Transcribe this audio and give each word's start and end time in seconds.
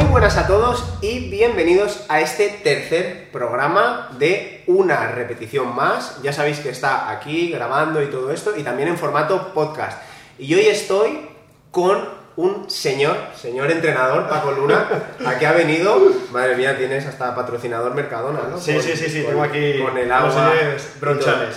Muy 0.00 0.10
buenas 0.10 0.36
a 0.36 0.46
todos 0.46 0.84
y 1.00 1.28
bienvenidos 1.30 2.04
a 2.08 2.20
este 2.20 2.48
tercer 2.48 3.28
programa 3.32 4.10
de 4.18 4.62
una 4.66 5.08
repetición 5.08 5.74
más. 5.74 6.20
Ya 6.22 6.32
sabéis 6.32 6.58
que 6.60 6.70
está 6.70 7.10
aquí 7.10 7.50
grabando 7.50 8.02
y 8.02 8.06
todo 8.06 8.30
esto 8.32 8.54
y 8.56 8.62
también 8.62 8.88
en 8.88 8.98
formato 8.98 9.52
podcast. 9.54 10.02
Y 10.38 10.54
hoy 10.54 10.66
estoy 10.66 11.28
con 11.70 12.08
un 12.36 12.68
señor, 12.68 13.16
señor 13.40 13.70
entrenador, 13.70 14.28
Paco 14.28 14.50
Luna, 14.52 14.88
aquí 15.24 15.44
ha 15.44 15.52
venido, 15.52 15.96
madre 16.32 16.56
mía, 16.56 16.76
tienes 16.76 17.06
hasta 17.06 17.32
patrocinador 17.34 17.94
Mercadona, 17.94 18.40
¿no? 18.50 18.58
Sí, 18.58 18.72
Con- 18.74 18.82
sí, 18.82 18.96
sí, 18.96 19.08
sí, 19.08 19.22
con- 19.22 19.30
tengo 19.30 19.42
aquí 19.44 19.78
con 19.80 19.96
el 19.96 20.10
agua 20.10 20.52
bronchales. 21.00 21.56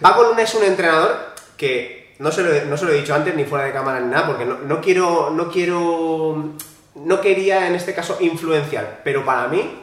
Paco 0.00 0.24
Luna 0.24 0.42
es 0.42 0.54
un 0.54 0.64
entrenador 0.64 1.16
que 1.56 2.14
no 2.18 2.32
se 2.32 2.42
lo, 2.42 2.52
he- 2.52 2.64
no 2.64 2.76
se 2.76 2.84
lo 2.86 2.90
he 2.90 2.94
dicho 2.96 3.14
antes 3.14 3.34
ni 3.36 3.44
fuera 3.44 3.66
de 3.66 3.72
cámara 3.72 4.00
ni 4.00 4.10
nada, 4.10 4.26
porque 4.26 4.44
no, 4.44 4.58
no 4.66 4.80
quiero, 4.80 5.30
no 5.30 5.48
quiero, 5.48 6.54
no 6.96 7.20
quería 7.20 7.66
en 7.66 7.74
este 7.74 7.94
caso 7.94 8.16
influenciar, 8.20 9.02
pero 9.04 9.24
para 9.24 9.48
mí 9.48 9.82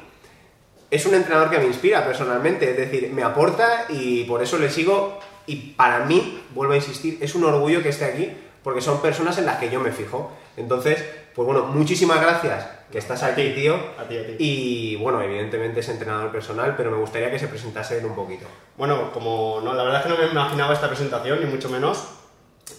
es 0.92 1.06
un 1.06 1.16
entrenador 1.16 1.50
que 1.50 1.60
me 1.60 1.66
inspira 1.66 2.06
personalmente, 2.06 2.70
es 2.70 2.78
decir, 2.78 3.12
me 3.12 3.24
aporta 3.24 3.86
y 3.90 4.26
por 4.26 4.44
eso 4.44 4.58
le 4.58 4.70
sigo 4.70 5.20
y 5.46 5.56
para 5.74 6.06
mí, 6.06 6.42
vuelvo 6.54 6.74
a 6.74 6.78
insistir, 6.78 7.18
es 7.22 7.36
un 7.36 7.44
orgullo 7.44 7.82
que 7.82 7.90
esté 7.90 8.06
aquí 8.06 8.32
porque 8.64 8.82
son 8.82 9.02
personas 9.02 9.38
en 9.38 9.46
las 9.46 9.58
que 9.58 9.70
yo 9.70 9.80
me 9.80 9.92
fijo. 9.92 10.32
Entonces, 10.56 11.04
pues 11.36 11.46
bueno, 11.46 11.66
muchísimas 11.66 12.22
gracias 12.22 12.66
que 12.92 12.98
estás 12.98 13.24
aquí, 13.24 13.50
tío. 13.50 13.76
A 14.00 14.04
ti, 14.04 14.18
a 14.18 14.26
ti. 14.26 14.36
Y 14.40 14.96
bueno, 14.98 15.22
evidentemente 15.22 15.82
es 15.82 15.90
entrenador 15.90 16.32
personal, 16.32 16.76
pero 16.78 16.92
me 16.92 16.98
gustaría 16.98 17.30
que 17.30 17.40
se 17.40 17.48
presentase 17.48 17.98
él 17.98 18.06
un 18.06 18.16
poquito. 18.16 18.46
Bueno, 18.78 19.12
como 19.12 19.60
no, 19.64 19.74
la 19.74 19.84
verdad 19.84 20.02
es 20.02 20.06
que 20.06 20.14
no 20.14 20.18
me 20.18 20.32
imaginaba 20.32 20.74
esta 20.74 20.88
presentación, 20.88 21.40
ni 21.42 21.46
mucho 21.48 21.70
menos. 21.70 22.08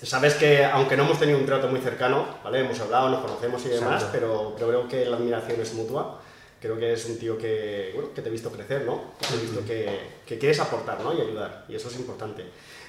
Sabes 0.05 0.35
que, 0.35 0.65
aunque 0.65 0.97
no 0.97 1.05
hemos 1.05 1.19
tenido 1.19 1.39
un 1.39 1.47
trato 1.47 1.69
muy 1.69 1.81
cercano, 1.81 2.27
¿vale? 2.45 2.61
Hemos 2.61 2.79
hablado, 2.81 3.09
nos 3.09 3.21
conocemos 3.21 3.65
y 3.67 3.71
demás, 3.71 4.03
Exacto. 4.03 4.09
pero, 4.13 4.55
pero 4.57 4.69
creo 4.69 4.89
que 4.89 5.05
la 5.07 5.17
admiración 5.17 5.61
es 5.61 5.75
mutua. 5.75 6.21
Creo 6.61 6.79
que 6.79 6.93
es 6.95 7.05
un 7.07 7.19
tío 7.19 7.37
que, 7.37 7.91
bueno, 7.95 8.15
que 8.15 8.23
te 8.23 8.29
he 8.29 8.33
visto 8.33 8.51
crecer, 8.51 8.85
¿no? 8.87 9.13
Que 9.21 9.27
te 9.27 9.35
he 9.35 9.39
visto 9.39 9.65
que, 9.67 10.01
que 10.27 10.39
quieres 10.39 10.61
aportar, 10.61 11.01
¿no? 11.01 11.13
Y 11.13 11.21
ayudar, 11.21 11.65
y 11.69 11.75
eso 11.75 11.89
es 11.89 11.97
importante. 11.97 12.45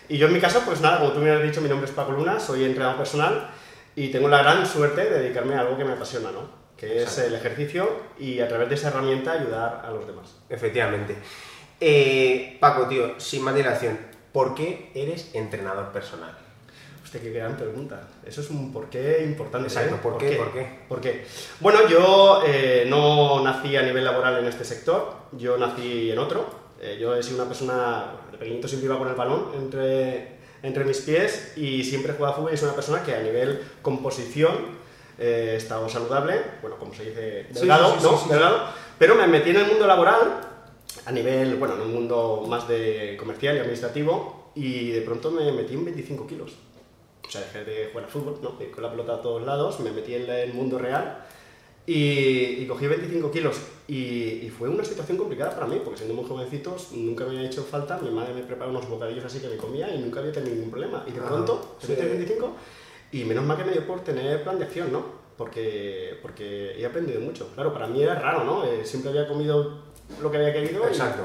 Y 0.07 0.17
yo 0.17 0.27
en 0.27 0.33
mi 0.33 0.39
caso, 0.39 0.61
pues 0.65 0.79
nada, 0.81 0.99
como 0.99 1.11
tú 1.11 1.19
me 1.19 1.31
has 1.31 1.43
dicho, 1.43 1.61
mi 1.61 1.67
nombre 1.67 1.89
es 1.89 1.93
Paco 1.95 2.11
Luna, 2.13 2.39
soy 2.39 2.63
entrenador 2.63 2.97
personal 2.97 3.49
y 3.95 4.09
tengo 4.09 4.29
la 4.29 4.43
gran 4.43 4.65
suerte 4.65 5.03
de 5.03 5.19
dedicarme 5.23 5.55
a 5.55 5.61
algo 5.61 5.77
que 5.77 5.83
me 5.83 5.93
apasiona, 5.93 6.31
¿no? 6.31 6.49
Que 6.77 6.97
es 6.97 7.03
Exacto. 7.03 7.27
el 7.27 7.35
ejercicio 7.35 7.89
y 8.19 8.39
a 8.39 8.47
través 8.47 8.69
de 8.69 8.75
esa 8.75 8.89
herramienta 8.89 9.33
ayudar 9.33 9.81
a 9.85 9.91
los 9.91 10.05
demás. 10.07 10.35
Efectivamente. 10.49 11.17
Eh, 11.81 12.57
Paco, 12.59 12.87
tío, 12.87 13.19
sin 13.19 13.43
más 13.43 13.55
dilación, 13.55 13.97
¿por 14.31 14.55
qué 14.55 14.91
eres 14.93 15.31
entrenador 15.33 15.91
personal? 15.91 16.37
Hostia, 17.05 17.21
qué 17.21 17.29
gran 17.29 17.55
pregunta. 17.55 18.07
Eso 18.25 18.41
es 18.41 18.49
un 18.49 18.73
porqué 18.73 19.23
importante. 19.23 19.67
Exacto, 19.67 19.93
¿eh? 19.93 19.99
¿por 20.01 20.17
qué? 20.17 20.31
¿Por 20.37 20.51
qué? 20.51 20.79
¿Por 20.89 21.01
qué? 21.01 21.23
Bueno, 21.59 21.87
yo 21.87 22.41
eh, 22.47 22.87
no 22.89 23.43
nací 23.43 23.77
a 23.77 23.83
nivel 23.83 24.03
laboral 24.03 24.39
en 24.39 24.47
este 24.47 24.65
sector, 24.65 25.13
yo 25.33 25.55
nací 25.55 26.09
en 26.09 26.17
otro. 26.17 26.49
Eh, 26.81 26.97
yo 26.99 27.15
he 27.15 27.21
sido 27.21 27.35
una 27.35 27.47
persona, 27.47 28.11
de 28.31 28.39
pequeñito 28.39 28.67
siempre 28.67 28.87
iba 28.87 28.97
con 28.97 29.07
el 29.07 29.13
balón 29.13 29.51
entre, 29.55 30.37
entre 30.63 30.83
mis 30.83 30.97
pies 31.01 31.53
y 31.55 31.83
siempre 31.83 32.11
he 32.11 32.15
jugado 32.15 32.33
a 32.33 32.37
fútbol 32.37 32.53
y 32.55 32.57
soy 32.57 32.69
una 32.69 32.75
persona 32.75 33.03
que 33.03 33.13
a 33.13 33.21
nivel 33.21 33.61
composición 33.83 34.55
eh, 35.19 35.51
he 35.53 35.55
estado 35.57 35.87
saludable, 35.87 36.41
bueno, 36.63 36.79
como 36.79 36.91
se 36.95 37.05
dice, 37.05 37.45
delgado, 37.51 37.93
sí, 37.93 37.99
sí, 37.99 38.05
¿no? 38.07 38.17
sí. 38.17 38.29
Delgado. 38.29 38.61
Pero 38.97 39.13
me 39.13 39.27
metí 39.27 39.51
en 39.51 39.57
el 39.57 39.67
mundo 39.67 39.85
laboral 39.85 40.41
a 41.05 41.11
nivel, 41.11 41.57
bueno, 41.57 41.75
en 41.75 41.81
un 41.81 41.93
mundo 41.93 42.45
más 42.47 42.67
de 42.67 43.15
comercial 43.19 43.57
y 43.57 43.59
administrativo 43.59 44.51
y 44.55 44.89
de 44.89 45.01
pronto 45.01 45.29
me 45.29 45.51
metí 45.51 45.75
en 45.75 45.85
25 45.85 46.25
kilos. 46.25 46.55
O 47.27 47.31
sea, 47.31 47.41
dejé 47.41 47.63
de 47.65 47.87
jugar 47.87 48.05
al 48.05 48.11
fútbol, 48.11 48.39
¿no? 48.41 48.57
Con 48.71 48.83
la 48.83 48.91
pelota 48.91 49.15
a 49.15 49.21
todos 49.21 49.43
lados, 49.43 49.79
me 49.79 49.91
metí 49.91 50.13
en 50.15 50.29
el 50.29 50.53
mundo 50.53 50.77
real 50.77 51.25
y, 51.87 52.61
y 52.61 52.67
cogí 52.67 52.87
25 52.87 53.31
kilos. 53.31 53.57
Y, 53.87 53.95
y 54.45 54.49
fue 54.57 54.69
una 54.69 54.83
situación 54.83 55.17
complicada 55.17 55.53
para 55.53 55.67
mí, 55.67 55.79
porque 55.83 55.97
siendo 55.99 56.15
muy 56.15 56.27
jovencitos 56.27 56.91
nunca 56.93 57.25
me 57.25 57.35
había 57.37 57.47
hecho 57.49 57.63
falta, 57.63 57.97
mi 57.99 58.09
madre 58.09 58.33
me 58.33 58.41
preparaba 58.41 58.71
unos 58.77 58.89
bocadillos 58.89 59.23
así 59.25 59.39
que 59.39 59.47
me 59.47 59.57
comía 59.57 59.93
y 59.93 59.99
nunca 59.99 60.19
había 60.19 60.31
tenido 60.31 60.55
ningún 60.55 60.71
problema. 60.71 61.03
Y 61.07 61.11
de 61.11 61.19
Ah, 61.19 61.25
pronto, 61.27 61.77
sí. 61.79 61.87
me 61.89 61.95
metí 61.95 62.01
en 62.07 62.17
25 62.17 62.55
y 63.11 63.23
menos 63.25 63.43
mal 63.45 63.57
que 63.57 63.63
me 63.65 63.71
dio 63.71 63.85
por 63.85 64.03
tener 64.03 64.43
plan 64.43 64.57
de 64.57 64.65
acción, 64.65 64.91
¿no? 64.91 65.05
Porque, 65.37 66.17
porque 66.21 66.79
he 66.79 66.85
aprendido 66.85 67.19
mucho. 67.21 67.49
Claro, 67.55 67.73
para 67.73 67.87
mí 67.87 68.01
era 68.01 68.15
raro, 68.15 68.43
¿no? 68.43 68.65
Eh, 68.65 68.85
siempre 68.85 69.09
había 69.11 69.27
comido 69.27 69.79
lo 70.21 70.31
que 70.31 70.37
había 70.37 70.53
querido. 70.53 70.83
y- 70.85 70.87
Exacto. 70.87 71.23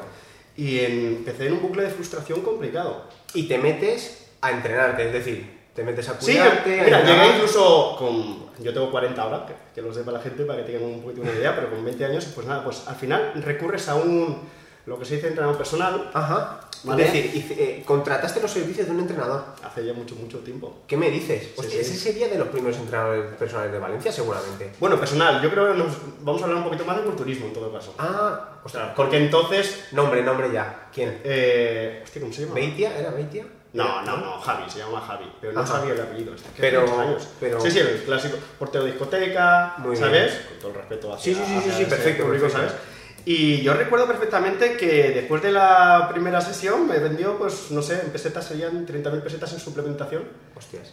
Y, 0.57 0.81
en- 0.81 1.07
empecé 1.19 1.47
en 1.47 1.55
un 1.55 1.63
bucle 1.63 1.85
de 1.85 1.91
frustración 1.91 2.43
complicado. 2.43 3.05
Y 3.35 3.45
te 3.49 3.57
metes 3.59 4.31
a 4.43 4.51
entrenarte, 4.51 5.07
es 5.07 5.13
decir, 5.13 5.60
te 5.81 5.87
metes 5.87 6.09
a 6.11 6.21
Sí, 6.21 6.33
cuidarte, 6.33 6.81
a 6.81 6.85
mira, 6.85 7.05
llegué 7.05 7.37
incluso 7.37 7.97
con... 7.99 8.51
Yo 8.63 8.75
tengo 8.75 8.91
40 8.91 9.23
ahora, 9.23 9.47
que, 9.47 9.55
que 9.75 9.81
lo 9.81 9.95
sepa 9.95 10.13
la 10.13 10.21
gente 10.21 10.45
para 10.45 10.59
que 10.59 10.71
tengan 10.71 10.91
un 10.91 11.01
poquito 11.01 11.23
una 11.23 11.33
idea, 11.33 11.57
pero 11.57 11.71
con 11.71 11.83
20 11.83 12.05
años, 12.05 12.27
pues 12.35 12.47
nada, 12.47 12.63
pues 12.63 12.87
al 12.87 12.97
final 12.97 13.33
recurres 13.43 13.89
a 13.89 13.95
un... 13.95 14.43
lo 14.85 14.99
que 14.99 15.07
se 15.07 15.15
dice 15.15 15.29
entrenador 15.29 15.57
personal, 15.57 16.11
Ajá. 16.13 16.61
Vale. 16.83 17.05
Es 17.07 17.13
decir, 17.13 17.57
eh, 17.59 17.83
contrataste 17.85 18.41
los 18.41 18.51
servicios 18.51 18.87
de 18.87 18.93
un 18.95 19.01
entrenador. 19.01 19.45
hace 19.63 19.85
ya 19.85 19.93
mucho, 19.93 20.15
mucho 20.15 20.39
tiempo. 20.39 20.81
¿Qué 20.87 20.97
me 20.97 21.11
dices? 21.11 21.51
Hostia, 21.57 21.75
sí. 21.75 21.81
ese 21.81 21.95
sería 21.97 22.29
de 22.29 22.39
los 22.39 22.49
primeros 22.49 22.79
entrenadores 22.79 23.35
personales 23.37 23.73
de 23.73 23.79
Valencia, 23.79 24.11
seguramente. 24.13 24.73
Bueno, 24.81 24.99
personal, 24.99 25.43
yo 25.43 25.51
creo 25.51 25.73
que 25.73 25.79
nos 25.79 25.89
vamos 26.21 26.41
a 26.41 26.45
hablar 26.45 26.59
un 26.59 26.65
poquito 26.65 26.85
más 26.87 26.97
de 26.97 27.03
culturismo 27.05 27.47
en 27.47 27.53
todo 27.53 27.71
caso. 27.73 27.95
Ah, 27.99 28.61
O 28.65 28.69
sea, 28.69 28.95
porque 28.95 29.19
entonces... 29.19 29.89
nombre, 29.93 30.23
nombre 30.23 30.51
ya. 30.53 30.89
¿Quién? 30.93 31.21
Eh, 31.25 32.01
hostia, 32.03 32.21
¿cómo 32.23 32.33
se 32.33 32.43
llama? 32.43 32.55
¿Beitia? 32.55 32.99
¿Era 32.99 33.11
Beitia? 33.11 33.45
No, 33.73 34.03
no, 34.03 34.17
no, 34.17 34.33
Javi, 34.41 34.69
se 34.69 34.81
llama 34.81 35.01
Javi, 35.01 35.31
pero 35.41 35.53
no 35.53 35.61
Ajá. 35.61 35.75
sabía 35.79 35.95
el 35.95 36.01
apellido. 36.01 36.35
Este, 36.35 36.49
Pero- 36.61 37.01
años. 37.01 37.29
pero- 37.39 37.61
Sí, 37.61 37.71
sí, 37.71 37.79
el 37.79 38.03
clásico 38.05 38.37
portero 38.59 38.85
de 38.85 38.91
discoteca, 38.91 39.75
Muy 39.79 39.97
¿sabes? 39.97 40.33
bien. 40.33 40.47
Con 40.49 40.59
todo 40.59 40.71
el 40.71 40.77
respeto 40.77 41.15
hacia, 41.15 41.35
Sí, 41.35 41.41
sí, 41.41 41.47
sí, 41.47 41.53
sí, 41.63 41.71
hacia 41.71 41.85
sí, 41.85 41.85
perfecto, 41.91 42.25
público, 42.25 42.47
perfecto. 42.47 42.69
¿sabes? 42.73 42.83
Y 43.27 43.61
yo 43.61 43.75
recuerdo 43.75 44.07
perfectamente 44.07 44.77
que 44.77 45.11
después 45.11 45.43
de 45.43 45.53
la 45.53 46.09
primera 46.11 46.41
sesión 46.41 46.89
me 46.89 46.99
vendió, 46.99 47.37
pues, 47.39 47.71
no 47.71 47.81
sé, 47.83 48.01
en 48.01 48.11
pesetas 48.11 48.47
serían 48.47 48.87
30.000 48.87 49.21
pesetas 49.23 49.53
en 49.53 49.61
suplementación. 49.61 50.25
Hostias. 50.57 50.93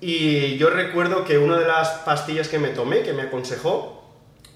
Y 0.00 0.56
yo 0.58 0.70
recuerdo 0.70 1.24
que 1.24 1.38
una 1.38 1.58
de 1.58 1.66
las 1.66 1.88
pastillas 2.04 2.48
que 2.48 2.58
me 2.58 2.68
tomé, 2.68 3.02
que 3.02 3.12
me 3.12 3.22
aconsejó, 3.22 4.04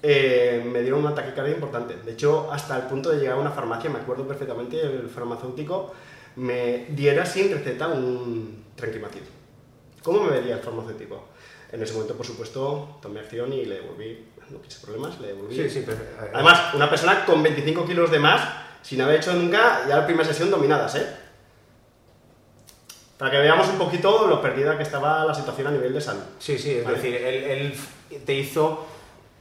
eh, 0.01 0.61
me 0.71 0.81
dieron 0.81 0.99
una 0.99 1.15
taquicardia 1.15 1.53
importante. 1.53 1.95
De 2.05 2.11
hecho, 2.11 2.51
hasta 2.51 2.75
el 2.75 2.83
punto 2.83 3.09
de 3.09 3.19
llegar 3.19 3.37
a 3.37 3.41
una 3.41 3.51
farmacia, 3.51 3.89
me 3.89 3.99
acuerdo 3.99 4.27
perfectamente, 4.27 4.79
el 4.81 5.09
farmacéutico 5.09 5.93
me 6.35 6.85
diera 6.89 7.25
sin 7.25 7.51
receta 7.51 7.87
un 7.87 8.65
tranquimacid. 8.75 9.21
¿Cómo 10.01 10.23
me 10.23 10.31
vería 10.31 10.55
el 10.55 10.61
farmacéutico? 10.61 11.29
En 11.71 11.81
ese 11.81 11.93
momento, 11.93 12.15
por 12.15 12.25
supuesto, 12.25 12.99
tomé 13.01 13.21
acción 13.21 13.51
y 13.51 13.65
le 13.65 13.75
devolví, 13.75 14.25
no 14.51 14.61
quise 14.61 14.79
problemas, 14.79 15.19
le 15.19 15.29
devolví. 15.29 15.55
Sí, 15.55 15.69
sí, 15.69 15.79
perfecto. 15.81 16.25
Además, 16.33 16.73
una 16.73 16.89
persona 16.89 17.25
con 17.25 17.41
25 17.41 17.85
kilos 17.85 18.11
de 18.11 18.19
más, 18.19 18.41
sin 18.81 19.01
haber 19.01 19.17
hecho 19.17 19.33
nunca, 19.33 19.87
ya 19.87 19.97
la 19.97 20.05
primera 20.05 20.27
sesión 20.27 20.51
dominadas, 20.51 20.95
¿eh? 20.95 21.07
Para 23.17 23.31
que 23.31 23.37
veamos 23.37 23.67
un 23.69 23.77
poquito 23.77 24.27
lo 24.27 24.41
perdida 24.41 24.75
que 24.77 24.83
estaba 24.83 25.23
la 25.25 25.33
situación 25.33 25.67
a 25.67 25.71
nivel 25.71 25.93
de 25.93 26.01
salud. 26.01 26.23
Sí, 26.39 26.57
sí, 26.57 26.71
es 26.75 26.83
Vale. 26.83 26.97
decir, 26.97 27.15
él, 27.15 27.43
él 28.11 28.23
te 28.23 28.33
hizo 28.33 28.85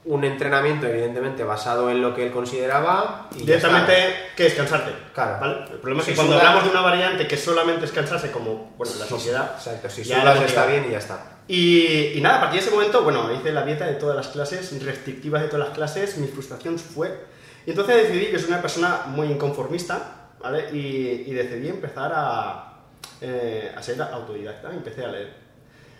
un 0.05 0.25
entrenamiento, 0.25 0.87
evidentemente, 0.87 1.45
basado 1.45 1.91
en 1.91 2.03
lo 2.03 2.15
que 2.15 2.27
él 2.27 2.33
consideraba. 2.33 3.29
Y 3.37 3.41
Directamente. 3.41 3.93
¿qué 4.37 4.47
es 4.47 4.55
cansarte? 4.55 4.93
Claro. 5.15 5.39
¿Vale? 5.41 5.57
El 5.73 5.79
problema 5.79 6.01
es 6.01 6.07
que 6.07 6.13
Si 6.13 6.17
cuando 6.17 6.37
hablamos 6.37 6.65
de 6.65 6.71
una 6.71 6.81
variante 6.81 7.29
que 7.29 7.37
solamente 7.37 7.85
es 7.85 7.93
cansarse, 7.93 8.31
como 8.33 8.75
bueno, 8.77 8.93
la 8.99 9.07
sociedad. 9.07 9.53
Exacto, 9.57 9.89
si 9.89 10.05
sudas 10.05 10.43
está 10.43 10.67
bien 10.67 10.87
y 10.89 10.93
ya 10.93 10.99
está. 10.99 11.39
Y, 11.47 12.13
y 12.15 12.21
nada, 12.21 12.39
a 12.39 12.41
partir 12.41 12.61
de 12.61 12.67
ese 12.67 12.75
momento, 12.75 13.03
bueno, 13.03 13.33
hice 13.33 13.53
la 13.53 13.65
dieta 13.65 13.87
de 13.87 13.95
todas 13.95 14.17
las 14.17 14.29
clases, 14.29 14.83
restrictivas 14.85 15.43
de 15.43 15.49
todas 15.49 15.69
las 15.69 15.77
clases, 15.77 16.19
mi 16.19 16.27
frustración 16.27 16.79
fue. 16.79 17.25
Y 17.67 17.71
entonces 17.71 18.09
decidí 18.09 18.27
que 18.27 18.39
soy 18.39 18.49
una 18.49 18.61
persona 18.61 19.03
muy 19.07 19.29
inconformista, 19.29 20.31
¿vale? 20.41 20.69
Y, 20.73 21.25
y 21.27 21.33
decidí 21.33 21.69
empezar 21.69 22.13
a, 22.15 22.75
eh, 23.21 23.73
a 23.77 23.83
ser 23.83 24.03
autodidacta, 24.03 24.71
empecé 24.73 25.05
a 25.05 25.09
leer. 25.09 25.33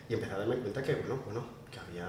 Y 0.09 0.15
empecé 0.15 0.35
a 0.35 0.39
darme 0.39 0.57
cuenta 0.57 0.83
que, 0.83 0.95
bueno, 0.97 1.23
bueno, 1.25 1.45
que 1.62 1.62
había, 2.01 2.07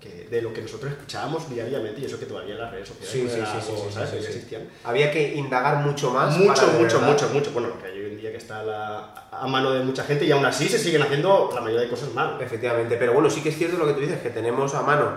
que 0.00 0.28
de 0.30 0.42
lo 0.42 0.52
que 0.52 0.62
nosotros 0.62 0.90
escuchábamos 0.92 1.48
diariamente, 1.48 2.00
y 2.00 2.04
eso 2.06 2.18
que 2.18 2.26
todavía 2.26 2.54
las 2.56 2.70
redes 2.72 2.88
sociales 2.88 4.14
existían. 4.26 4.68
Había 4.84 5.10
que 5.10 5.34
indagar 5.34 5.76
mucho 5.84 6.10
más. 6.10 6.36
Mucho, 6.36 6.66
mucho, 6.78 7.00
mucho, 7.00 7.28
mucho. 7.28 7.50
Bueno, 7.52 7.68
lo 7.68 7.78
que 7.80 7.86
hay 7.86 7.98
hoy 7.98 8.10
en 8.12 8.16
día 8.18 8.30
que 8.30 8.36
está 8.38 8.60
a, 8.60 8.64
la- 8.64 9.28
a 9.30 9.46
mano 9.46 9.70
de 9.72 9.84
mucha 9.84 10.04
gente 10.04 10.24
y 10.24 10.32
aún 10.32 10.44
así 10.44 10.68
se 10.68 10.78
siguen 10.78 11.02
haciendo 11.02 11.50
la 11.54 11.60
mayoría 11.60 11.82
de 11.84 11.88
cosas 11.90 12.12
mal. 12.14 12.36
Efectivamente, 12.40 12.96
pero 12.96 13.12
bueno, 13.12 13.30
sí 13.30 13.42
que 13.42 13.50
es 13.50 13.56
cierto 13.56 13.76
lo 13.78 13.86
que 13.86 13.92
tú 13.94 14.00
dices, 14.00 14.20
que 14.20 14.30
tenemos 14.30 14.74
a 14.74 14.82
mano 14.82 15.16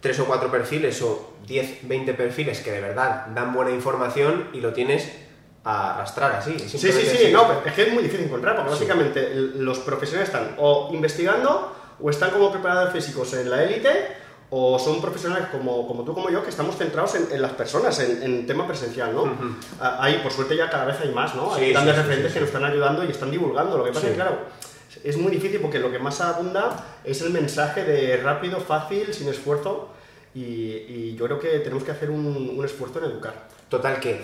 tres 0.00 0.18
o 0.20 0.24
cuatro 0.24 0.50
perfiles 0.50 1.02
o 1.02 1.34
10, 1.46 1.86
20 1.88 2.14
perfiles 2.14 2.60
que 2.60 2.70
de 2.72 2.80
verdad 2.80 3.26
dan 3.34 3.52
buena 3.52 3.70
información 3.72 4.48
y 4.52 4.60
lo 4.60 4.72
tienes 4.72 5.10
a 5.64 5.94
arrastrar 5.96 6.32
así. 6.32 6.58
Sí, 6.58 6.78
sí, 6.78 6.90
sí, 6.90 7.06
así. 7.16 7.32
no, 7.32 7.46
pero 7.46 7.62
es 7.66 7.72
que 7.74 7.82
es 7.82 7.92
muy 7.92 8.02
difícil 8.02 8.24
encontrar, 8.26 8.56
porque 8.56 8.70
básicamente 8.70 9.28
los 9.34 9.78
profesionales 9.80 10.30
están 10.32 10.54
o 10.56 10.88
investigando 10.94 11.76
o 12.02 12.10
están 12.10 12.30
como 12.30 12.50
preparadores 12.50 12.92
físicos 12.92 13.32
en 13.34 13.50
la 13.50 13.62
élite 13.62 13.88
o 14.50 14.78
son 14.78 15.00
profesionales 15.00 15.48
como, 15.52 15.86
como 15.86 16.02
tú, 16.04 16.12
como 16.12 16.28
yo, 16.30 16.42
que 16.42 16.50
estamos 16.50 16.76
centrados 16.76 17.14
en, 17.14 17.28
en 17.30 17.40
las 17.40 17.52
personas, 17.52 17.98
en, 18.00 18.22
en 18.22 18.46
tema 18.46 18.66
presencial, 18.66 19.14
¿no? 19.14 19.22
Ujú. 19.22 19.54
Ah, 19.80 19.98
Hay, 20.00 20.18
por 20.18 20.32
suerte 20.32 20.56
ya 20.56 20.68
cada 20.68 20.86
vez 20.86 20.96
hay 21.00 21.12
más, 21.12 21.34
¿no? 21.36 21.54
Sí, 21.54 21.62
hay 21.64 21.72
grandes 21.72 21.94
sí, 21.94 22.00
referentes 22.02 22.32
sí, 22.32 22.34
que 22.34 22.40
nos 22.40 22.48
están 22.48 22.64
ayudando 22.64 23.04
y 23.04 23.10
están 23.10 23.30
divulgando. 23.30 23.78
Lo 23.78 23.84
que 23.84 23.92
pasa 23.92 24.06
es 24.06 24.10
que, 24.12 24.16
claro, 24.16 24.38
es 25.04 25.16
muy 25.16 25.30
difícil 25.30 25.60
porque 25.60 25.78
lo 25.78 25.90
que 25.92 26.00
más 26.00 26.20
abunda 26.20 26.84
es 27.04 27.20
el 27.22 27.30
mensaje 27.30 27.84
de 27.84 28.16
rápido, 28.16 28.58
fácil, 28.60 29.14
sin 29.14 29.28
esfuerzo. 29.28 29.90
Y, 30.34 30.40
y 30.42 31.16
yo 31.16 31.26
creo 31.26 31.38
que 31.38 31.60
tenemos 31.60 31.84
que 31.84 31.92
hacer 31.92 32.10
un, 32.10 32.26
un 32.56 32.64
esfuerzo 32.64 32.98
en 32.98 33.04
educar. 33.12 33.46
Total 33.68 34.00
que 34.00 34.20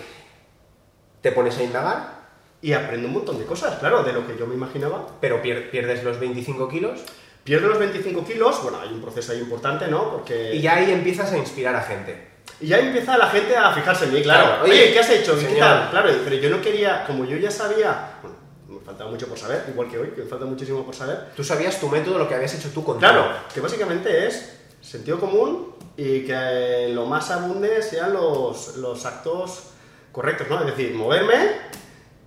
te 1.21 1.31
pones 1.31 1.57
a 1.57 1.63
indagar, 1.63 2.17
Y 2.61 2.73
aprendo 2.73 3.07
un 3.07 3.13
montón 3.13 3.37
de 3.37 3.45
cosas, 3.45 3.77
claro, 3.79 4.03
de 4.03 4.11
lo 4.13 4.25
que 4.25 4.35
yo 4.37 4.45
me 4.47 4.55
imaginaba. 4.55 5.07
pero 5.21 5.41
pier- 5.41 5.69
pierdes 5.69 6.03
los 6.03 6.19
25 6.19 6.67
kilos 6.67 7.01
Pierdo 7.47 7.69
los 7.69 7.79
25 7.79 8.25
kilos, 8.25 8.61
bueno, 8.61 8.77
hay 8.81 8.89
un 8.89 8.99
proceso 8.99 9.31
ahí 9.31 9.39
importante, 9.39 9.87
¿no? 9.87 10.11
Porque... 10.11 10.53
y 10.53 10.59
ya 10.59 10.75
ahí 10.75 10.91
empiezas 10.91 11.31
a 11.31 11.37
inspirar 11.37 11.73
a 11.77 11.81
gente. 11.81 12.27
Y 12.59 12.67
ya 12.67 12.77
empieza 12.77 13.17
la 13.17 13.29
gente 13.29 13.55
a 13.55 13.71
fijarse 13.71 14.03
en 14.03 14.15
mí, 14.15 14.21
claro. 14.21 14.47
Claro, 14.47 14.63
Oye, 14.65 14.73
oye, 14.73 14.91
¿qué 14.91 14.99
has 14.99 15.09
hecho? 15.09 15.39
¿Qué 15.39 15.55
tal? 15.57 15.89
Claro, 15.89 16.09
pero 16.25 16.35
yo 16.35 16.49
no 16.49 16.59
quería, 16.59 17.05
como 17.05 17.23
yo 17.23 17.37
ya 17.37 17.49
sabía, 17.49 18.17
bueno, 18.21 18.35
me 18.67 18.81
faltaba 18.81 19.09
mucho 19.09 19.29
por 19.29 19.39
saber, 19.39 19.63
igual 19.69 19.89
que 19.89 19.97
hoy, 19.97 20.09
que 20.09 20.23
me 20.23 20.27
falta 20.27 20.43
muchísimo 20.43 20.85
por 20.85 20.93
saber. 20.93 21.27
Tú 21.37 21.43
sabías 21.45 21.79
tu 21.79 21.87
método, 21.87 22.17
lo 22.17 22.27
que 22.27 22.35
habías 22.35 22.53
hecho 22.53 22.69
tú 22.71 22.83
con 22.83 22.99
Claro, 22.99 23.29
que 23.53 23.61
básicamente 23.61 24.27
es 24.27 24.57
sentido 24.81 25.17
común 25.17 25.73
y 25.95 26.25
que 26.25 26.89
lo 26.93 27.05
más 27.05 27.31
abunde 27.31 27.81
sean 27.81 28.11
los, 28.11 28.75
los 28.75 29.05
actos 29.05 29.69
correctos, 30.11 30.49
¿no? 30.49 30.59
Es 30.59 30.65
decir, 30.75 30.93
moverme 30.93 31.51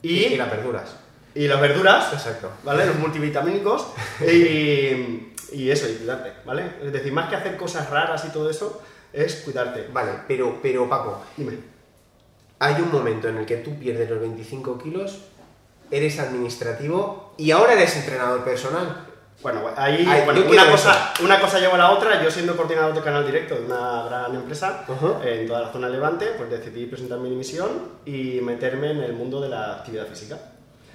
y, 0.01 0.15
y 0.15 0.37
las 0.39 0.51
verduras. 0.51 0.97
Y 1.35 1.47
las 1.47 1.61
verduras, 1.61 2.13
Exacto. 2.13 2.51
¿vale? 2.65 2.87
Los 2.87 2.97
multivitamínicos 2.97 3.87
y, 4.21 5.33
y 5.53 5.71
eso, 5.71 5.89
y 5.89 5.95
cuidarte, 5.95 6.33
¿vale? 6.45 6.65
Es 6.83 6.93
decir, 6.93 7.13
más 7.13 7.29
que 7.29 7.37
hacer 7.37 7.57
cosas 7.57 7.89
raras 7.91 8.25
y 8.25 8.29
todo 8.29 8.51
eso, 8.51 8.83
es 9.13 9.37
cuidarte. 9.37 9.89
Vale, 9.93 10.13
pero, 10.29 10.59
pero 10.63 10.89
Paco, 10.89 11.23
Dime. 11.37 11.59
hay 12.59 12.75
un 12.81 12.91
momento 12.91 13.29
en 13.29 13.39
el 13.39 13.47
que 13.47 13.57
tú 13.59 13.79
pierdes 13.79 14.09
los 14.11 14.21
25 14.21 14.79
kilos, 14.79 15.19
eres 15.91 16.19
administrativo 16.21 17.35
y 17.37 17.51
ahora 17.51 17.73
eres 17.75 17.97
entrenador 17.97 18.45
personal. 18.45 19.07
Bueno, 19.43 19.63
ahí 19.75 20.07
Ay, 20.07 20.25
bueno, 20.27 20.43
una, 20.51 20.71
cosa, 20.71 21.15
una 21.23 21.41
cosa 21.41 21.59
lleva 21.59 21.75
a 21.75 21.79
la 21.79 21.91
otra. 21.93 22.23
Yo 22.23 22.31
siendo 22.31 22.55
coordinador 22.57 22.95
de 22.95 23.01
canal 23.01 23.25
directo 23.25 23.55
de 23.55 23.65
una 23.65 24.03
gran 24.05 24.35
empresa 24.35 24.85
Ujú. 24.87 25.15
eh, 25.25 25.41
en 25.41 25.47
toda 25.47 25.63
la 25.63 25.73
zona 25.73 25.87
de 25.87 25.95
Levante, 25.95 26.27
pues 26.37 26.51
decidí 26.51 26.85
presentar 26.85 27.19
mi 27.21 27.31
dimisión 27.31 27.71
y 28.05 28.41
meterme 28.43 28.91
en 28.91 28.99
el 29.03 29.15
mundo 29.15 29.41
de 29.41 29.49
la 29.49 29.77
actividad 29.77 30.07
física. 30.09 30.37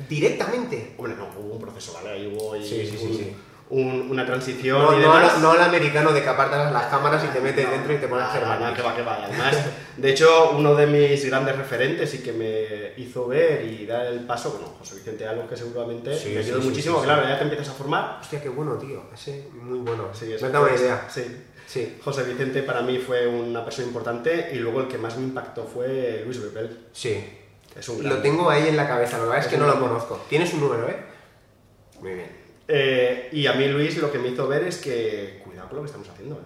Directamente. 0.10 0.94
Hombre, 0.98 1.16
no, 1.16 1.30
hubo 1.40 1.54
un 1.56 1.62
proceso, 1.62 1.94
¿vale? 1.94 2.10
Ahí 2.12 2.28
hubo 2.36 2.56
Sí, 2.56 2.86
sí, 2.90 2.98
sí, 2.98 3.06
un- 3.06 3.18
sí. 3.18 3.36
un- 3.70 4.08
una 4.12 4.26
transición 4.26 4.80
No, 4.82 4.94
y 4.94 4.96
no, 4.98 5.14
demás. 5.14 5.34
al- 5.36 5.42
no 5.42 5.52
al 5.52 5.62
americano 5.64 6.12
de 6.14 6.22
que 6.22 6.30
apartas 6.30 6.72
las 6.72 6.86
cámaras 6.86 7.24
y 7.24 7.28
te 7.30 7.40
metes 7.42 7.66
No, 7.66 7.72
dentro 7.72 7.94
y 7.94 7.98
te 7.98 8.08
pones 8.08 8.26
a 8.26 8.30
hacer 8.30 8.44
barras. 8.44 8.76
que 8.76 8.82
va, 8.84 8.96
que 8.96 9.02
va. 9.02 9.26
Además, 9.26 9.56
de 9.98 10.10
hecho, 10.12 10.52
uno 10.58 10.76
de 10.76 10.86
mis 10.88 11.26
grandes 11.26 11.58
referentes 11.58 12.14
y 12.14 12.20
que 12.20 12.32
me 12.34 13.02
hizo 13.02 13.28
ver 13.28 13.66
y 13.66 13.86
dar 13.86 14.06
el 14.08 14.20
paso, 14.22 14.52
bueno, 14.52 14.68
José 14.80 14.96
Vicente 14.96 15.28
Algo, 15.28 15.48
que 15.48 15.58
seguramente 15.58 16.16
Sí, 16.18 16.30
me 16.30 16.40
ayudó 16.40 16.62
sí, 16.62 16.68
muchísimo, 16.70 16.98
sí, 17.00 17.06
claro, 17.06 17.28
ya 17.28 17.38
te 17.38 17.44
empiezas 17.44 17.70
a 17.70 17.74
formar. 17.74 18.20
Hostia, 18.22 18.42
qué 18.42 18.50
bueno, 18.50 18.74
tío. 18.76 19.04
Ese, 19.14 19.48
muy 19.54 19.80
bueno. 19.80 20.10
Sí, 20.14 20.26
Me 20.26 20.36
eso 20.36 20.50
dado 20.50 20.66
una 20.66 20.76
idea. 20.76 21.08
Sí. 21.10 21.24
Sí, 21.68 21.98
José 22.04 22.22
Vicente 22.24 22.62
para 22.62 22.82
mí 22.82 23.00
fue 23.00 23.26
una 23.26 23.66
persona 23.66 23.88
importante 23.88 24.52
y 24.54 24.58
luego 24.58 24.82
el 24.82 24.88
que 24.88 25.00
más 25.00 25.18
me 25.18 25.24
impactó 25.24 25.64
fue 25.66 26.22
Luis 26.26 26.40
Bebel. 26.40 26.86
sí. 26.94 27.18
Es 27.76 27.90
un 27.90 28.08
Lo 28.08 28.18
tengo 28.22 28.50
ahí 28.50 28.68
en 28.68 28.78
la 28.78 28.88
cabeza, 28.88 29.18
lo 29.18 29.30
que 29.32 29.38
es 29.38 29.46
Es 29.46 29.52
que 29.52 29.58
no 29.58 29.68
lo 29.68 29.80
conozco. 29.80 30.22
Tienes 30.30 30.54
un 30.54 30.62
número, 30.62 30.88
¿eh? 30.90 30.98
Muy 32.02 32.14
bien. 32.14 32.32
Eh, 32.68 33.30
y 33.32 33.46
a 33.48 33.54
mí 33.54 33.68
Luis 33.68 33.98
lo 33.98 34.12
que 34.12 34.18
me 34.20 34.30
hizo 34.30 34.48
ver 34.48 34.64
es 34.64 34.78
que 34.78 35.42
cuidado 35.44 35.68
con 35.70 35.78
lo 35.78 35.82
que 35.84 35.88
estamos 35.88 36.10
haciendo. 36.10 36.36
¿eh? 36.36 36.44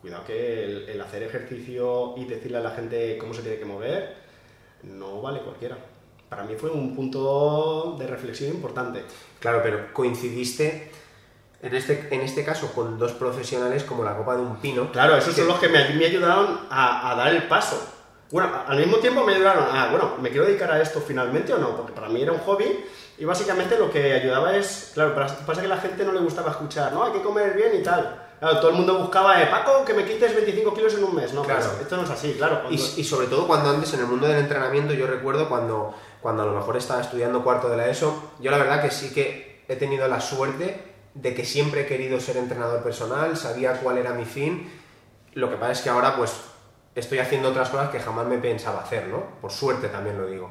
Cuidado 0.00 0.24
que 0.24 0.64
el, 0.64 0.88
el 0.88 1.00
hacer 1.00 1.22
ejercicio 1.22 2.14
y 2.16 2.24
decirle 2.24 2.58
a 2.58 2.60
la 2.60 2.70
gente 2.70 3.16
cómo 3.18 3.34
se 3.34 3.42
tiene 3.42 3.58
que 3.58 3.64
mover 3.64 4.16
no 4.82 5.20
vale 5.20 5.40
cualquiera. 5.40 5.76
Para 6.28 6.44
mí 6.44 6.54
fue 6.56 6.70
un 6.70 6.94
punto 6.94 7.96
de 7.98 8.06
reflexión 8.06 8.50
importante. 8.50 9.02
Claro, 9.40 9.60
pero 9.62 9.92
coincidiste 9.92 10.90
en 11.62 11.74
este, 11.74 12.08
en 12.10 12.20
este 12.22 12.44
caso 12.44 12.72
con 12.72 12.98
dos 12.98 13.12
profesionales 13.12 13.82
como 13.84 14.04
la 14.04 14.16
copa 14.16 14.36
de 14.36 14.42
un 14.42 14.56
pino. 14.56 14.90
Claro, 14.92 15.16
esos 15.16 15.34
que- 15.34 15.40
son 15.40 15.48
los 15.48 15.58
que 15.58 15.68
me, 15.68 15.88
me 15.94 16.06
ayudaron 16.06 16.60
a, 16.70 17.10
a 17.10 17.14
dar 17.16 17.34
el 17.34 17.42
paso. 17.48 17.96
Bueno, 18.30 18.48
al 18.66 18.78
mismo 18.78 18.98
tiempo 18.98 19.24
me 19.24 19.34
ayudaron 19.34 19.64
a, 19.76 19.90
bueno, 19.90 20.14
¿me 20.20 20.30
quiero 20.30 20.46
dedicar 20.46 20.70
a 20.70 20.80
esto 20.80 21.00
finalmente 21.00 21.52
o 21.52 21.58
no? 21.58 21.76
Porque 21.76 21.92
para 21.92 22.08
mí 22.08 22.22
era 22.22 22.32
un 22.32 22.38
hobby 22.38 22.84
y 23.18 23.24
básicamente 23.24 23.76
lo 23.76 23.90
que 23.90 24.14
ayudaba 24.14 24.56
es, 24.56 24.92
claro, 24.94 25.14
pasa 25.14 25.60
que 25.60 25.66
a 25.66 25.68
la 25.68 25.78
gente 25.78 26.04
no 26.04 26.12
le 26.12 26.20
gustaba 26.20 26.52
escuchar, 26.52 26.92
¿no? 26.92 27.04
Hay 27.04 27.12
que 27.12 27.22
comer 27.22 27.54
bien 27.54 27.72
y 27.80 27.82
tal. 27.82 28.28
Claro, 28.38 28.58
todo 28.60 28.70
el 28.70 28.76
mundo 28.76 28.98
buscaba, 28.98 29.42
eh, 29.42 29.48
Paco, 29.50 29.84
que 29.84 29.92
me 29.92 30.04
quites 30.04 30.34
25 30.34 30.72
kilos 30.72 30.94
en 30.94 31.04
un 31.04 31.14
mes, 31.14 31.34
¿no? 31.34 31.42
Claro. 31.42 31.66
Pues 31.70 31.82
esto 31.82 31.96
no 31.96 32.04
es 32.04 32.10
así, 32.10 32.34
claro. 32.34 32.62
Y, 32.70 32.76
y 32.76 33.04
sobre 33.04 33.26
todo 33.26 33.46
cuando 33.46 33.68
antes 33.68 33.92
en 33.94 34.00
el 34.00 34.06
mundo 34.06 34.26
del 34.26 34.38
entrenamiento, 34.38 34.94
yo 34.94 35.06
recuerdo 35.06 35.48
cuando, 35.48 35.94
cuando 36.22 36.44
a 36.44 36.46
lo 36.46 36.52
mejor 36.52 36.76
estaba 36.76 37.02
estudiando 37.02 37.44
cuarto 37.44 37.68
de 37.68 37.76
la 37.76 37.88
ESO, 37.88 38.32
yo 38.40 38.50
la 38.50 38.58
verdad 38.58 38.80
que 38.80 38.90
sí 38.90 39.12
que 39.12 39.64
he 39.68 39.76
tenido 39.76 40.08
la 40.08 40.20
suerte 40.20 40.82
de 41.14 41.34
que 41.34 41.44
siempre 41.44 41.82
he 41.82 41.86
querido 41.86 42.18
ser 42.20 42.36
entrenador 42.36 42.82
personal, 42.82 43.36
sabía 43.36 43.74
cuál 43.80 43.98
era 43.98 44.12
mi 44.12 44.24
fin. 44.24 44.72
Lo 45.34 45.50
que 45.50 45.56
pasa 45.56 45.72
es 45.72 45.80
que 45.82 45.90
ahora 45.90 46.16
pues 46.16 46.32
estoy 46.94 47.18
haciendo 47.18 47.50
otras 47.50 47.68
cosas 47.68 47.90
que 47.90 48.00
jamás 48.00 48.26
me 48.26 48.38
pensaba 48.38 48.80
hacer, 48.82 49.08
¿no? 49.08 49.22
Por 49.40 49.50
suerte 49.50 49.88
también 49.88 50.18
lo 50.18 50.26
digo. 50.26 50.50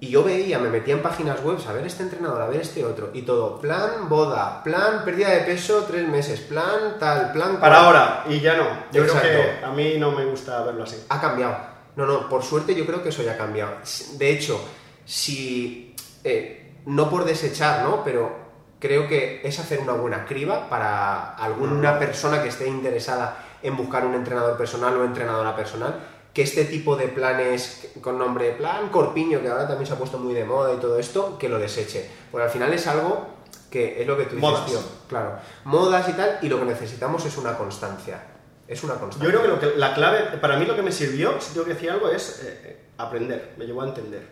Y 0.00 0.08
yo 0.08 0.22
veía, 0.22 0.58
me 0.58 0.68
metía 0.68 0.94
en 0.94 1.02
páginas 1.02 1.42
web, 1.42 1.56
a 1.66 1.72
ver 1.72 1.86
este 1.86 2.02
entrenador, 2.02 2.42
a 2.42 2.46
ver 2.48 2.60
este 2.60 2.84
otro, 2.84 3.10
y 3.14 3.22
todo, 3.22 3.58
plan 3.60 4.08
boda, 4.08 4.62
plan 4.62 5.02
pérdida 5.04 5.30
de 5.30 5.40
peso 5.40 5.84
tres 5.88 6.06
meses, 6.06 6.40
plan 6.40 6.96
tal, 6.98 7.32
plan 7.32 7.58
Para 7.58 7.76
cual. 7.76 7.86
ahora, 7.86 8.24
y 8.28 8.40
ya 8.40 8.56
no. 8.56 8.64
Yo 8.92 9.02
Exacto. 9.04 9.26
creo 9.28 9.60
que 9.60 9.64
a 9.64 9.70
mí 9.70 9.94
no 9.98 10.10
me 10.10 10.24
gusta 10.26 10.62
verlo 10.62 10.82
así. 10.84 11.02
Ha 11.08 11.20
cambiado. 11.20 11.56
No, 11.96 12.04
no, 12.06 12.28
por 12.28 12.42
suerte 12.42 12.74
yo 12.74 12.84
creo 12.84 13.02
que 13.02 13.10
eso 13.10 13.22
ya 13.22 13.32
ha 13.32 13.36
cambiado. 13.38 13.76
De 14.18 14.30
hecho, 14.30 14.60
si. 15.04 15.94
eh, 16.24 16.60
no 16.86 17.08
por 17.08 17.24
desechar, 17.24 17.82
¿no? 17.82 18.04
Pero 18.04 18.30
creo 18.78 19.08
que 19.08 19.40
es 19.42 19.58
hacer 19.58 19.78
una 19.80 19.92
buena 19.94 20.26
criba 20.26 20.68
para 20.68 21.34
alguna 21.36 21.98
persona 21.98 22.42
que 22.42 22.48
esté 22.50 22.66
interesada 22.66 23.38
en 23.64 23.76
buscar 23.76 24.06
un 24.06 24.14
entrenador 24.14 24.56
personal 24.56 24.94
o 24.96 25.04
entrenadora 25.04 25.56
personal. 25.56 25.98
Que 26.32 26.42
este 26.42 26.64
tipo 26.64 26.96
de 26.96 27.08
planes 27.08 27.92
con 28.00 28.18
nombre 28.18 28.52
plan 28.52 28.90
Corpiño, 28.90 29.40
que 29.40 29.48
ahora 29.48 29.66
también 29.66 29.86
se 29.86 29.94
ha 29.94 29.96
puesto 29.96 30.18
muy 30.18 30.34
de 30.34 30.44
moda 30.44 30.74
y 30.74 30.76
todo 30.78 30.98
esto, 30.98 31.38
que 31.38 31.48
lo 31.48 31.58
deseche. 31.58 32.08
Porque 32.30 32.44
al 32.44 32.50
final 32.50 32.72
es 32.72 32.86
algo 32.86 33.28
que 33.70 34.00
es 34.02 34.06
lo 34.06 34.16
que 34.16 34.24
tú 34.24 34.36
dices, 34.36 34.50
Modas. 34.50 34.66
tío. 34.66 34.78
Claro, 35.08 35.38
modas 35.64 36.08
y 36.08 36.12
tal, 36.12 36.38
y 36.42 36.48
lo 36.48 36.58
que 36.60 36.66
necesitamos 36.66 37.24
es 37.24 37.36
una 37.38 37.56
constancia. 37.56 38.20
Es 38.68 38.82
una 38.84 38.94
constancia. 38.94 39.24
Yo 39.24 39.30
creo 39.30 39.42
que, 39.42 39.66
lo 39.66 39.72
que 39.72 39.78
la 39.78 39.94
clave, 39.94 40.38
para 40.38 40.56
mí 40.56 40.64
lo 40.64 40.76
que 40.76 40.82
me 40.82 40.92
sirvió, 40.92 41.40
si 41.40 41.52
tengo 41.52 41.66
que 41.66 41.74
decir 41.74 41.90
algo, 41.90 42.08
es 42.08 42.42
eh, 42.44 42.60
eh, 42.64 42.84
aprender. 42.98 43.54
Me 43.56 43.66
llevó 43.66 43.82
a 43.82 43.88
entender. 43.88 44.26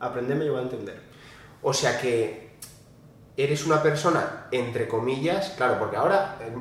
Aprender 0.00 0.36
me 0.36 0.44
llevó 0.44 0.58
a 0.58 0.62
entender. 0.62 1.00
O 1.62 1.72
sea 1.72 2.00
que 2.00 2.45
eres 3.36 3.66
una 3.66 3.82
persona, 3.82 4.46
entre 4.50 4.88
comillas, 4.88 5.50
claro, 5.56 5.78
porque 5.78 5.96
ahora 5.96 6.36
eh, 6.40 6.56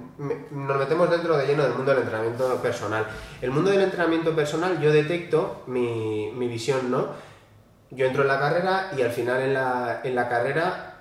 nos 0.51 0.77
metemos 0.77 1.09
dentro 1.09 1.37
de 1.37 1.47
lleno 1.47 1.63
del 1.63 1.73
mundo 1.73 1.91
del 1.91 2.01
entrenamiento 2.01 2.55
personal. 2.61 3.07
El 3.41 3.51
mundo 3.51 3.71
del 3.71 3.81
entrenamiento 3.81 4.35
personal, 4.35 4.81
yo 4.81 4.91
detecto 4.91 5.63
mi, 5.67 6.31
mi 6.35 6.47
visión, 6.47 6.91
¿no? 6.91 7.07
Yo 7.91 8.05
entro 8.05 8.23
en 8.23 8.27
la 8.27 8.39
carrera 8.39 8.91
y 8.97 9.01
al 9.01 9.11
final 9.11 9.41
en 9.41 9.53
la, 9.53 10.01
en 10.03 10.15
la 10.15 10.27
carrera, 10.27 10.97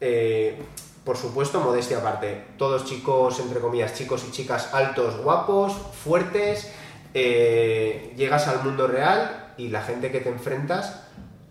eh, 0.00 0.60
por 1.04 1.16
supuesto, 1.16 1.60
modestia 1.60 1.98
aparte. 1.98 2.46
Todos 2.58 2.84
chicos, 2.84 3.38
entre 3.38 3.60
comillas, 3.60 3.94
chicos 3.94 4.24
y 4.28 4.32
chicas 4.32 4.74
altos, 4.74 5.18
guapos, 5.18 5.72
fuertes. 5.72 6.72
eh, 7.16 8.12
llegas 8.16 8.48
al 8.48 8.64
mundo 8.64 8.88
real 8.88 9.54
y 9.56 9.68
la 9.68 9.82
gente 9.82 10.10
que 10.10 10.18
te 10.18 10.28
enfrentas 10.28 11.04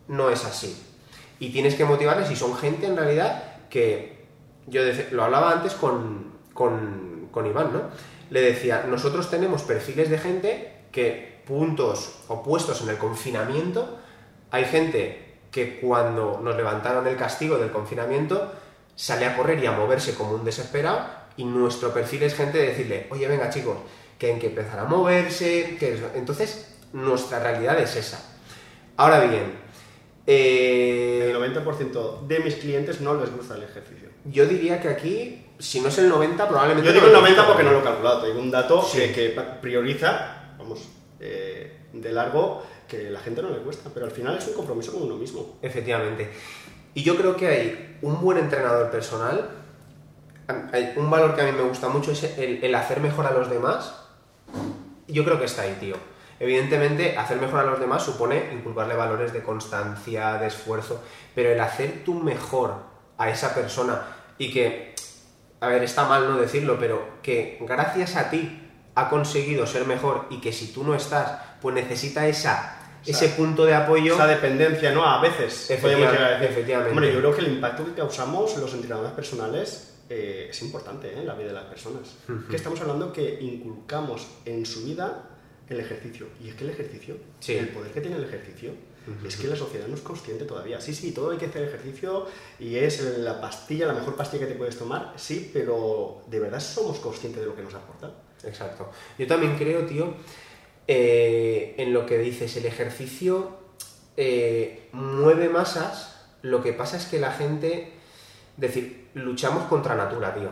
no 0.10 0.30
es 0.30 0.44
así. 0.44 0.86
Y 1.40 1.52
tienes 1.52 1.76
que 1.76 1.86
motivarles 1.86 2.30
y 2.32 2.36
son 2.36 2.58
gente 2.58 2.88
en 2.88 2.98
realidad 2.98 3.53
que 3.74 4.28
yo 4.68 4.84
lo 5.14 5.24
hablaba 5.24 5.52
antes 5.52 5.74
con, 5.74 6.32
con, 6.54 7.30
con 7.32 7.48
Iván, 7.48 7.74
¿no? 7.74 7.82
Le 8.30 8.42
decía, 8.42 8.86
nosotros 8.88 9.32
tenemos 9.32 9.64
perfiles 9.64 10.12
de 10.12 10.20
gente 10.20 10.74
que 10.92 11.42
puntos 11.48 12.20
opuestos 12.28 12.84
en 12.84 12.90
el 12.90 13.00
confinamiento, 13.00 13.98
hay 14.52 14.66
gente 14.66 15.40
que 15.50 15.80
cuando 15.80 16.40
nos 16.44 16.56
levantaron 16.56 17.08
el 17.08 17.18
castigo 17.18 17.58
del 17.58 17.72
confinamiento 17.72 18.52
sale 18.96 19.26
a 19.26 19.36
correr 19.36 19.58
y 19.64 19.66
a 19.66 19.72
moverse 19.72 20.14
como 20.14 20.34
un 20.34 20.46
desesperado 20.46 21.08
y 21.36 21.44
nuestro 21.44 21.92
perfil 21.92 22.22
es 22.22 22.36
gente 22.36 22.60
de 22.60 22.68
decirle, 22.68 23.08
oye 23.10 23.28
venga 23.28 23.50
chicos, 23.50 23.78
que 24.20 24.34
hay 24.34 24.40
que 24.40 24.48
empezar 24.48 24.78
a 24.78 24.86
moverse, 24.86 25.78
que 25.80 25.96
eso". 25.96 26.12
entonces 26.14 26.78
nuestra 26.94 27.40
realidad 27.40 27.80
es 27.80 27.96
esa. 27.96 28.24
Ahora 28.98 29.22
bien, 29.22 29.63
eh, 30.28 31.32
El 31.32 31.36
90% 31.38 32.22
de 32.28 32.40
mis 32.40 32.56
clientes 32.56 33.02
no 33.02 33.14
les 33.16 33.32
gusta 33.36 33.56
el 33.56 33.64
ejercicio. 33.64 34.10
yo 34.26 34.46
diría 34.46 34.80
que 34.82 34.90
aquí, 34.90 35.46
si 35.60 35.82
no 35.82 35.90
es 35.90 35.98
el 35.98 36.10
90, 36.10 36.48
probablemente... 36.48 36.88
Yo 36.88 36.94
digo 36.94 37.08
el 37.08 37.14
90 37.14 37.42
95. 37.42 37.48
porque 37.48 37.64
no 37.64 37.72
lo 37.72 37.80
he 37.80 37.84
calculado, 37.84 38.22
te 38.22 38.28
digo 38.28 38.40
un 38.40 38.52
dato 38.52 38.82
Sí. 38.84 39.00
que, 39.00 39.14
que 39.14 39.42
prioriza, 39.62 40.54
vamos, 40.58 40.88
eh, 41.20 41.80
de 41.94 42.12
largo, 42.12 42.64
que 42.88 43.10
la 43.10 43.20
gente 43.20 43.42
no 43.42 43.50
le 43.50 43.58
cuesta, 43.58 43.90
pero 43.94 44.06
al 44.06 44.12
final 44.12 44.38
es 44.38 44.48
un 44.48 44.54
compromiso 44.54 44.94
con 44.94 45.04
uno 45.04 45.16
mismo. 45.16 45.58
Efectivamente. 45.62 46.30
Y 46.94 47.04
yo 47.04 47.16
creo 47.18 47.36
que 47.36 47.48
hay 47.48 47.98
un 48.02 48.22
buen 48.22 48.38
entrenador 48.38 48.90
personal, 48.92 49.50
hay 50.72 50.94
un 50.98 51.10
valor 51.10 51.36
que 51.36 51.42
a 51.42 51.46
mí 51.46 51.52
me 51.54 51.64
gusta 51.64 51.88
mucho 51.90 52.12
es 52.12 52.24
el, 52.38 52.64
el 52.64 52.76
hacer 52.76 53.00
mejor 53.00 53.26
a 53.26 53.32
los 53.32 53.50
demás. 53.50 53.96
Yo 55.08 55.24
creo 55.24 55.40
que 55.40 55.46
está 55.46 55.64
ahí, 55.64 55.76
tío. 55.80 55.96
Evidentemente, 56.40 57.18
hacer 57.18 57.40
mejor 57.40 57.62
a 57.62 57.64
los 57.64 57.80
demás 57.80 58.04
supone 58.04 58.52
inculcarle 58.54 58.96
valores 58.96 59.34
de 59.34 59.44
constancia, 59.44 60.34
de 60.34 60.48
esfuerzo, 60.48 61.02
pero 61.34 61.52
el 61.52 61.60
hacer 61.60 62.04
tú 62.04 62.16
mejor 62.16 62.76
a 63.18 63.30
esa 63.30 63.54
persona 63.54 64.02
y 64.38 64.52
que, 64.52 64.96
a 65.60 65.68
ver, 65.68 65.84
está 65.84 66.06
mal 66.06 66.28
no 66.28 66.38
decirlo, 66.38 66.78
pero 66.80 67.22
que 67.22 67.58
gracias 67.62 68.16
a 68.16 68.30
ti 68.30 68.60
ha 68.96 69.10
conseguido 69.10 69.66
ser 69.66 69.86
mejor 69.86 70.28
y 70.30 70.40
que 70.40 70.52
si 70.52 70.68
tú 70.68 70.84
no 70.84 70.96
estás, 70.96 71.40
pues 71.62 71.76
necesita 71.76 72.28
esa, 72.28 72.80
ese 73.06 73.30
punto 73.30 73.66
de 73.66 73.74
apoyo. 73.74 74.16
Esa 74.16 74.28
dependencia, 74.28 74.92
¿no? 74.92 75.06
A 75.06 75.22
veces. 75.22 75.70
Efectivamente, 75.70 75.82
podemos 75.82 76.12
llegar 76.14 76.28
a 76.28 76.40
decir. 76.40 76.52
efectivamente. 76.52 76.92
Hombre, 76.92 77.14
yo 77.14 77.20
creo 77.20 77.36
que 77.36 77.42
el 77.42 77.54
impacto 77.54 77.86
que 77.86 77.94
causamos 77.94 78.58
los 78.58 78.74
entrenadores 78.74 79.14
personales 79.14 79.94
eh, 80.10 80.48
es 80.50 80.62
importante 80.62 81.08
¿eh? 81.08 81.20
en 81.20 81.28
la 81.28 81.34
vida 81.34 81.48
de 81.48 81.54
las 81.54 81.66
personas. 81.66 82.16
Que 82.50 82.56
estamos 82.56 82.80
hablando 82.82 83.12
que 83.12 83.40
inculcamos 83.42 84.28
en 84.46 84.66
su 84.66 84.84
vida 84.84 85.30
el 85.74 85.82
ejercicio. 85.82 86.28
Y 86.44 86.50
es 86.50 86.56
que 86.56 86.64
el 86.66 86.72
ejercicio, 86.72 87.16
Sí. 87.40 87.54
el 87.54 87.70
poder 87.70 87.92
que 87.92 88.02
tiene 88.02 88.18
el 88.18 88.24
ejercicio, 88.24 88.72
es 89.28 89.36
que 89.36 89.48
la 89.48 89.56
sociedad 89.58 89.86
no 89.88 89.96
es 89.96 90.02
consciente 90.02 90.46
todavía. 90.46 90.80
Sí, 90.80 90.94
sí, 90.96 91.12
todo 91.12 91.32
hay 91.32 91.38
que 91.38 91.48
hacer 91.48 91.64
ejercicio 91.64 92.26
y 92.58 92.78
es 92.78 93.02
la 93.20 93.42
pastilla, 93.42 93.86
la 93.88 93.94
mejor 93.94 94.16
pastilla 94.16 94.46
que 94.46 94.54
te 94.54 94.58
puedes 94.58 94.78
tomar, 94.78 95.14
sí, 95.18 95.50
pero 95.54 96.22
¿de 96.28 96.40
verdad 96.40 96.62
somos 96.62 97.00
conscientes 97.00 97.42
de 97.42 97.48
lo 97.48 97.56
que 97.56 97.64
nos 97.64 97.74
aporta? 97.74 98.14
Exacto. 98.46 98.90
Yo 99.18 99.28
también 99.28 99.58
creo, 99.58 99.86
tío, 99.86 100.14
eh, 100.88 101.76
en 101.78 101.92
lo 101.94 102.06
que 102.06 102.18
dices, 102.18 102.56
el 102.56 102.66
ejercicio 102.66 103.58
eh, 104.16 104.88
mueve 104.94 105.50
masas, 105.50 106.26
lo 106.42 106.62
que 106.64 106.72
pasa 106.74 106.96
es 106.98 107.06
que 107.06 107.20
la 107.20 107.32
gente, 107.32 107.94
decir, 108.58 109.10
luchamos 109.16 109.64
contra 109.68 109.96
natura, 109.96 110.34
tío. 110.34 110.50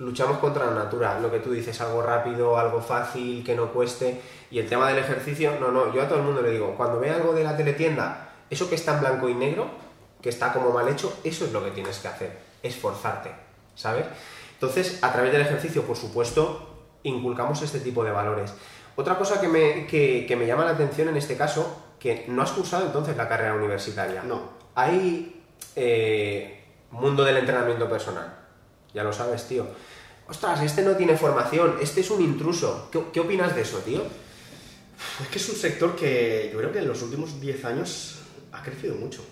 Luchamos 0.00 0.38
contra 0.38 0.64
la 0.66 0.72
natura, 0.72 1.20
lo 1.20 1.30
que 1.30 1.40
tú 1.40 1.52
dices, 1.52 1.78
algo 1.82 2.00
rápido, 2.02 2.58
algo 2.58 2.80
fácil, 2.80 3.44
que 3.44 3.54
no 3.54 3.70
cueste. 3.70 4.20
Y 4.50 4.58
el 4.58 4.66
tema 4.68 4.88
del 4.88 4.98
ejercicio, 4.98 5.52
no, 5.60 5.70
no, 5.70 5.92
yo 5.94 6.02
a 6.02 6.08
todo 6.08 6.18
el 6.20 6.24
mundo 6.24 6.40
le 6.40 6.50
digo, 6.52 6.74
cuando 6.76 6.98
ve 6.98 7.10
algo 7.10 7.34
de 7.34 7.44
la 7.44 7.54
teletienda, 7.56 8.30
eso 8.48 8.68
que 8.68 8.76
está 8.76 8.94
en 8.94 9.00
blanco 9.00 9.28
y 9.28 9.34
negro, 9.34 9.66
que 10.22 10.30
está 10.30 10.52
como 10.54 10.70
mal 10.70 10.88
hecho, 10.88 11.12
eso 11.22 11.44
es 11.44 11.52
lo 11.52 11.62
que 11.62 11.70
tienes 11.70 11.98
que 11.98 12.08
hacer, 12.08 12.38
esforzarte, 12.62 13.30
¿sabes? 13.74 14.06
Entonces, 14.54 14.98
a 15.02 15.12
través 15.12 15.32
del 15.32 15.42
ejercicio, 15.42 15.82
por 15.82 15.96
supuesto, 15.96 16.86
inculcamos 17.02 17.60
este 17.62 17.80
tipo 17.80 18.02
de 18.02 18.10
valores. 18.10 18.54
Otra 18.96 19.16
cosa 19.18 19.38
que 19.40 19.48
me, 19.48 19.86
que- 19.86 20.24
que 20.26 20.34
me 20.36 20.46
llama 20.46 20.64
la 20.64 20.72
atención 20.72 21.08
en 21.10 21.16
este 21.18 21.36
caso, 21.36 21.76
que 21.98 22.24
no 22.28 22.40
has 22.42 22.52
cursado 22.52 22.86
entonces 22.86 23.16
la 23.18 23.28
carrera 23.28 23.54
universitaria. 23.54 24.22
No. 24.22 24.40
Hay 24.74 25.44
eh, 25.76 26.64
mundo 26.90 27.22
del 27.24 27.36
entrenamiento 27.36 27.88
personal. 27.88 28.39
Ya 28.94 29.02
lo 29.04 29.12
sabes, 29.12 29.46
tío. 29.46 29.66
Ostras, 30.28 30.62
este 30.62 30.82
no 30.82 30.92
tiene 30.96 31.16
formación, 31.16 31.76
este 31.80 32.00
es 32.02 32.10
un 32.10 32.22
intruso. 32.22 32.88
¿Qué, 32.92 33.00
qué 33.12 33.20
opinas 33.20 33.54
de 33.54 33.62
eso, 33.62 33.78
tío? 33.78 34.02
Es 35.20 35.28
que 35.28 35.38
es 35.38 35.48
un 35.48 35.56
sector 35.56 35.96
que 35.96 36.50
yo 36.52 36.58
creo 36.58 36.72
que 36.72 36.78
en 36.80 36.88
los 36.88 37.02
últimos 37.02 37.40
10 37.40 37.64
años 37.64 38.18
ha 38.52 38.62
crecido 38.62 38.94
mucho. 38.96 39.22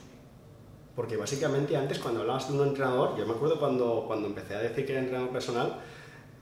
Porque 0.96 1.16
básicamente 1.16 1.76
antes 1.76 1.98
cuando 1.98 2.20
hablabas 2.20 2.48
de 2.48 2.58
un 2.58 2.66
entrenador, 2.68 3.16
yo 3.16 3.24
me 3.26 3.32
acuerdo 3.32 3.58
cuando, 3.60 4.04
cuando 4.06 4.26
empecé 4.26 4.54
a 4.54 4.58
decir 4.60 4.84
que 4.84 4.92
era 4.92 5.00
entrenador 5.02 5.30
personal, 5.30 5.78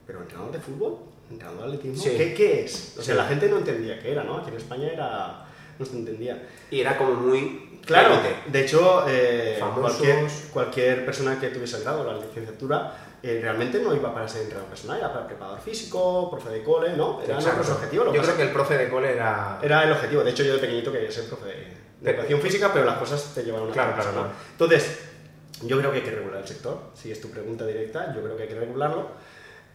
pero 0.07 0.21
entrenador 0.21 0.51
de 0.51 0.59
fútbol, 0.59 0.97
entrenador 1.29 1.69
de 1.69 1.77
atletismo, 1.77 2.03
Sí. 2.03 2.09
¿qué, 2.17 2.33
qué 2.33 2.65
es? 2.65 2.95
O 2.97 3.03
sea, 3.03 3.13
Sí. 3.13 3.17
la 3.21 3.27
gente 3.27 3.49
no 3.49 3.57
entendía 3.59 3.99
qué 3.99 4.11
era, 4.13 4.23
¿no? 4.23 4.37
Aquí 4.37 4.49
en 4.49 4.57
España 4.57 4.87
era, 4.91 5.45
no 5.77 5.85
se 5.85 5.91
entendía. 5.97 6.47
Y 6.71 6.79
era 6.79 6.97
como 6.97 7.13
muy... 7.13 7.79
Claro, 7.85 8.15
de 8.51 8.61
hecho, 8.65 9.05
eh, 9.07 9.59
cualquier, 9.79 10.25
cualquier 10.51 11.05
persona 11.05 11.39
que 11.39 11.49
tuviese 11.49 11.79
grado, 11.81 12.03
la 12.03 12.17
licenciatura, 12.17 13.06
eh, 13.23 13.39
realmente 13.41 13.79
no 13.79 13.95
iba 13.95 14.13
para 14.13 14.27
ser 14.27 14.41
entrenador 14.43 14.69
personal, 14.69 14.97
era 14.99 15.11
para 15.13 15.27
preparador 15.27 15.59
físico, 15.59 16.29
profe 16.29 16.49
de 16.49 16.63
cole, 16.63 16.95
¿no? 16.95 17.17
Otros 17.17 17.69
objetivos. 17.69 18.07
lo 18.07 18.13
Yo 18.13 18.21
creo 18.21 18.37
que 18.37 18.43
el 18.43 18.51
profe 18.51 18.77
de 18.77 18.89
cole 18.89 19.13
era... 19.13 19.59
era 19.61 19.83
el 19.83 19.91
objetivo. 19.91 20.23
De 20.23 20.31
hecho, 20.31 20.43
yo 20.43 20.53
de 20.53 20.59
pequeñito 20.59 20.91
quería 20.91 21.11
ser 21.11 21.25
profe 21.25 21.45
de, 21.45 21.53
de 21.55 21.67
Pero- 22.01 22.17
educación 22.19 22.41
física, 22.41 22.71
pero 22.73 22.85
las 22.85 22.97
cosas 22.97 23.31
te 23.33 23.43
llevan 23.43 23.69
a 23.69 23.71
Claro, 23.73 23.93
claro, 23.95 24.11
claro. 24.11 24.29
Entonces, 24.51 24.99
yo 25.63 25.79
creo 25.79 25.91
que 25.91 25.97
hay 25.97 26.03
que 26.03 26.11
regular 26.11 26.41
el 26.41 26.47
sector. 26.47 26.79
Si 26.93 27.11
es 27.11 27.19
tu 27.19 27.29
pregunta 27.31 27.65
directa, 27.65 28.13
yo 28.15 28.21
creo 28.21 28.37
que 28.37 28.43
hay 28.43 28.49
que 28.49 28.59
regularlo. 28.59 29.07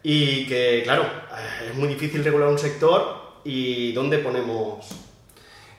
Y 0.01 0.47
que, 0.47 0.81
claro, 0.83 1.03
eh, 1.03 1.69
es 1.69 1.75
muy 1.75 1.87
difícil 1.89 2.23
regular 2.23 2.47
un 2.49 2.59
sector 2.59 3.21
y 3.43 3.91
dónde 3.93 4.19
ponemos... 4.19 4.87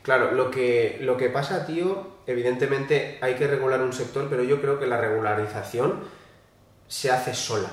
Claro, 0.02 0.32
lo 0.32 0.50
que, 0.50 0.98
lo 1.00 1.16
que 1.16 1.30
pasa, 1.30 1.64
tío, 1.64 2.06
evidentemente 2.26 3.18
hay 3.22 3.34
que 3.36 3.46
regular 3.46 3.80
un 3.80 3.94
sector, 3.94 4.26
pero 4.28 4.42
yo 4.42 4.60
creo 4.60 4.78
que 4.78 4.86
la 4.86 5.00
regularización 5.00 6.00
se 6.88 7.10
hace 7.10 7.34
sola. 7.34 7.70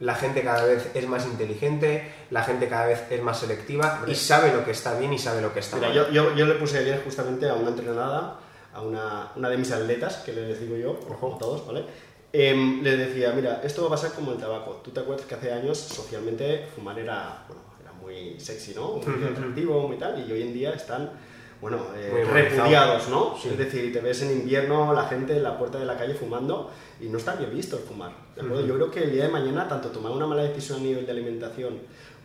La 0.00 0.14
gente 0.14 0.42
cada 0.42 0.64
vez 0.64 0.90
es 0.94 1.08
más 1.08 1.24
inteligente, 1.24 2.12
la 2.30 2.42
gente 2.42 2.68
cada 2.68 2.86
vez 2.86 3.04
es 3.10 3.22
más 3.22 3.38
selectiva 3.38 4.02
y 4.06 4.14
sabe 4.14 4.52
lo 4.52 4.64
que 4.64 4.72
está 4.72 4.98
bien 4.98 5.12
y 5.12 5.18
sabe 5.18 5.40
lo 5.40 5.52
que 5.54 5.60
está 5.60 5.76
Mira, 5.76 5.88
mal. 5.88 5.96
yo, 5.96 6.10
yo, 6.10 6.34
yo 6.34 6.46
le 6.46 6.54
puse 6.54 6.78
ayer 6.78 7.00
justamente 7.04 7.48
a 7.48 7.54
una 7.54 7.70
entrenada, 7.70 8.38
a 8.74 8.82
una, 8.82 9.30
una 9.36 9.48
de 9.48 9.56
mis 9.56 9.70
atletas, 9.70 10.16
que 10.16 10.32
les 10.32 10.60
digo 10.60 10.76
yo, 10.76 10.98
como 10.98 11.38
todos, 11.38 11.66
¿vale? 11.66 11.84
Em, 12.32 12.82
les 12.82 12.98
decía, 12.98 13.32
mira, 13.32 13.60
esto 13.62 13.82
va 13.82 13.86
a 13.86 13.90
pasar 13.90 14.10
como 14.12 14.32
el 14.32 14.38
tabaco. 14.38 14.80
Tú 14.82 14.90
te 14.90 14.98
acuerdas 14.98 15.24
que 15.24 15.36
hace 15.36 15.52
años 15.52 15.78
socialmente 15.78 16.66
fumar 16.74 16.98
era, 16.98 17.44
bueno, 17.46 17.62
era 17.80 17.92
muy 17.92 18.40
sexy, 18.40 18.74
¿no? 18.74 18.96
Muy 18.96 19.28
atractivo, 19.28 19.86
muy 19.86 19.96
tal, 19.96 20.28
y 20.28 20.32
hoy 20.32 20.42
en 20.42 20.52
día 20.52 20.72
están, 20.72 21.12
bueno, 21.60 21.78
eh, 21.96 22.10
humanizado. 22.10 22.34
repudiados, 22.34 23.08
¿no? 23.08 23.36
Sí. 23.40 23.48
Es 23.48 23.58
decir, 23.58 23.92
te 23.92 24.00
ves 24.00 24.22
en 24.22 24.32
invierno 24.32 24.92
la 24.92 25.04
gente 25.04 25.36
en 25.36 25.42
la 25.42 25.58
puerta 25.58 25.78
de 25.78 25.86
la 25.86 25.96
calle 25.96 26.14
fumando 26.14 26.70
y 27.00 27.06
no 27.06 27.18
está 27.18 27.34
bien 27.36 27.54
visto 27.54 27.76
el 27.76 27.82
fumar. 27.82 28.12
¿de 28.34 28.42
acuerdo? 28.42 28.66
Yo 28.66 28.74
creo 28.74 28.90
que 28.90 29.04
el 29.04 29.12
día 29.12 29.24
de 29.24 29.30
mañana, 29.30 29.68
tanto 29.68 29.88
tomar 29.88 30.12
una 30.12 30.26
mala 30.26 30.42
decisión 30.42 30.80
a 30.80 30.82
nivel 30.82 31.06
de 31.06 31.12
alimentación 31.12 31.78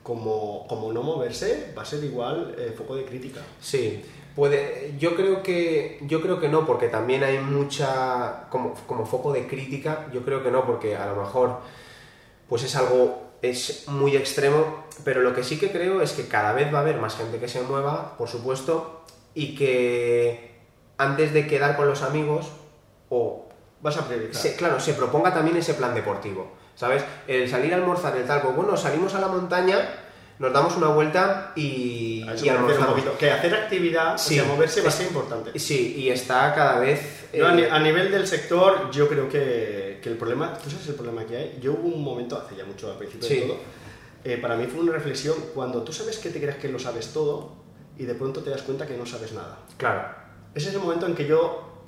como, 0.04 0.66
como 0.68 0.92
no 0.92 1.04
moverse, 1.04 1.74
va 1.78 1.84
a 1.84 1.86
ser 1.86 2.04
igual 2.04 2.56
eh, 2.58 2.74
foco 2.76 2.96
de 2.96 3.06
crítica. 3.06 3.42
Sí, 3.62 4.04
puede. 4.36 4.96
Yo 4.98 5.16
creo 5.16 5.44
que. 5.44 6.00
Yo 6.02 6.22
creo 6.22 6.40
que 6.40 6.50
no, 6.50 6.66
porque 6.66 6.88
también 6.88 7.24
hay 7.24 7.40
mucha. 7.40 8.48
como, 8.50 8.74
como 8.88 9.06
foco 9.06 9.32
de 9.32 9.48
crítica, 9.48 10.08
yo 10.14 10.24
creo 10.24 10.44
que 10.44 10.52
no, 10.52 10.66
porque 10.66 10.96
a 10.96 11.06
lo 11.08 11.22
mejor. 11.22 11.60
Pues 12.48 12.64
es 12.64 12.76
algo. 12.76 13.34
es 13.42 13.88
muy 13.88 14.16
extremo. 14.16 14.86
Pero 15.04 15.22
lo 15.22 15.34
que 15.34 15.44
sí 15.44 15.58
que 15.58 15.72
creo 15.72 16.02
es 16.02 16.14
que 16.14 16.28
cada 16.28 16.54
vez 16.54 16.74
va 16.74 16.80
a 16.80 16.82
haber 16.82 16.98
más 16.98 17.16
gente 17.16 17.38
que 17.38 17.48
se 17.48 17.62
mueva, 17.62 18.18
por 18.18 18.28
supuesto. 18.28 19.04
Y 19.36 19.56
que 19.56 20.50
antes 20.98 21.34
de 21.34 21.48
quedar 21.48 21.76
con 21.78 21.88
los 21.88 22.02
amigos. 22.02 22.48
O 23.10 23.48
Vas 23.82 23.98
a 23.98 24.08
priorizar. 24.08 24.42
se- 24.42 24.56
claro, 24.56 24.80
se 24.80 24.94
proponga 24.94 25.34
también 25.34 25.56
ese 25.58 25.74
plan 25.74 25.96
deportivo, 25.96 26.52
¿sabes? 26.76 27.04
El 27.28 27.50
salir 27.50 27.74
a 27.74 27.78
almorzar, 27.78 28.16
el 28.18 28.26
tal, 28.26 28.42
pues 28.42 28.56
bueno, 28.56 28.76
salimos 28.76 29.16
a 29.16 29.22
la 29.22 29.28
montaña, 29.30 29.78
nos 30.38 30.52
damos 30.54 30.76
una 30.78 30.88
vuelta 30.90 31.54
y, 31.56 32.24
y 32.24 32.50
un 32.50 32.50
almorzamos. 32.50 32.90
poquito. 32.90 33.18
Que 33.18 33.32
hacer 33.32 33.56
actividad, 33.56 34.18
Sí. 34.18 34.38
o 34.40 34.44
sea, 34.44 34.54
moverse 34.54 34.82
va 34.82 34.88
a 34.88 34.90
Es- 34.90 34.96
ser 34.96 35.08
importante. 35.08 35.58
Sí, 35.58 35.96
y 35.98 36.10
está 36.10 36.54
cada 36.54 36.78
vez... 36.80 37.30
Eh, 37.32 37.42
a 37.42 37.80
nivel 37.80 38.12
del 38.12 38.28
sector, 38.28 38.92
yo 38.92 39.08
creo 39.08 39.30
que, 39.30 40.00
que 40.04 40.10
el 40.10 40.18
problema, 40.18 40.54
¿tú 40.62 40.70
sabes 40.70 40.88
el 40.90 40.96
problema 40.96 41.26
que 41.26 41.38
hay? 41.38 41.60
Yo 41.62 41.72
hubo 41.74 41.88
un 41.96 42.04
momento, 42.04 42.38
hace 42.38 42.56
ya 42.58 42.66
mucho 42.66 42.92
al 42.92 42.98
principio 42.98 43.28
Sí. 43.28 43.36
de 43.36 43.42
todo, 43.42 43.58
eh, 44.26 44.38
para 44.38 44.56
mí 44.58 44.66
fue 44.68 44.82
una 44.82 44.92
reflexión 44.92 45.36
cuando 45.56 45.84
tú 45.84 45.94
sabes 45.94 46.18
que 46.18 46.30
te 46.30 46.40
crees 46.42 46.58
que 46.58 46.68
lo 46.68 46.78
sabes 46.80 47.14
todo 47.14 47.54
y 48.00 48.06
de 48.06 48.16
pronto 48.16 48.42
te 48.42 48.50
das 48.50 48.64
cuenta 48.64 48.88
que 48.88 48.98
no 48.98 49.06
sabes 49.06 49.34
nada. 49.34 49.60
Claro, 49.78 50.08
Ese 50.56 50.70
es 50.70 50.76
el 50.76 50.82
momento 50.82 51.06
en 51.06 51.14
que 51.14 51.28
yo 51.28 51.84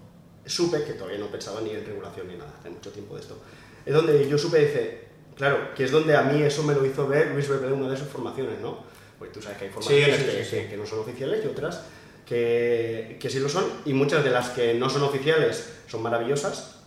supe, 0.46 0.84
que 0.84 0.94
todavía 0.94 1.18
no 1.18 1.27
pensaba 1.27 1.62
ni 1.62 1.72
en 1.72 1.84
regulación 1.86 2.27
ni 2.27 2.36
nada, 2.36 2.53
hace 2.60 2.70
mucho 2.70 2.91
tiempo 2.91 3.15
de 3.15 3.22
esto, 3.22 3.38
es 3.86 3.94
donde 3.94 4.27
yo 4.30 4.38
supe, 4.38 4.60
dice, 4.60 5.00
claro, 5.36 5.74
que 5.75 5.84
es 5.86 5.91
donde 5.91 6.15
a 6.15 6.22
mí 6.24 6.41
eso 6.44 6.62
me 6.63 6.74
lo 6.75 6.86
hizo 6.86 7.08
ver 7.08 7.32
Luis 7.32 7.48
Bebre 7.50 7.68
en 7.68 7.74
una 7.74 7.89
de 7.89 7.98
sus 7.98 8.08
formaciones, 8.08 8.60
¿no? 8.60 8.84
Pues 9.18 9.32
tú 9.32 9.41
sabes 9.41 9.58
que 9.58 9.65
hay 9.65 9.72
formaciones 9.72 10.15
Sí, 10.18 10.22
sí, 10.24 10.32
que, 10.38 10.44
sí, 10.46 10.50
que- 10.58 10.68
que 10.70 10.77
no 10.77 10.86
son 10.86 11.00
oficiales 11.00 11.44
y 11.44 11.48
otras 11.48 11.82
que, 12.25 13.18
que 13.20 13.30
sí 13.30 13.39
lo 13.39 13.50
son, 13.50 13.65
y 13.86 13.94
muchas 13.94 14.24
de 14.24 14.30
las 14.32 14.50
que 14.50 14.74
no 14.75 14.89
son 14.89 15.03
oficiales 15.03 15.70
son 15.88 16.01
maravillosas, 16.01 16.77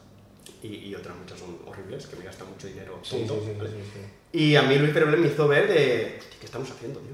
y, 0.63 0.69
y 0.77 0.95
otras 0.95 1.15
muchas 1.17 1.39
son 1.39 1.59
horribles, 1.67 2.07
que 2.07 2.17
me 2.17 2.25
gastan 2.25 2.49
mucho 2.51 2.67
dinero. 2.67 2.99
sí, 3.03 3.19
sí, 3.21 3.27
tonto, 3.27 3.45
sí, 3.45 3.53
¿vale? 3.59 3.71
sí, 3.71 3.77
sí. 4.33 4.39
Y 4.39 4.57
a 4.57 4.63
mí 4.63 4.77
Luis 4.79 4.93
Pereble 4.93 5.17
me 5.17 5.29
hizo 5.29 5.47
ver 5.47 5.69
de, 5.69 6.17
"Hostia, 6.19 6.39
¿qué 6.41 6.47
estamos 6.47 6.71
haciendo, 6.71 7.01
tío? 7.01 7.13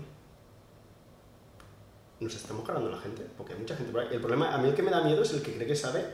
Nos 2.21 2.35
estamos 2.35 2.65
cargando 2.67 2.91
la 2.91 2.99
gente, 2.99 3.23
porque 3.37 3.55
hay 3.55 3.59
mucha 3.59 3.77
gente 3.77 3.93
por 3.93 4.03
ahí. 4.03 4.09
El 4.12 4.21
problema, 4.21 4.55
a 4.55 4.59
mí 4.59 4.69
el 4.69 4.75
que 4.75 4.83
me 4.83 4.91
da 4.91 5.03
miedo 5.03 5.23
es 5.23 5.33
el 5.33 5.43
que 5.43 5.55
cree 5.55 5.67
que 5.67 5.75
sabe, 5.77 6.05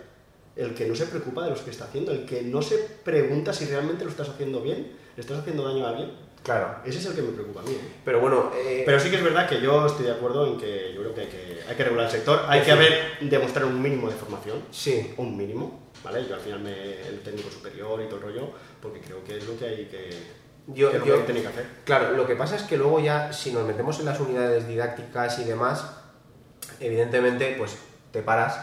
el 0.55 0.75
que 0.75 0.87
no 0.87 0.95
se 0.95 1.07
preocupa 1.07 1.45
de 1.45 1.51
los 1.51 1.61
que 1.61 1.71
está 1.71 1.85
haciendo, 1.85 2.13
el 2.13 2.25
que 2.25 2.43
no 2.43 2.63
se 2.63 2.79
pregunta 3.05 3.53
si 3.53 3.67
realmente 3.67 4.05
lo 4.05 4.11
estás 4.11 4.29
haciendo 4.29 4.61
bien, 4.63 4.93
le 5.17 5.21
estás 5.21 5.39
haciendo 5.39 5.65
daño 5.65 5.85
a 5.85 5.91
alguien. 5.91 6.27
Claro, 6.43 6.77
Ese 6.85 7.01
es 7.01 7.07
el 7.07 7.15
que 7.17 7.23
me 7.23 7.33
preocupa 7.33 7.59
a 7.61 7.65
mí. 7.65 7.73
¿eh? 7.73 7.81
pero 8.05 8.21
bueno... 8.21 8.53
eh, 8.55 8.85
Pero 8.87 9.01
sí 9.01 9.11
que 9.11 9.17
es 9.17 9.25
verdad 9.25 9.49
que 9.49 9.61
yo 9.61 9.85
estoy 9.85 10.07
de 10.07 10.13
acuerdo 10.13 10.47
en 10.47 10.57
que 10.57 10.93
yo 10.95 11.01
creo 11.01 11.13
que 11.13 11.23
hay 11.23 11.27
que, 11.27 11.61
hay 11.69 11.75
que 11.75 11.83
regular 11.83 12.07
el 12.07 12.13
sector, 12.13 12.45
hay 12.47 12.61
que 12.61 12.71
haber, 12.71 13.19
demostrar 13.23 13.65
un 13.65 13.83
mínimo 13.83 14.09
de 14.09 14.15
formación, 14.15 14.63
Sí, 14.71 15.13
un 15.17 15.37
mínimo, 15.37 15.91
¿vale? 16.05 16.25
Yo 16.29 16.37
al 16.37 16.41
final 16.41 16.61
me, 16.61 17.01
el 17.01 17.19
técnico 17.25 17.51
superior 17.51 18.01
y 18.01 18.05
todo 18.07 18.19
el 18.19 18.23
rollo, 18.23 18.51
porque 18.81 19.01
creo 19.01 19.25
que 19.25 19.39
es 19.39 19.45
lo 19.45 19.59
que 19.59 19.65
hay 19.67 19.87
que, 19.87 20.11
Yo- 20.69 20.91
que, 20.91 20.99
yo- 20.99 21.19
que 21.19 21.23
tiene 21.25 21.43
que 21.43 21.49
hacer. 21.49 21.67
Claro, 21.85 22.11
lo 22.13 22.27
que 22.27 22.35
pasa 22.37 22.57
es 22.57 22.63
que 22.63 22.77
luego 22.77 22.99
ya, 23.01 23.33
si 23.33 23.53
nos 23.53 23.65
metemos 23.67 23.99
en 24.01 24.07
las 24.07 24.19
unidades 24.21 24.67
didácticas 24.67 25.39
y 25.39 25.45
demás, 25.45 25.85
evidentemente, 26.81 27.55
pues 27.59 27.77
te 28.13 28.23
paras. 28.23 28.59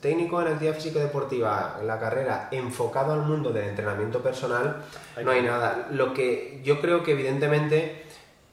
Técnico 0.00 0.40
en 0.40 0.48
actividad 0.48 0.74
física 0.76 1.00
deportiva, 1.00 1.78
en 1.80 1.86
la 1.88 1.98
carrera, 1.98 2.48
enfocado 2.52 3.12
al 3.14 3.22
mundo 3.22 3.50
del 3.50 3.68
entrenamiento 3.70 4.22
personal, 4.22 4.82
Hay 5.16 5.24
no 5.24 5.30
hay 5.32 5.40
que- 5.40 5.46
nada. 5.48 5.88
Lo 5.90 6.14
que 6.14 6.60
yo 6.62 6.80
creo 6.80 7.02
que 7.02 7.12
evidentemente 7.12 8.04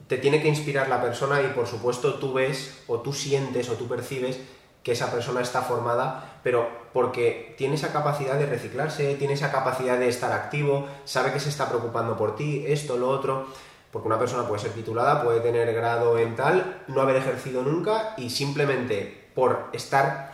te 0.08 0.18
tiene 0.18 0.42
que 0.42 0.48
inspirar 0.48 0.88
la 0.90 1.02
persona 1.02 1.42
y 1.42 1.48
por 1.48 1.68
supuesto 1.68 2.16
tú 2.16 2.34
ves 2.34 2.84
o 2.88 3.00
tú 3.02 3.14
sientes 3.14 3.70
o 3.70 3.74
tú 3.74 3.88
percibes 3.88 4.40
que 4.86 4.92
esa 4.92 5.12
persona 5.12 5.42
está 5.42 5.64
formada, 5.64 6.38
pero 6.44 6.70
porque 6.94 7.56
tiene 7.58 7.74
esa 7.74 7.92
capacidad 7.92 8.36
de 8.36 8.46
reciclarse, 8.46 9.16
tiene 9.16 9.34
esa 9.34 9.52
capacidad 9.52 9.98
de 9.98 10.08
estar 10.08 10.32
activo, 10.32 10.88
sabe 11.06 11.34
que 11.34 11.40
se 11.40 11.50
está 11.50 11.68
preocupando 11.68 12.16
por 12.16 12.36
ti, 12.36 12.64
esto, 12.68 12.96
lo 12.96 13.10
otro. 13.10 13.48
Porque 13.92 14.08
una 14.08 14.20
persona 14.20 14.48
puede 14.48 14.62
ser 14.62 14.74
titulada, 14.74 15.24
puede 15.24 15.40
tener 15.40 15.74
grado 15.74 16.20
en 16.20 16.36
tal, 16.36 16.84
no 16.88 17.02
haber 17.02 17.16
ejercido 17.16 17.64
nunca 17.64 18.14
y 18.18 18.30
simplemente 18.30 19.30
por 19.34 19.70
estar 19.74 20.32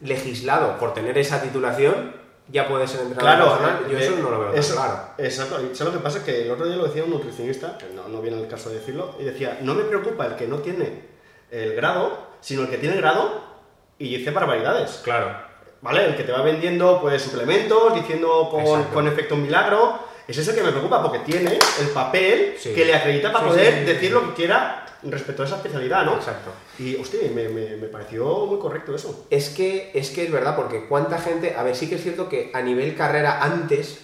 legislado, 0.00 0.76
por 0.78 0.92
tener 0.92 1.16
esa 1.16 1.40
titulación, 1.40 2.12
ya 2.48 2.68
puede 2.68 2.86
ser 2.86 3.00
entrenador 3.06 3.36
Claro, 3.36 3.50
personal. 3.58 3.90
Yo 3.90 3.98
eh, 3.98 4.04
eso 4.06 4.16
no 4.22 4.30
lo 4.30 4.38
veo 4.40 4.50
tan 4.50 4.58
eso- 4.58 4.74
claro. 4.74 4.98
Exacto. 5.16 5.62
Y 5.62 5.74
¿sabes 5.74 5.94
lo 5.94 5.98
que 5.98 6.04
pasa? 6.04 6.22
Que 6.22 6.42
el 6.42 6.50
otro 6.50 6.66
día 6.66 6.76
lo 6.76 6.84
decía 6.88 7.04
un 7.04 7.10
nutricionista, 7.10 7.78
que 7.78 7.86
no, 7.94 8.06
no 8.08 8.20
viene 8.20 8.38
el 8.38 8.48
caso 8.48 8.68
de 8.68 8.80
decirlo, 8.80 9.14
y 9.18 9.24
decía, 9.24 9.58
no 9.62 9.74
me 9.74 9.84
preocupa 9.84 10.26
el 10.26 10.34
que 10.36 10.46
no 10.46 10.58
tiene 10.58 11.04
el 11.50 11.74
grado, 11.74 12.18
sino 12.42 12.62
el 12.62 12.68
que 12.68 12.76
tiene 12.76 12.96
el 12.96 13.00
grado 13.00 13.53
y 13.98 14.16
dice 14.18 14.30
barbaridades. 14.30 15.00
Claro. 15.04 15.36
¿Vale? 15.82 16.06
El 16.06 16.16
que 16.16 16.22
te 16.24 16.32
va 16.32 16.40
vendiendo 16.42 16.98
pues 17.00 17.20
suplementos, 17.22 17.94
diciendo 17.94 18.48
con, 18.50 18.84
con 18.84 19.06
efecto 19.08 19.36
milagro. 19.36 19.98
Es 20.26 20.38
ese 20.38 20.54
que 20.54 20.62
me 20.62 20.70
preocupa 20.70 21.02
porque 21.02 21.18
tiene 21.18 21.58
el 21.80 21.88
papel 21.88 22.54
Sí. 22.58 22.72
que 22.72 22.86
le 22.86 22.94
acredita 22.94 23.30
para 23.30 23.44
Sí, 23.44 23.50
poder 23.50 23.66
sí, 23.66 23.72
sí, 23.80 23.80
sí, 23.86 23.92
decir 23.92 24.08
sí. 24.08 24.14
lo 24.14 24.28
que 24.28 24.34
quiera 24.34 24.86
respecto 25.02 25.42
a 25.42 25.46
esa 25.46 25.56
especialidad, 25.56 26.02
¿no? 26.06 26.14
Exacto. 26.14 26.50
Y, 26.78 26.96
hostia, 26.96 27.20
me, 27.34 27.50
me- 27.50 27.76
me 27.76 27.88
pareció 27.88 28.46
muy 28.46 28.58
correcto 28.58 28.94
eso. 28.94 29.26
Es 29.28 29.50
que, 29.50 29.90
es 29.92 30.08
que 30.08 30.24
es 30.24 30.32
verdad, 30.32 30.56
porque 30.56 30.86
cuánta 30.86 31.18
gente. 31.18 31.54
A 31.58 31.62
ver, 31.62 31.76
sí 31.76 31.90
que 31.90 31.96
es 31.96 32.02
cierto 32.02 32.30
que 32.30 32.50
a 32.54 32.62
nivel 32.62 32.96
carrera 32.96 33.42
antes, 33.42 33.98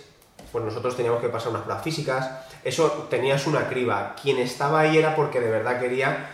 pues 0.53 0.63
nosotros 0.63 0.95
teníamos 0.95 1.23
que 1.23 1.31
pasar 1.31 1.49
unas 1.53 1.63
pruebas 1.63 1.83
físicas, 1.83 2.29
eso 2.65 3.07
tenías 3.09 3.47
una 3.47 3.67
criba. 3.71 4.15
Quien 4.21 4.39
estaba 4.41 4.81
ahí 4.81 4.99
era 4.99 5.17
porque 5.17 5.41
de 5.41 5.51
verdad 5.51 5.81
quería 5.81 6.29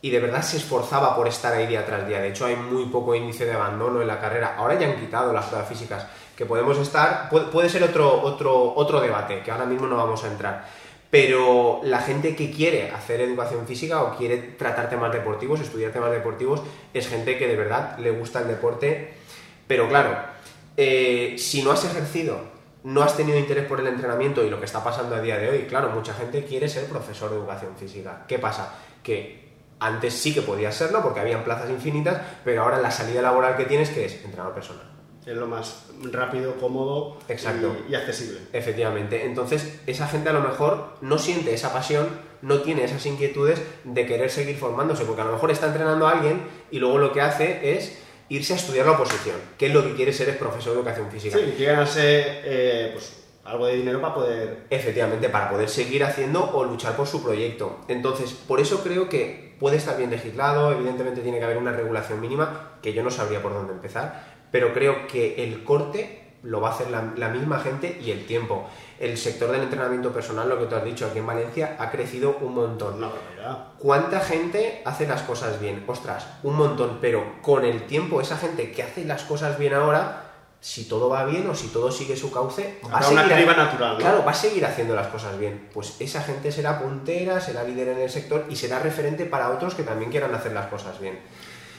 y 0.00 0.10
de 0.10 0.20
verdad 0.20 0.42
se 0.42 0.58
esforzaba 0.58 1.16
por 1.16 1.26
estar 1.26 1.52
ahí 1.52 1.66
día 1.66 1.84
tras 1.84 2.06
día. 2.06 2.20
De 2.20 2.28
hecho, 2.28 2.46
hay 2.46 2.56
muy 2.56 2.86
poco 2.86 3.14
índice 3.14 3.44
de 3.44 3.52
abandono 3.52 4.00
en 4.00 4.06
la 4.06 4.20
carrera. 4.20 4.54
Ahora 4.56 4.78
ya 4.78 4.86
han 4.86 5.00
quitado 5.00 5.32
las 5.32 5.46
pruebas 5.46 5.68
físicas, 5.68 6.06
que 6.36 6.46
podemos 6.46 6.78
estar. 6.78 7.28
Puede, 7.28 7.68
ser 7.68 7.82
otro, 7.82 8.22
otro, 8.22 8.74
otro 8.76 9.00
debate, 9.00 9.42
que 9.42 9.50
ahora 9.50 9.66
mismo 9.66 9.86
no 9.86 9.96
vamos 9.96 10.22
a 10.22 10.28
entrar. 10.28 10.68
Pero 11.10 11.80
la 11.84 12.00
gente 12.00 12.36
que 12.36 12.50
quiere 12.50 12.90
hacer 12.90 13.20
educación 13.22 13.66
física 13.66 14.02
o 14.02 14.16
quiere 14.16 14.36
tratar 14.36 14.88
temas 14.90 15.12
deportivos, 15.12 15.60
estudiar 15.60 15.90
temas 15.90 16.12
deportivos, 16.12 16.62
es 16.94 17.08
gente 17.08 17.38
que 17.38 17.48
de 17.48 17.56
verdad 17.56 17.98
le 17.98 18.10
gusta 18.10 18.40
el 18.40 18.48
deporte. 18.48 19.14
Pero 19.66 19.88
claro, 19.88 20.16
eh, 20.76 21.34
si 21.38 21.62
no 21.62 21.72
has 21.72 21.84
ejercido, 21.84 22.40
no 22.84 23.02
has 23.02 23.16
tenido 23.16 23.38
interés 23.38 23.64
por 23.66 23.80
el 23.80 23.88
entrenamiento 23.88 24.44
y 24.44 24.50
lo 24.50 24.60
que 24.60 24.66
está 24.66 24.84
pasando 24.84 25.16
a 25.16 25.20
día 25.20 25.38
de 25.38 25.50
hoy, 25.50 25.58
claro, 25.62 25.88
mucha 25.90 26.14
gente 26.14 26.44
quiere 26.44 26.68
ser 26.68 26.84
profesor 26.84 27.30
de 27.30 27.36
educación 27.36 27.74
física. 27.76 28.24
¿Qué 28.28 28.38
pasa? 28.38 28.74
Que 29.02 29.47
antes 29.80 30.14
sí 30.14 30.34
que 30.34 30.42
podías 30.42 30.74
serlo 30.74 31.02
porque 31.02 31.20
habían 31.20 31.44
plazas 31.44 31.70
infinitas, 31.70 32.20
pero 32.44 32.62
ahora 32.62 32.78
la 32.80 32.90
salida 32.90 33.22
laboral 33.22 33.56
que 33.56 33.64
tienes, 33.64 33.90
que 33.90 34.04
es 34.04 34.14
entrenador 34.24 34.54
personal. 34.54 34.84
Es 35.24 35.36
lo 35.36 35.46
más 35.46 35.84
rápido, 36.10 36.54
cómodo 36.54 37.18
Exacto. 37.28 37.76
y, 37.86 37.92
y 37.92 37.94
accesible. 37.94 38.40
Efectivamente. 38.52 39.26
Entonces, 39.26 39.80
esa 39.86 40.08
gente 40.08 40.30
a 40.30 40.32
lo 40.32 40.40
mejor 40.40 40.94
no 41.02 41.18
siente 41.18 41.52
esa 41.52 41.70
pasión, 41.72 42.08
no 42.40 42.62
tiene 42.62 42.84
esas 42.84 43.04
inquietudes 43.04 43.60
de 43.84 44.06
querer 44.06 44.30
seguir 44.30 44.56
formándose, 44.56 45.04
porque 45.04 45.20
a 45.20 45.24
lo 45.24 45.32
mejor 45.32 45.50
está 45.50 45.66
entrenando 45.66 46.06
a 46.06 46.12
alguien 46.12 46.42
y 46.70 46.78
luego 46.78 46.96
lo 46.98 47.12
que 47.12 47.20
hace 47.20 47.76
es 47.76 47.98
irse 48.30 48.54
a 48.54 48.56
estudiar 48.56 48.86
la 48.86 48.92
oposición, 48.92 49.36
que 49.58 49.66
es 49.66 49.74
lo 49.74 49.82
que 49.82 49.94
quiere 49.94 50.12
ser 50.12 50.28
es 50.30 50.36
profesor 50.36 50.72
de 50.72 50.80
educación 50.80 51.10
física. 51.10 51.36
Sí, 51.36 51.54
y 51.58 51.64
ganarse 51.64 52.02
eh, 52.04 52.90
pues, 52.92 53.24
algo 53.44 53.66
de 53.66 53.76
dinero 53.76 54.00
para 54.00 54.14
poder... 54.14 54.66
Efectivamente, 54.70 55.28
para 55.28 55.50
poder 55.50 55.68
seguir 55.68 56.04
haciendo 56.04 56.50
o 56.52 56.64
luchar 56.64 56.96
por 56.96 57.06
su 57.06 57.22
proyecto. 57.22 57.80
Entonces, 57.88 58.32
por 58.32 58.60
eso 58.60 58.82
creo 58.82 59.08
que 59.08 59.47
puede 59.58 59.76
estar 59.76 59.96
bien 59.96 60.10
legislado, 60.10 60.72
evidentemente 60.72 61.20
tiene 61.20 61.38
que 61.38 61.44
haber 61.44 61.58
una 61.58 61.72
regulación 61.72 62.20
mínima, 62.20 62.72
que 62.82 62.92
yo 62.92 63.02
no 63.02 63.10
sabría 63.10 63.42
por 63.42 63.52
dónde 63.52 63.72
empezar, 63.72 64.22
pero 64.50 64.72
creo 64.72 65.06
que 65.06 65.44
el 65.44 65.64
corte 65.64 66.24
lo 66.42 66.60
va 66.60 66.68
a 66.68 66.72
hacer 66.72 66.90
la, 66.90 67.12
la 67.16 67.28
misma 67.28 67.58
gente 67.58 67.98
y 68.00 68.10
el 68.10 68.26
tiempo. 68.26 68.68
El 69.00 69.16
sector 69.16 69.50
del 69.50 69.62
entrenamiento 69.62 70.12
personal, 70.12 70.48
lo 70.48 70.58
que 70.58 70.66
tú 70.66 70.76
has 70.76 70.84
dicho 70.84 71.06
aquí 71.06 71.18
en 71.18 71.26
Valencia, 71.26 71.76
ha 71.78 71.90
crecido 71.90 72.36
un 72.40 72.54
montón. 72.54 72.94
Una 72.94 73.08
barbaridad. 73.08 73.64
¿Cuánta 73.78 74.20
gente 74.20 74.82
hace 74.84 75.06
las 75.06 75.22
cosas 75.22 75.60
bien? 75.60 75.84
Ostras, 75.86 76.26
un 76.42 76.56
montón, 76.56 76.98
pero 77.00 77.40
con 77.42 77.64
el 77.64 77.86
tiempo, 77.86 78.20
esa 78.20 78.36
gente 78.36 78.72
que 78.72 78.82
hace 78.82 79.04
las 79.04 79.22
cosas 79.24 79.58
bien 79.58 79.74
ahora, 79.74 80.27
si 80.60 80.84
todo 80.84 81.08
va 81.08 81.24
bien 81.24 81.48
o 81.48 81.54
si 81.54 81.68
todo 81.68 81.90
sigue 81.90 82.16
su 82.16 82.32
cauce, 82.32 82.78
va 82.84 82.98
a 82.98 83.08
una 83.08 83.22
seguir 83.22 83.36
criba 83.36 83.54
natural, 83.54 83.92
¿no? 83.92 83.98
Claro, 83.98 84.24
va 84.24 84.32
a 84.32 84.34
seguir 84.34 84.64
haciendo 84.66 84.94
las 84.94 85.06
cosas 85.06 85.38
bien. 85.38 85.68
Pues 85.72 85.94
esa 86.00 86.22
gente 86.22 86.50
será 86.50 86.80
puntera, 86.80 87.40
será 87.40 87.62
líder 87.64 87.88
en 87.88 87.98
el 87.98 88.10
sector 88.10 88.46
y 88.50 88.56
será 88.56 88.80
referente 88.80 89.24
para 89.24 89.50
otros 89.50 89.74
que 89.74 89.84
también 89.84 90.10
quieran 90.10 90.34
hacer 90.34 90.52
las 90.52 90.66
cosas 90.66 91.00
bien. 91.00 91.18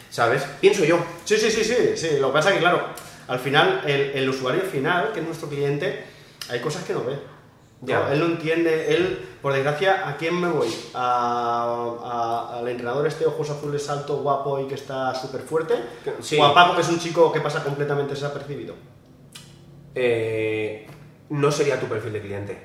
¿Sabes? 0.09 0.43
Pienso 0.61 0.85
yo. 0.85 0.97
Sí, 1.25 1.37
sí, 1.37 1.51
sí, 1.51 1.63
sí, 1.63 1.75
sí. 1.95 2.17
Lo 2.19 2.27
que 2.27 2.33
pasa 2.33 2.49
es 2.49 2.55
que, 2.55 2.61
claro, 2.61 2.81
al 3.27 3.39
final, 3.39 3.83
el, 3.85 4.11
el 4.15 4.29
usuario 4.29 4.61
final, 4.61 5.11
que 5.13 5.19
es 5.19 5.25
nuestro 5.25 5.49
cliente, 5.49 6.03
hay 6.49 6.61
cosas 6.61 6.83
que 6.83 6.93
no 6.93 7.03
ve. 7.03 7.19
¿No? 7.81 8.09
Él 8.11 8.19
no 8.19 8.25
entiende, 8.25 8.93
él, 8.95 9.27
por 9.41 9.53
desgracia, 9.53 10.07
¿a 10.09 10.17
quién 10.17 10.39
me 10.39 10.49
voy? 10.49 10.67
¿A, 10.93 11.95
a- 12.03 12.59
al 12.59 12.67
entrenador 12.67 13.07
este 13.07 13.25
ojos 13.25 13.49
azules 13.49 13.89
alto, 13.89 14.17
guapo 14.17 14.59
y 14.59 14.67
que 14.67 14.75
está 14.75 15.15
súper 15.15 15.41
fuerte? 15.41 15.75
Sí. 16.21 16.37
¿O 16.37 16.45
a 16.45 16.53
Paco, 16.53 16.75
que 16.75 16.81
es 16.81 16.89
un 16.89 16.99
chico 16.99 17.31
que 17.31 17.39
pasa 17.41 17.63
completamente 17.63 18.13
desapercibido? 18.15 18.75
Eh, 19.95 20.87
no 21.29 21.51
sería 21.51 21.79
tu 21.79 21.87
perfil 21.87 22.13
de 22.13 22.21
cliente. 22.21 22.57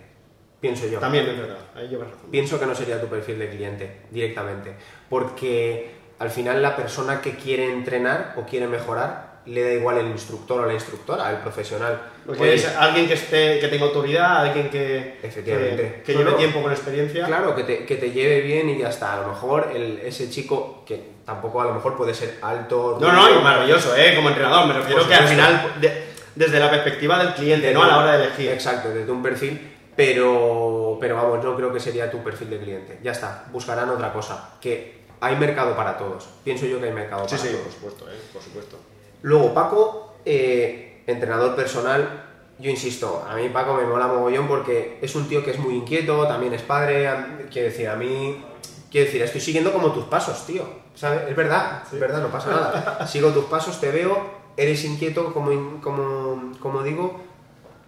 Pienso 0.61 0.87
yo. 0.87 0.99
También 0.99 1.27
es 1.29 1.39
verdad, 1.39 1.59
ahí 1.75 1.89
llevas 1.89 2.11
razón. 2.11 2.31
Pienso 2.31 2.59
que 2.59 2.67
no 2.67 2.75
sería 2.75 3.01
tu 3.01 3.07
perfil 3.07 3.39
de 3.39 3.51
cliente 3.51 4.01
directamente. 4.11 4.75
Porque 5.11 5.95
al 6.19 6.31
final 6.31 6.63
la 6.63 6.75
persona 6.75 7.21
que 7.21 7.37
quiere 7.37 7.71
entrenar 7.73 8.35
o 8.39 8.43
quiere 8.47 8.67
mejorar 8.67 9.34
le 9.47 9.63
da 9.63 9.73
igual 9.73 9.99
el 9.99 10.07
instructor 10.07 10.61
o 10.63 10.67
la 10.67 10.73
instructora, 10.75 11.31
el 11.31 11.39
profesional. 11.39 12.01
Porque 12.25 12.43
Oye, 12.43 12.55
es 12.55 12.67
alguien 12.77 13.07
que, 13.07 13.15
esté, 13.15 13.59
que 13.61 13.69
tenga 13.69 13.85
autoridad, 13.85 14.39
alguien 14.47 14.71
que, 14.71 15.19
Efectivamente. 15.23 16.03
que, 16.05 16.13
que 16.13 16.19
lleve 16.19 16.31
no. 16.31 16.37
tiempo 16.37 16.63
con 16.63 16.73
experiencia. 16.73 17.27
Claro, 17.27 17.55
que 17.55 17.65
te, 17.65 17.85
que 17.85 17.97
te 17.97 18.11
lleve 18.11 18.41
bien 18.41 18.69
y 18.71 18.79
ya 18.79 18.89
está. 18.89 19.15
A 19.15 19.21
lo 19.23 19.29
mejor 19.29 19.71
el- 19.75 19.99
ese 20.05 20.31
chico, 20.31 20.83
que 20.87 20.99
tampoco 21.27 21.61
a 21.61 21.65
lo 21.67 21.75
mejor 21.75 21.97
puede 21.97 22.15
ser 22.15 22.39
alto. 22.43 22.99
No, 23.01 23.13
no, 23.13 23.31
y 23.39 23.43
maravilloso, 23.43 23.95
¿eh? 23.97 24.15
Como 24.17 24.29
entrenador, 24.31 24.67
me 24.67 24.75
refiero 24.75 25.01
Por 25.01 25.09
que 25.09 25.15
al 25.15 25.29
final, 25.29 25.75
de- 25.81 26.05
desde 26.35 26.59
la 26.59 26.71
perspectiva 26.71 27.19
del 27.19 27.35
cliente, 27.35 27.73
no 27.75 27.83
a 27.83 27.87
la 27.87 27.99
hora 27.99 28.17
de 28.17 28.25
elegir. 28.27 28.51
Exacto, 28.51 28.89
desde 28.89 29.13
un 29.13 29.23
perfil, 29.23 29.73
pero, 29.95 30.97
pero 31.01 31.17
vamos, 31.17 31.45
no 31.45 31.55
creo 31.57 31.73
que 31.73 31.81
sería 31.81 32.11
tu 32.11 32.23
perfil 32.23 32.51
de 32.51 32.59
cliente. 32.59 32.99
Ya 33.03 33.13
está, 33.13 33.45
buscarán 33.53 33.91
otra 33.91 34.13
cosa. 34.13 34.51
Que 34.61 35.05
hay 35.21 35.37
mercado 35.37 35.77
para 35.77 35.97
todos. 35.99 36.27
Pienso 36.43 36.67
yo 36.67 36.81
que 36.81 36.87
hay 36.87 36.93
mercado 36.93 37.29
Sí, 37.29 37.37
para 37.37 37.43
sí, 37.43 37.49
todos. 37.51 37.63
por 37.65 37.73
supuesto, 37.75 38.11
¿eh? 38.11 38.17
Por 38.33 38.43
supuesto. 38.43 38.79
Luego, 39.25 39.55
Paco, 39.55 40.13
eh, 40.27 41.03
entrenador 41.07 41.57
personal, 41.57 42.27
yo 42.59 42.69
insisto, 42.69 43.25
a 43.27 43.35
mí 43.37 43.49
Paco 43.49 43.73
me 43.73 43.87
mola 43.87 44.07
mogollón 44.07 44.47
porque 44.47 44.99
es 45.01 45.15
un 45.15 45.27
tío 45.27 45.43
que 45.43 45.53
es 45.53 45.59
muy 45.59 45.77
inquieto, 45.77 46.29
también 46.29 46.53
es 46.53 46.61
padre, 46.61 47.09
quiero 47.51 47.71
decir, 47.71 47.89
a 47.89 47.97
mí, 47.97 48.45
quiero 48.91 49.07
decir, 49.07 49.23
estoy 49.23 49.41
siguiendo 49.41 49.73
como 49.73 49.93
tus 49.93 50.05
pasos, 50.05 50.45
tío, 50.45 50.65
¿sabes? 50.95 51.23
Es 51.27 51.35
verdad, 51.35 51.85
es 51.91 51.99
verdad, 51.99 52.21
no 52.21 52.29
pasa 52.29 52.51
nada. 52.51 53.07
Sigo 53.07 53.31
tus 53.31 53.47
pasos, 53.47 53.81
te 53.81 53.91
veo, 53.91 54.31
eres 54.59 54.85
inquieto, 54.85 55.33
como, 55.33 55.81
como, 55.81 56.53
como 56.61 56.83
digo, 56.83 57.23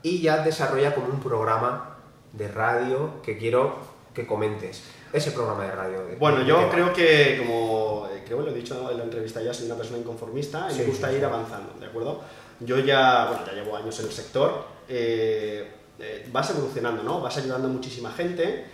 y 0.02 0.22
ya 0.22 0.38
desarrolla 0.38 0.94
como 0.94 1.08
un 1.08 1.20
programa 1.20 1.98
de 2.32 2.48
radio 2.48 3.20
que 3.22 3.36
quiero 3.36 3.76
que 4.14 4.26
comentes. 4.26 4.84
Ese 5.12 5.30
programa 5.32 5.64
de 5.64 5.70
radio. 5.72 6.06
de- 6.06 6.16
Bueno, 6.16 6.42
yo 6.44 6.68
creo 6.70 6.92
que, 6.92 7.36
como 7.38 8.08
eh, 8.12 8.22
creo 8.26 8.38
que 8.38 8.44
lo 8.44 8.50
he 8.50 8.54
dicho 8.54 8.90
en 8.90 8.98
la 8.98 9.04
entrevista 9.04 9.40
ya, 9.42 9.52
soy 9.54 9.66
una 9.66 9.76
persona 9.76 9.98
inconformista 9.98 10.68
y 10.70 10.74
Sí, 10.74 10.80
me 10.80 10.86
gusta 10.86 11.10
sí, 11.10 11.16
ir 11.16 11.24
avanzando, 11.24 11.72
¿de 11.78 11.86
acuerdo? 11.86 12.20
Yo 12.60 12.78
ya, 12.78 13.26
bueno, 13.28 13.46
ya 13.46 13.52
llevo 13.52 13.76
años 13.76 13.98
en 14.00 14.06
el 14.06 14.12
sector, 14.12 14.64
eh, 14.88 15.70
eh, 15.98 16.28
vas 16.32 16.50
evolucionando, 16.50 17.02
¿no? 17.02 17.20
Vas 17.20 17.36
ayudando 17.38 17.68
a 17.68 17.70
muchísima 17.70 18.10
gente 18.12 18.64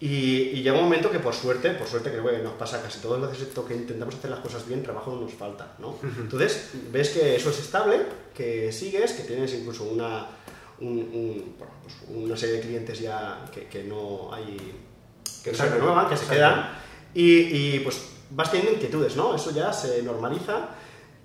y, 0.00 0.50
y 0.50 0.62
llega 0.62 0.76
un 0.76 0.84
momento 0.84 1.10
que 1.10 1.18
por 1.18 1.34
suerte, 1.34 1.70
por 1.70 1.88
suerte 1.88 2.10
creo 2.10 2.24
que 2.26 2.38
nos 2.38 2.52
pasa 2.54 2.80
casi 2.82 3.00
todos 3.00 3.18
los 3.20 3.36
sector 3.36 3.66
que 3.66 3.74
intentamos 3.74 4.14
hacer 4.14 4.30
las 4.30 4.40
cosas 4.40 4.66
bien, 4.68 4.82
trabajo 4.82 5.12
no 5.12 5.22
nos 5.22 5.32
falta, 5.34 5.74
¿no? 5.78 5.96
Entonces, 6.20 6.70
ves 6.92 7.10
que 7.10 7.34
eso 7.36 7.50
es 7.50 7.58
estable, 7.60 8.00
que 8.34 8.70
sigues, 8.72 9.12
que 9.12 9.22
tienes 9.24 9.52
incluso 9.54 9.84
una, 9.84 10.26
un- 10.80 10.98
un- 11.12 11.54
bueno, 11.58 11.72
pues 11.82 11.94
una 12.08 12.36
serie 12.36 12.56
de 12.56 12.60
clientes 12.60 13.00
ya 13.00 13.44
que, 13.52 13.66
que 13.66 13.82
no 13.84 14.32
hay 14.32 14.56
que 15.44 15.54
se 15.54 15.68
renuevan, 15.68 16.08
que 16.08 16.16
se 16.16 16.26
quedan, 16.26 16.70
y, 17.14 17.76
y, 17.76 17.80
pues 17.80 18.10
vas 18.30 18.50
teniendo 18.50 18.74
inquietudes, 18.74 19.16
¿no? 19.16 19.34
Eso 19.34 19.50
ya 19.52 19.72
se 19.72 20.02
normaliza 20.02 20.68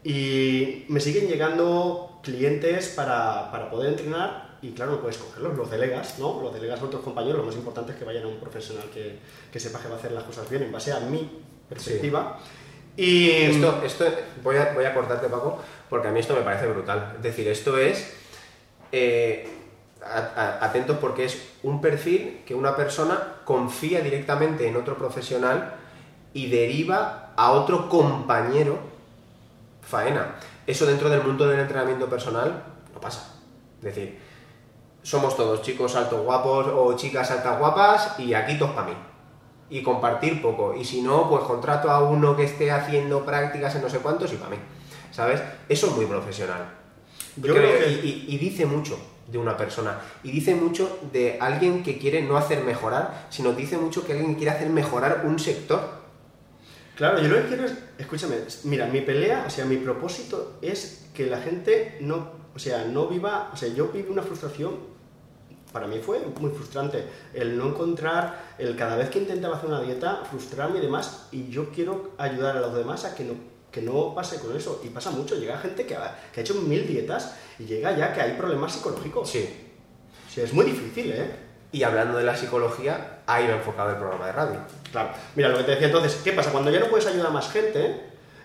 y 0.03 0.85
me 0.87 0.99
siguen 0.99 1.27
llegando 1.27 2.19
clientes 2.23 2.89
para, 2.89 3.51
para 3.51 3.69
poder 3.69 3.89
entrenar 3.93 4.57
y 4.61 4.71
claro, 4.71 4.93
no 4.93 5.01
puedes 5.01 5.17
cogerlos, 5.17 5.57
los 5.57 5.69
delegas, 5.69 6.19
¿no? 6.19 6.39
Los 6.41 6.53
delegas 6.53 6.79
a 6.81 6.85
otros 6.85 7.01
compañeros, 7.03 7.39
lo 7.39 7.45
más 7.45 7.55
importante 7.55 7.91
es 7.91 7.97
que 7.97 8.05
vayan 8.05 8.23
a 8.23 8.27
un 8.27 8.39
profesional 8.39 8.85
que, 8.93 9.19
que 9.51 9.59
sepa 9.59 9.79
que 9.79 9.89
va 9.89 9.95
a 9.95 9.97
hacer 9.97 10.13
las 10.13 10.23
cosas 10.23 10.49
bien 10.49 10.63
en 10.63 10.71
base 10.71 10.93
a 10.93 10.99
mi 11.01 11.29
perspectiva. 11.67 12.39
Y 12.95 13.29
Esto, 13.29 13.81
esto 13.83 14.05
voy, 14.43 14.55
a, 14.55 14.71
voy 14.73 14.85
a 14.85 14.93
cortarte, 14.93 15.27
Paco, 15.27 15.59
porque 15.89 16.07
a 16.07 16.11
mí 16.11 16.19
esto 16.19 16.35
me 16.35 16.41
parece 16.43 16.67
brutal. 16.67 17.13
Es 17.17 17.23
decir, 17.23 17.47
esto 17.47 17.77
es. 17.77 18.13
eh, 18.91 19.47
atentos 20.05 20.97
porque 20.99 21.25
es 21.25 21.41
un 21.63 21.81
perfil 21.81 22.41
que 22.45 22.55
una 22.55 22.75
persona 22.75 23.37
confía 23.45 24.01
directamente 24.01 24.67
en 24.67 24.75
otro 24.75 24.97
profesional 24.97 25.75
y 26.33 26.49
deriva 26.49 27.31
a 27.35 27.51
otro 27.51 27.89
compañero 27.89 28.79
faena. 29.81 30.35
Eso 30.65 30.85
dentro 30.85 31.09
del 31.09 31.23
mundo 31.23 31.47
del 31.47 31.59
entrenamiento 31.59 32.07
personal 32.09 32.63
no 32.93 32.99
pasa. 32.99 33.35
Es 33.79 33.83
decir, 33.83 34.19
somos 35.01 35.35
todos 35.35 35.61
chicos 35.61 35.95
altos 35.95 36.21
guapos 36.23 36.67
o 36.67 36.95
chicas 36.95 37.29
altas 37.31 37.59
guapas 37.59 38.19
y 38.19 38.33
aquí 38.33 38.57
todos 38.57 38.71
para 38.71 38.87
mí. 38.87 38.93
y 39.69 39.81
compartir 39.81 40.41
poco. 40.41 40.75
Y 40.75 40.85
si 40.85 41.01
no, 41.01 41.27
pues 41.29 41.43
contrato 41.43 41.89
a 41.89 42.03
uno 42.03 42.35
que 42.35 42.43
esté 42.43 42.69
haciendo 42.71 43.25
prácticas 43.25 43.73
en 43.75 43.81
no 43.81 43.89
sé 43.89 43.99
cuántos 43.99 44.31
y 44.31 44.35
para 44.35 44.51
mí. 44.51 44.57
¿Sabes? 45.11 45.41
Eso 45.67 45.87
es 45.87 45.95
muy 45.95 46.05
profesional. 46.05 46.82
Yo 47.37 47.53
Creo- 47.53 47.55
creo 47.55 47.79
que- 47.79 47.91
y, 48.07 48.25
y- 48.29 48.35
y 48.35 48.37
dice 48.37 48.65
mucho 48.65 48.97
de 49.27 49.37
una 49.37 49.55
persona. 49.57 49.99
Y 50.23 50.31
dice 50.31 50.53
mucho 50.55 50.99
de 51.11 51.37
alguien 51.39 51.81
que 51.83 51.97
quiere 51.97 52.21
no 52.21 52.37
hacer 52.37 52.63
mejorar, 52.63 53.27
sino 53.29 53.53
dice 53.53 53.77
mucho 53.77 54.05
que 54.05 54.11
alguien 54.13 54.35
quiere 54.35 54.51
hacer 54.51 54.69
mejorar 54.69 55.23
un 55.25 55.39
sector. 55.39 56.03
Claro, 56.95 57.19
yo 57.19 57.27
lo 57.29 57.37
que 57.41 57.47
quiero 57.47 57.65
es, 57.65 57.73
escúchame, 57.97 58.35
mira, 58.65 58.85
mi 58.85 59.01
pelea, 59.01 59.45
o 59.47 59.49
sea, 59.49 59.65
mi 59.65 59.77
propósito 59.77 60.57
es 60.61 61.07
que 61.15 61.25
la 61.25 61.39
gente 61.41 61.97
no, 62.01 62.33
o 62.55 62.59
sea, 62.59 62.85
no 62.85 63.07
viva, 63.07 63.49
o 63.51 63.57
sea, 63.57 63.69
yo 63.69 63.87
viví 63.87 64.11
una 64.11 64.21
frustración, 64.21 64.75
para 65.71 65.87
mí 65.87 65.97
fue 66.05 66.19
muy 66.39 66.51
frustrante 66.51 67.03
el 67.33 67.57
no 67.57 67.69
encontrar, 67.69 68.53
el 68.59 68.75
cada 68.75 68.95
vez 68.95 69.09
que 69.09 69.17
intentaba 69.17 69.57
hacer 69.57 69.69
una 69.69 69.81
dieta, 69.81 70.21
frustrarme 70.29 70.77
y 70.77 70.81
demás, 70.81 71.29
y 71.31 71.49
yo 71.49 71.71
quiero 71.71 72.11
ayudar 72.19 72.57
a 72.57 72.61
los 72.61 72.75
demás 72.75 73.05
a 73.05 73.15
que 73.15 73.23
no, 73.23 73.33
que 73.73 73.81
no 73.81 74.13
pase 74.13 74.39
con 74.39 74.55
eso, 74.55 74.79
y 74.83 74.89
pasa 74.89 75.09
mucho, 75.09 75.35
llega 75.35 75.57
gente 75.57 75.87
que 75.87 75.95
ha, 75.95 76.15
que 76.31 76.39
ha 76.39 76.43
hecho 76.43 76.53
mil 76.53 76.87
dietas 76.87 77.33
y 77.57 77.65
llega 77.65 77.97
ya 77.97 78.13
que 78.13 78.21
hay 78.21 78.33
problemas 78.33 78.71
psicológicos. 78.71 79.27
Sí. 79.27 79.49
O 80.27 80.31
sea, 80.31 80.43
es 80.43 80.53
muy 80.53 80.65
difícil, 80.65 81.11
¿eh? 81.11 81.31
Y 81.71 81.81
hablando 81.81 82.19
de 82.19 82.23
la 82.23 82.37
psicología, 82.37 83.23
ahí 83.25 83.47
va 83.47 83.55
enfocado 83.55 83.89
el 83.89 83.97
programa 83.97 84.27
de 84.27 84.31
radio. 84.31 84.59
Claro. 84.91 85.09
Mira, 85.35 85.49
lo 85.49 85.57
que 85.57 85.63
te 85.63 85.71
decía 85.71 85.87
entonces, 85.87 86.21
¿qué 86.23 86.33
pasa? 86.33 86.51
Cuando 86.51 86.69
ya 86.69 86.79
no 86.79 86.87
puedes 86.87 87.07
ayudar 87.07 87.27
a 87.27 87.29
más 87.31 87.51
gente, 87.51 87.99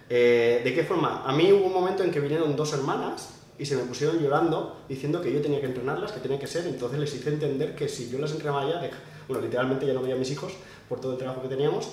eh, 0.09 0.63
¿de 0.65 0.75
qué 0.75 0.83
forma? 0.83 1.23
A 1.27 1.33
mí 1.35 1.53
hubo 1.53 1.67
un 1.67 1.75
momento 1.75 2.03
en 2.03 2.11
que 2.11 2.21
vinieron 2.21 2.57
dos 2.57 2.73
hermanas 2.73 3.35
y 3.59 3.67
se 3.67 3.77
me 3.77 3.83
pusieron 3.83 4.19
llorando 4.19 4.81
diciendo 4.89 5.21
que 5.21 5.31
yo 5.31 5.43
tenía 5.43 5.61
que 5.61 5.67
entrenarlas, 5.67 6.13
que 6.13 6.21
tenía 6.21 6.39
que 6.39 6.47
ser, 6.47 6.67
entonces 6.67 6.99
les 6.99 7.15
hice 7.15 7.29
entender 7.29 7.75
que 7.75 7.87
si 7.87 8.09
yo 8.09 8.19
las 8.19 8.33
entrenaba 8.33 8.67
ya, 8.67 8.81
bueno, 9.29 9.43
literalmente 9.43 9.87
ya 9.87 9.93
no 9.93 10.01
veía 10.01 10.15
a 10.15 10.19
mis 10.19 10.31
hijos 10.31 10.55
por 10.89 11.01
todo 11.01 11.13
el 11.13 11.19
trabajo 11.19 11.43
que 11.43 11.49
teníamos, 11.49 11.91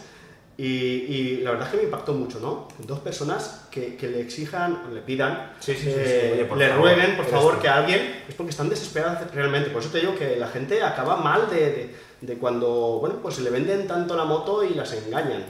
y, 0.58 0.66
y 0.66 1.38
la 1.42 1.52
verdad 1.52 1.68
es 1.68 1.72
que 1.72 1.78
me 1.78 1.84
impactó 1.84 2.14
mucho, 2.14 2.40
¿no? 2.40 2.68
Dos 2.80 3.00
personas 3.00 3.66
que, 3.70 3.96
que 3.98 4.08
le 4.08 4.22
exijan, 4.22 4.84
le 4.94 5.02
pidan, 5.02 5.52
Sí, 5.60 5.74
sí, 5.74 5.82
sí, 5.84 5.90
eh, 5.94 6.48
le 6.56 6.68
favor, 6.70 6.82
rueguen, 6.84 7.18
por 7.18 7.26
favor, 7.26 7.56
tú. 7.56 7.62
que 7.62 7.68
alguien, 7.70 8.24
es 8.30 8.36
porque 8.36 8.52
están 8.52 8.70
desesperadas 8.70 9.30
realmente. 9.34 9.70
Por 9.70 9.82
eso 9.82 9.92
te 9.92 10.00
digo 10.00 10.16
que 10.16 10.38
la 10.38 10.48
gente 10.48 10.82
acaba 10.82 11.18
mal 11.18 11.50
de, 11.50 11.56
de- 11.60 12.06
de 12.22 12.38
cuando, 12.38 12.98
bueno, 13.02 13.18
pues 13.22 13.38
le 13.40 13.50
venden 13.50 13.86
tanto 13.86 14.16
la 14.16 14.24
moto 14.24 14.64
y 14.64 14.74
las 14.74 14.92
engañan. 14.94 15.44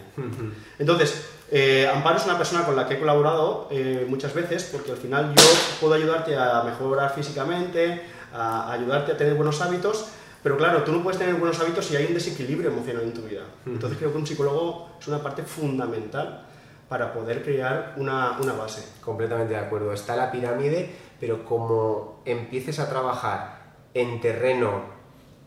Entonces, 0.79 1.25
eh, 1.51 1.87
Amparo 1.93 2.17
es 2.17 2.25
una 2.25 2.37
persona 2.37 2.65
con 2.65 2.75
la 2.75 2.87
que 2.87 2.95
he 2.95 2.99
colaborado 2.99 3.67
eh, 3.71 4.05
muchas 4.09 4.33
veces 4.33 4.67
porque 4.71 4.91
al 4.91 4.97
final 4.97 5.33
yo 5.35 5.43
puedo 5.79 5.93
ayudarte 5.93 6.35
a 6.35 6.63
mejorar 6.63 7.13
físicamente, 7.13 8.01
a 8.33 8.71
ayudarte 8.73 9.11
a 9.11 9.17
tener 9.17 9.35
buenos 9.35 9.61
hábitos, 9.61 10.07
pero 10.45 10.57
claro, 10.57 10.83
tú 10.83 10.91
no 10.91 11.01
puedes 11.01 11.17
tener 11.17 11.33
buenos 11.33 11.59
hábitos 11.59 11.87
si 11.87 11.95
hay 11.95 12.05
un 12.05 12.13
desequilibrio 12.13 12.69
emocional 12.69 13.01
en 13.01 13.13
tu 13.15 13.23
vida. 13.23 13.41
Entonces 13.65 13.97
creo 13.97 14.11
que 14.11 14.19
un 14.19 14.27
psicólogo 14.27 14.89
es 14.99 15.07
una 15.07 15.17
parte 15.17 15.41
fundamental 15.41 16.45
para 16.87 17.11
poder 17.11 17.43
crear 17.43 17.95
una, 17.97 18.37
una 18.39 18.53
base. 18.53 18.87
Completamente 19.01 19.55
de 19.55 19.59
acuerdo. 19.59 19.91
Está 19.91 20.15
la 20.15 20.31
pirámide, 20.31 20.95
pero 21.19 21.43
como 21.43 22.21
empieces 22.25 22.77
a 22.77 22.87
trabajar 22.87 23.73
en 23.95 24.21
terreno 24.21 24.83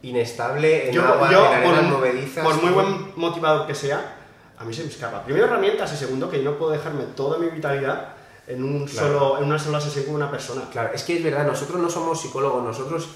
inestable, 0.02 0.88
en 0.88 0.94
Yo, 0.96 1.04
agua, 1.04 1.30
yo, 1.30 1.46
en 1.46 1.52
arenas 1.52 1.80
por, 1.80 1.90
movedizas... 2.00 2.44
por 2.44 2.60
muy 2.60 2.72
buen 2.72 3.12
motivador 3.14 3.68
que 3.68 3.76
sea, 3.76 4.16
a 4.58 4.64
mí 4.64 4.74
se 4.74 4.82
me 4.82 4.88
escapa. 4.88 5.22
Primero 5.22 5.46
herramientas 5.46 5.92
y 5.92 5.96
segundo 5.96 6.28
que 6.28 6.42
yo 6.42 6.50
no 6.50 6.58
puedo 6.58 6.72
dejarme 6.72 7.04
toda 7.14 7.38
mi 7.38 7.48
vitalidad 7.50 8.14
en, 8.48 8.64
un 8.64 8.84
Claro. 8.84 9.06
solo, 9.06 9.38
en 9.38 9.44
una 9.44 9.60
sola 9.60 9.80
sesión 9.80 10.06
con 10.06 10.16
una 10.16 10.28
persona. 10.28 10.62
Claro, 10.72 10.90
es 10.92 11.04
que 11.04 11.18
es 11.18 11.22
verdad, 11.22 11.46
nosotros 11.46 11.80
no 11.80 11.88
somos 11.88 12.20
psicólogos, 12.20 12.64
nosotros 12.64 13.10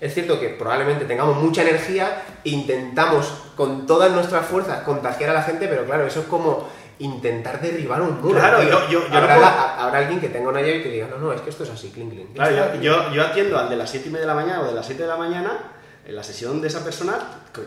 es 0.00 0.14
cierto 0.14 0.38
que 0.40 0.48
probablemente 0.50 1.04
tengamos 1.04 1.36
mucha 1.36 1.62
energía, 1.62 2.22
intentamos 2.44 3.26
con 3.56 3.86
todas 3.86 4.10
nuestras 4.12 4.46
fuerzas 4.46 4.82
contagiar 4.82 5.30
a 5.30 5.34
la 5.34 5.42
gente, 5.42 5.66
pero 5.68 5.84
claro, 5.84 6.06
eso 6.06 6.20
es 6.20 6.26
como 6.26 6.68
intentar 7.00 7.60
derribar 7.60 8.02
un 8.02 8.20
muro. 8.20 8.38
Claro, 8.38 8.62
yo- 8.62 8.88
yo- 8.88 9.08
yo 9.08 9.16
habrá, 9.16 9.34
no 9.36 9.40
puedo- 9.40 9.40
la- 9.40 9.82
habrá 9.84 9.98
alguien 9.98 10.20
que 10.20 10.28
tenga 10.28 10.48
una 10.48 10.60
llave 10.60 10.78
y 10.78 10.82
que 10.82 10.88
diga, 10.90 11.06
no, 11.08 11.18
no, 11.18 11.32
es 11.32 11.40
que 11.40 11.50
esto 11.50 11.62
es 11.64 11.70
así, 11.70 11.90
clink, 11.90 12.12
clink. 12.12 12.34
Claro, 12.34 12.74
yo, 12.74 12.80
yo, 12.80 13.12
yo 13.12 13.22
atiendo 13.22 13.58
al 13.58 13.68
de 13.68 13.76
las 13.76 13.90
7 13.90 14.08
y 14.08 14.12
media 14.12 14.22
de 14.22 14.26
la 14.26 14.34
mañana 14.34 14.60
o 14.62 14.66
de 14.66 14.72
las 14.72 14.84
7 14.86 15.02
de 15.02 15.08
la 15.08 15.16
mañana, 15.16 15.72
en 16.04 16.16
la 16.16 16.22
sesión 16.22 16.60
de 16.60 16.68
esa 16.68 16.82
persona, 16.82 17.18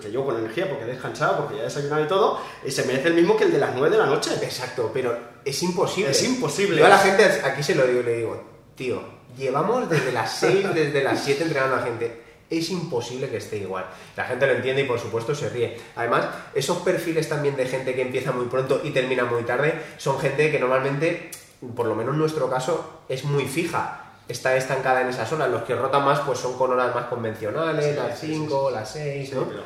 que 0.02 0.12
yo 0.12 0.26
con 0.26 0.36
energía, 0.38 0.68
porque 0.68 0.84
he 0.86 0.88
descansado, 0.88 1.38
porque 1.38 1.56
ya 1.58 1.62
he 1.62 1.66
desayunado 1.66 2.04
y 2.04 2.08
todo, 2.08 2.40
eh, 2.66 2.72
se 2.72 2.84
merece 2.86 3.10
el 3.10 3.14
mismo 3.14 3.38
que 3.38 3.44
el 3.44 3.52
de 3.52 3.60
las 3.60 3.70
9 3.74 3.90
de 3.90 3.98
la 3.98 4.08
noche. 4.08 4.32
Exacto, 4.42 4.90
pero 4.94 5.16
es 5.46 5.62
imposible. 5.64 6.10
Es 6.12 6.24
imposible. 6.24 6.78
Yo 6.80 6.86
a 6.86 6.90
la 6.90 6.98
gente 6.98 7.24
aquí 7.44 7.62
se 7.62 7.76
lo 7.76 7.86
digo 7.86 8.00
y 8.00 8.04
le 8.04 8.14
digo, 8.18 8.44
tío, 8.76 9.02
llevamos 9.38 9.90
desde 9.90 10.12
las 10.12 10.32
6, 10.38 10.74
desde 10.74 11.04
las 11.04 11.24
7 11.24 11.44
entrenando 11.44 11.76
a 11.76 11.80
la 11.80 11.86
gente. 11.86 12.22
Es 12.50 12.70
imposible 12.70 13.30
que 13.30 13.38
esté 13.38 13.58
igual. 13.58 13.86
La 14.18 14.26
gente 14.26 14.46
lo 14.46 14.54
entiende 14.54 14.82
y 14.82 14.86
por 14.86 15.00
supuesto 15.00 15.34
se 15.34 15.48
ríe. 15.50 15.78
Además, 15.96 16.26
esos 16.54 16.80
perfiles 16.80 17.30
también 17.30 17.56
de 17.56 17.66
gente 17.66 17.96
que 17.96 18.02
empieza 18.02 18.34
muy 18.34 18.48
pronto 18.48 18.82
y 18.84 18.90
termina 18.92 19.24
muy 19.24 19.44
tarde 19.44 19.74
son 19.98 20.20
gente 20.20 20.52
que 20.52 20.60
normalmente, 20.60 21.32
por 21.76 21.86
lo 21.86 21.96
menos 21.96 22.14
en 22.14 22.20
nuestro 22.20 22.50
caso, 22.50 23.04
es 23.08 23.24
muy 23.24 23.46
fija. 23.46 23.98
Está 24.28 24.56
estancada 24.58 25.02
en 25.02 25.08
esas 25.08 25.32
horas. 25.32 25.50
Los 25.50 25.64
que 25.64 25.76
rotan 25.76 26.04
más 26.04 26.20
pues 26.22 26.40
son 26.40 26.58
con 26.58 26.72
horas 26.72 26.94
más 26.94 27.06
convencionales, 27.06 27.86
Sí, 27.86 27.92
las 27.96 28.20
sí, 28.20 28.28
sí, 28.28 28.34
5, 28.34 28.72
las 28.72 28.92
6, 28.92 29.30
Sí, 29.30 29.36
¿no? 29.36 29.48
pero- 29.48 29.64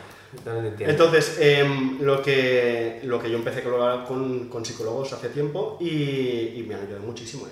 Entonces, 0.92 1.38
em, 1.40 2.02
lo, 2.02 2.22
que, 2.22 3.00
lo 3.04 3.20
que 3.22 3.30
yo 3.32 3.38
empecé 3.38 3.60
a 3.60 3.64
colaborar 3.64 4.06
con, 4.06 4.50
con 4.50 4.66
psicólogos 4.66 5.14
hace 5.14 5.30
tiempo 5.30 5.78
y, 5.80 5.86
y 6.58 6.66
me 6.68 6.76
han 6.76 6.82
ayudado 6.82 7.04
muchísimo, 7.04 7.46
¿eh? 7.48 7.52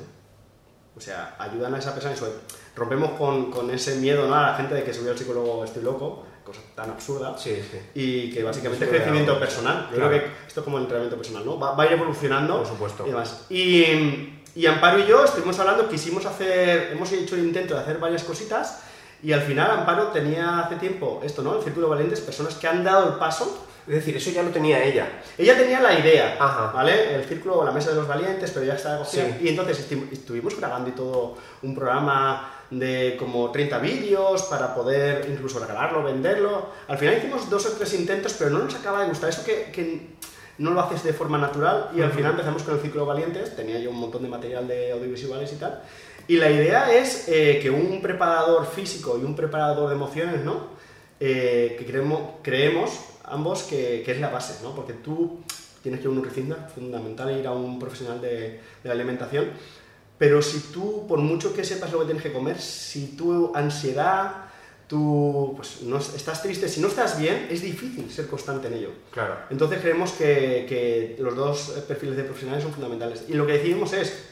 O 0.95 1.01
sea, 1.01 1.36
ayudan 1.39 1.73
a 1.73 1.79
esa 1.79 1.93
persona 1.93 2.13
y 2.13 2.17
sobre- 2.17 2.34
rompemos 2.75 3.12
con, 3.12 3.51
con 3.51 3.69
ese 3.71 3.95
miedo 3.95 4.27
¿no? 4.27 4.36
a 4.36 4.51
la 4.51 4.56
gente 4.56 4.75
de 4.75 4.84
que 4.84 4.91
voy 4.99 5.10
al 5.10 5.17
psicólogo 5.17 5.63
estoy 5.65 5.82
loco, 5.84 6.23
cosa 6.43 6.62
tan 6.75 6.89
absurda. 6.91 7.36
Sí, 7.38 7.56
sí. 7.71 7.79
Y 7.95 8.32
que 8.32 8.43
básicamente 8.43 8.86
es 8.86 8.91
crecimiento 8.91 9.39
personal. 9.39 9.88
Yo 9.89 9.95
Claro. 9.97 10.10
creo 10.12 10.21
que 10.23 10.32
esto 10.47 10.60
es 10.60 10.63
como 10.63 10.77
el 10.77 10.84
entrenamiento 10.84 11.17
personal, 11.17 11.45
¿no? 11.45 11.60
Va, 11.60 11.71
va 11.73 11.84
a 11.84 11.86
ir 11.88 11.93
evolucionando. 11.93 12.58
Por 12.60 12.67
supuesto. 12.67 13.03
Y 13.06 13.10
demás. 13.10 13.45
Y, 13.49 14.39
y 14.56 14.65
Amparo 14.67 14.99
y 14.99 15.08
yo 15.08 15.23
estuvimos 15.25 15.58
hablando, 15.60 15.89
quisimos 15.89 16.25
hacer, 16.27 16.91
hemos 16.91 17.12
hecho 17.12 17.36
el 17.36 17.45
intento 17.45 17.73
de 17.73 17.79
hacer 17.82 17.97
varias 17.97 18.23
cositas 18.23 18.82
y 19.23 19.32
al 19.32 19.41
final 19.41 19.71
Amparo 19.71 20.10
tenía 20.10 20.60
hace 20.60 20.75
tiempo 20.75 21.21
esto, 21.23 21.41
¿no? 21.41 21.56
El 21.58 21.63
Círculo 21.63 21.88
de 21.88 21.91
Valientes, 21.91 22.21
personas 22.21 22.53
que 22.56 22.67
han 22.67 22.84
dado 22.84 23.08
el 23.13 23.15
paso. 23.15 23.65
Es 23.88 23.96
decir, 23.96 24.15
eso 24.15 24.32
ya 24.32 24.43
lo 24.43 24.50
tenía 24.50 24.84
ella. 24.84 25.08
Ella 25.38 25.58
tenía 25.58 25.82
la 25.82 25.98
idea, 26.00 26.38
Ajá. 26.39 26.72
¿vale? 26.72 27.15
El 27.15 27.26
círculo, 27.26 27.65
la 27.65 27.72
mesa 27.72 27.89
de 27.89 27.98
los 27.98 28.08
valientes, 28.08 28.52
pero 28.52 28.65
ya 28.65 28.76
estaba 28.76 29.00
cogida. 29.00 29.26
Sí. 29.26 29.46
Y 29.46 29.50
entonces 29.50 29.86
estuvimos 30.12 30.58
grabando 30.58 30.89
y 30.89 30.93
todo 30.93 31.36
un 31.62 31.76
programa 31.76 32.50
de 32.69 33.15
como 33.19 33.52
30 33.52 33.78
vídeos 33.80 34.43
para 34.43 34.74
poder 34.74 35.28
incluso 35.30 35.60
regalarlo, 35.60 36.04
venderlo. 36.04 36.69
Al 36.88 36.98
final 36.98 37.17
hicimos 37.17 37.50
dos 37.50 37.65
o 37.65 37.72
tres 37.74 37.93
intentos, 37.93 38.34
pero 38.34 38.50
no 38.50 38.60
nos 38.60 38.76
acaba 38.76 39.02
de 39.02 39.10
gustar. 39.10 39.30
Eso 39.30 39.43
que, 39.43 39.72
que 39.72 40.13
no 40.58 40.72
lo 40.72 40.82
haces 40.82 41.04
de 41.04 41.13
forma 41.13 41.38
natural 41.38 41.89
y 41.96 42.02
al 42.02 42.12
final 42.12 42.32
empezamos 42.32 42.63
con 42.63 42.76
el 42.76 42.80
ciclo 42.80 43.06
Valientes. 43.06 43.56
Tenía 43.56 43.80
yo 43.80 43.89
un 43.89 44.00
montón 44.00 44.24
de 44.24 44.30
material 44.30 44.67
de 44.67 44.91
audiovisuales 44.91 45.52
y 45.52 45.56
tal. 45.58 45.82
Y 46.28 46.38
la 46.38 46.50
idea 46.50 46.93
es 46.93 47.28
eh, 47.28 47.60
que 47.62 47.69
un 47.69 48.02
preparador 48.02 48.65
físico 48.65 49.19
y 49.22 49.26
un 49.26 49.36
preparador 49.36 49.89
de 49.89 49.96
emociones, 49.96 50.43
¿no? 50.43 50.72
Eh, 51.25 51.77
que 51.79 51.86
creemos, 51.86 52.19
creemos 52.41 52.99
ambos 53.23 53.63
que, 53.63 54.03
que 54.03 54.12
es 54.12 54.19
la 54.19 54.27
base, 54.27 54.62
¿no? 54.62 54.75
Porque 54.75 54.91
tú 54.91 55.39
tienes 55.81 56.01
que 56.01 56.03
ir 56.03 56.07
a 56.07 56.09
un 56.09 56.17
nutricionista, 56.17 56.67
fundamental 56.67 57.39
ir 57.39 57.47
a 57.47 57.53
un 57.53 57.79
profesional 57.79 58.19
de, 58.19 58.59
de 58.83 58.83
la 58.83 58.91
alimentación, 58.91 59.45
pero 60.17 60.41
si 60.41 60.59
tú, 60.73 61.07
por 61.07 61.19
mucho 61.19 61.53
que 61.53 61.63
sepas 61.63 61.93
lo 61.93 61.99
que 61.99 62.05
tienes 62.07 62.23
que 62.23 62.33
comer, 62.33 62.59
si 62.59 63.15
tu 63.15 63.55
ansiedad, 63.55 64.47
tú 64.89 65.53
pues, 65.55 65.83
no, 65.83 65.97
estás 65.97 66.43
triste, 66.43 66.67
si 66.67 66.81
no 66.81 66.89
estás 66.89 67.17
bien, 67.17 67.47
es 67.49 67.62
difícil 67.62 68.12
ser 68.12 68.27
constante 68.27 68.67
en 68.67 68.73
ello. 68.73 68.89
Claro. 69.09 69.38
Entonces 69.49 69.79
creemos 69.79 70.12
que, 70.12 70.65
que 70.67 71.15
los 71.19 71.38
dos 71.38 71.83
perfiles 71.88 72.17
de 72.17 72.25
profesionales 72.25 72.65
son 72.65 72.73
fundamentales. 72.73 73.23
Y 73.29 73.33
lo 73.36 73.47
que 73.47 73.53
decidimos 73.53 73.93
es, 73.93 74.25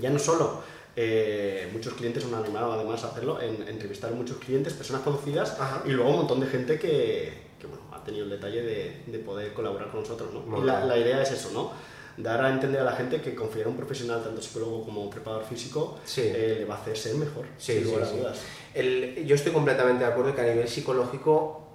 ya 0.00 0.10
no 0.10 0.18
solo, 0.18 0.64
eh, 0.96 1.68
muchos 1.72 1.94
clientes 1.94 2.24
han 2.24 2.34
animado 2.34 2.72
además 2.72 3.02
a 3.04 3.08
hacerlo, 3.08 3.40
en, 3.40 3.66
entrevistar 3.68 4.12
a 4.12 4.14
muchos 4.14 4.36
clientes, 4.38 4.72
personas 4.74 5.02
conocidas, 5.02 5.58
Ajá. 5.60 5.82
y 5.84 5.90
luego 5.90 6.10
un 6.10 6.16
montón 6.18 6.40
de 6.40 6.46
gente 6.46 6.78
que, 6.78 7.32
que, 7.58 7.66
bueno, 7.66 7.82
ha 7.92 8.02
tenido 8.04 8.24
el 8.24 8.30
detalle 8.30 8.62
de, 8.62 9.02
de 9.06 9.18
poder 9.18 9.52
colaborar 9.52 9.90
con 9.90 10.00
nosotros. 10.00 10.30
¿no? 10.32 10.58
Y 10.58 10.64
la, 10.64 10.84
la 10.84 10.96
idea 10.96 11.20
es 11.22 11.30
eso, 11.32 11.50
¿no? 11.52 11.72
Dar 12.16 12.44
a 12.44 12.50
entender 12.52 12.80
a 12.80 12.84
la 12.84 12.92
gente 12.92 13.20
que 13.20 13.34
confiar 13.34 13.62
en 13.66 13.72
un 13.72 13.76
profesional, 13.76 14.22
tanto 14.22 14.40
psicólogo 14.40 14.84
como 14.84 15.10
preparador 15.10 15.44
físico, 15.46 15.98
Sí. 16.04 16.22
eh, 16.24 16.58
le 16.60 16.64
va 16.64 16.76
a 16.76 16.78
hacer 16.78 16.96
ser 16.96 17.16
mejor, 17.16 17.44
Sí, 17.58 17.72
sin 17.72 17.82
sí, 17.82 17.88
lugar 17.88 18.02
a 18.02 18.06
sí. 18.06 18.16
dudas. 18.18 18.38
El- 18.72 19.26
yo 19.26 19.34
estoy 19.34 19.52
completamente 19.52 20.04
de 20.04 20.10
acuerdo 20.12 20.32
que 20.34 20.40
a 20.42 20.44
nivel 20.44 20.68
psicológico 20.68 21.66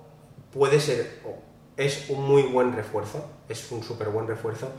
puede 0.54 0.80
ser, 0.80 1.20
o 1.26 1.36
es 1.76 2.10
un 2.10 2.24
muy 2.26 2.44
buen 2.44 2.74
refuerzo, 2.74 3.26
es 3.50 3.70
un 3.72 3.84
súper 3.84 4.08
buen 4.10 4.28
refuerzo, 4.28 4.70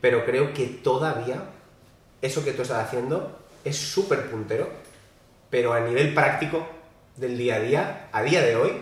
pero 0.00 0.24
creo 0.24 0.52
que 0.52 0.66
todavía 0.66 1.44
eso 2.20 2.44
que 2.44 2.52
tú 2.52 2.62
estás 2.62 2.84
haciendo 2.84 3.38
es 3.64 3.76
súper 3.76 4.30
puntero, 4.30 4.68
pero 5.50 5.72
a 5.72 5.80
nivel 5.80 6.12
práctico 6.14 6.66
del 7.16 7.36
día 7.38 7.56
a 7.56 7.60
día, 7.60 8.08
a 8.12 8.22
día 8.22 8.42
de 8.42 8.56
hoy, 8.56 8.72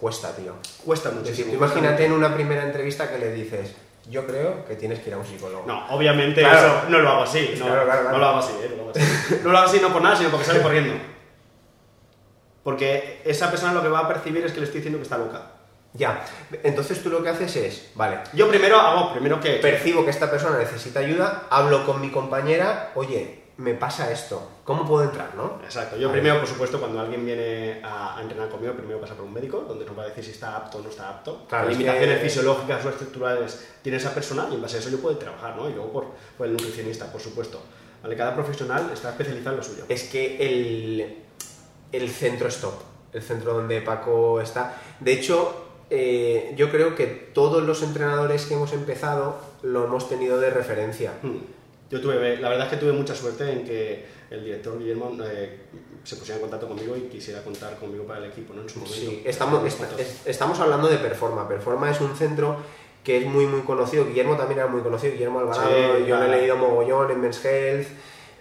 cuesta, 0.00 0.34
tío. 0.36 0.54
Cuesta 0.84 1.10
muchísimo. 1.10 1.52
imagínate 1.54 2.04
en 2.04 2.12
una 2.12 2.34
primera 2.34 2.62
entrevista 2.64 3.10
que 3.10 3.18
le 3.18 3.32
dices, 3.32 3.74
yo 4.10 4.26
creo 4.26 4.64
que 4.66 4.74
tienes 4.76 5.00
que 5.00 5.08
ir 5.10 5.14
a 5.14 5.18
un 5.18 5.26
psicólogo. 5.26 5.64
No, 5.66 5.86
obviamente 5.90 6.40
Claro. 6.40 6.58
eso 6.78 6.82
no 6.90 6.98
lo 6.98 7.08
hago 7.10 7.22
así. 7.22 7.54
No, 7.58 7.66
Claro, 7.66 7.84
claro, 7.84 8.00
claro. 8.02 8.12
no 8.12 8.18
lo 8.18 8.26
hago 8.26 8.38
así, 8.38 8.52
¿eh? 8.62 8.68
no 8.70 8.76
lo 8.76 8.82
hago 8.82 8.90
así. 8.90 9.40
No 9.44 9.52
lo 9.52 9.58
hago 9.58 9.68
así 9.68 9.80
no 9.80 9.92
por 9.92 10.02
nada, 10.02 10.16
sino 10.16 10.30
porque 10.30 10.46
sale 10.46 10.62
corriendo. 10.62 10.94
Porque 12.62 13.22
esa 13.24 13.50
persona 13.50 13.72
lo 13.72 13.82
que 13.82 13.88
va 13.88 14.00
a 14.00 14.08
percibir 14.08 14.44
es 14.44 14.52
que 14.52 14.58
le 14.60 14.64
estoy 14.66 14.80
diciendo 14.80 14.98
que 14.98 15.04
está 15.04 15.18
loca. 15.18 15.52
Ya. 15.94 16.24
Entonces 16.62 17.02
tú 17.02 17.08
lo 17.10 17.22
que 17.22 17.30
haces 17.30 17.56
es, 17.56 17.90
vale, 17.94 18.18
Yo 18.34 18.48
primero 18.48 18.78
hago, 18.78 19.12
primero 19.12 19.40
que... 19.40 19.54
percibo 19.54 20.04
que 20.04 20.10
esta 20.10 20.30
persona 20.30 20.58
necesita 20.58 21.00
ayuda, 21.00 21.44
hablo 21.50 21.84
con 21.86 22.00
mi 22.00 22.10
compañera, 22.10 22.92
oye, 22.94 23.44
me 23.56 23.74
pasa 23.74 24.12
esto, 24.12 24.48
¿cómo 24.64 24.86
puedo 24.86 25.02
entrar, 25.02 25.34
no? 25.34 25.58
Exacto. 25.64 25.96
Yo 25.96 26.08
Vale. 26.08 26.20
primero, 26.20 26.38
por 26.40 26.48
supuesto, 26.48 26.78
cuando 26.78 27.00
alguien 27.00 27.24
viene 27.26 27.80
a, 27.82 28.16
a 28.16 28.22
entrenar 28.22 28.48
conmigo, 28.50 28.74
primero 28.74 29.00
pasa 29.00 29.14
por 29.14 29.24
un 29.24 29.32
médico, 29.32 29.64
donde 29.66 29.84
nos 29.84 29.98
va 29.98 30.04
a 30.04 30.06
decir 30.06 30.22
si 30.24 30.30
está 30.30 30.54
apto 30.56 30.78
o 30.78 30.82
no 30.82 30.90
está 30.90 31.08
apto. 31.08 31.44
Claro, 31.48 31.68
limitaciones 31.68 32.18
que- 32.18 32.24
fisiológicas 32.24 32.84
o 32.84 32.90
estructurales 32.90 33.66
tiene 33.82 33.98
esa 33.98 34.14
persona 34.14 34.46
y 34.50 34.54
en 34.54 34.62
base 34.62 34.76
a 34.76 34.80
eso 34.80 34.90
yo 34.90 35.00
puedo 35.00 35.16
trabajar, 35.18 35.56
¿no? 35.56 35.68
Y 35.68 35.72
luego 35.72 35.90
por, 35.92 36.06
por 36.36 36.46
el 36.46 36.52
nutricionista, 36.52 37.10
por 37.10 37.20
supuesto. 37.20 37.60
¿Vale? 38.00 38.14
Cada 38.16 38.32
profesional 38.34 38.90
está 38.92 39.10
especializado 39.10 39.52
en 39.52 39.56
lo 39.56 39.62
suyo. 39.64 39.84
Es 39.88 40.04
que 40.04 40.36
el, 40.38 41.18
el 41.90 42.10
centro 42.10 42.46
es 42.46 42.60
top, 42.60 42.74
el 43.12 43.22
centro 43.22 43.54
donde 43.54 43.80
Paco 43.82 44.40
está. 44.40 44.76
De 45.00 45.14
hecho, 45.14 45.67
eh, 45.90 46.52
yo 46.56 46.70
creo 46.70 46.94
que 46.94 47.06
todos 47.06 47.62
los 47.62 47.82
entrenadores 47.82 48.46
que 48.46 48.54
hemos 48.54 48.72
empezado 48.72 49.36
lo 49.62 49.84
hemos 49.84 50.08
tenido 50.08 50.38
de 50.38 50.50
referencia. 50.50 51.12
Hmm. 51.22 51.38
Yo 51.90 52.00
tuve, 52.00 52.36
la 52.38 52.48
verdad 52.50 52.66
es 52.66 52.72
que 52.72 52.76
tuve 52.78 52.92
mucha 52.92 53.14
suerte 53.14 53.50
en 53.50 53.64
que 53.64 54.04
el 54.30 54.44
director 54.44 54.78
Guillermo 54.78 55.16
eh, 55.24 55.60
se 56.04 56.16
pusiera 56.16 56.36
en 56.36 56.42
contacto 56.42 56.68
conmigo 56.68 56.94
y 56.96 57.02
quisiera 57.08 57.42
contar 57.42 57.76
conmigo 57.78 58.04
para 58.04 58.18
el 58.20 58.30
equipo, 58.30 58.52
¿no? 58.52 58.60
En 58.62 58.68
su 58.68 58.78
momento. 58.80 58.98
Sí, 59.00 59.22
estamos, 59.24 59.62
es- 59.98 60.26
estamos 60.26 60.60
hablando 60.60 60.86
de 60.88 60.98
Performa. 60.98 61.48
Performa 61.48 61.90
es 61.90 62.00
un 62.02 62.14
centro 62.14 62.56
que 63.02 63.16
es 63.18 63.26
muy, 63.26 63.46
muy 63.46 63.62
conocido. 63.62 64.04
Guillermo 64.04 64.36
también 64.36 64.58
era 64.60 64.68
muy 64.68 64.82
conocido. 64.82 65.14
Guillermo 65.14 65.40
Alvarado, 65.40 65.70
Sí, 65.96 66.04
yo 66.06 66.16
lo 66.18 66.24
he 66.24 66.28
leído 66.28 66.56
mogollón 66.58 67.10
en 67.10 67.20
Men's 67.22 67.42
Health. 67.42 67.86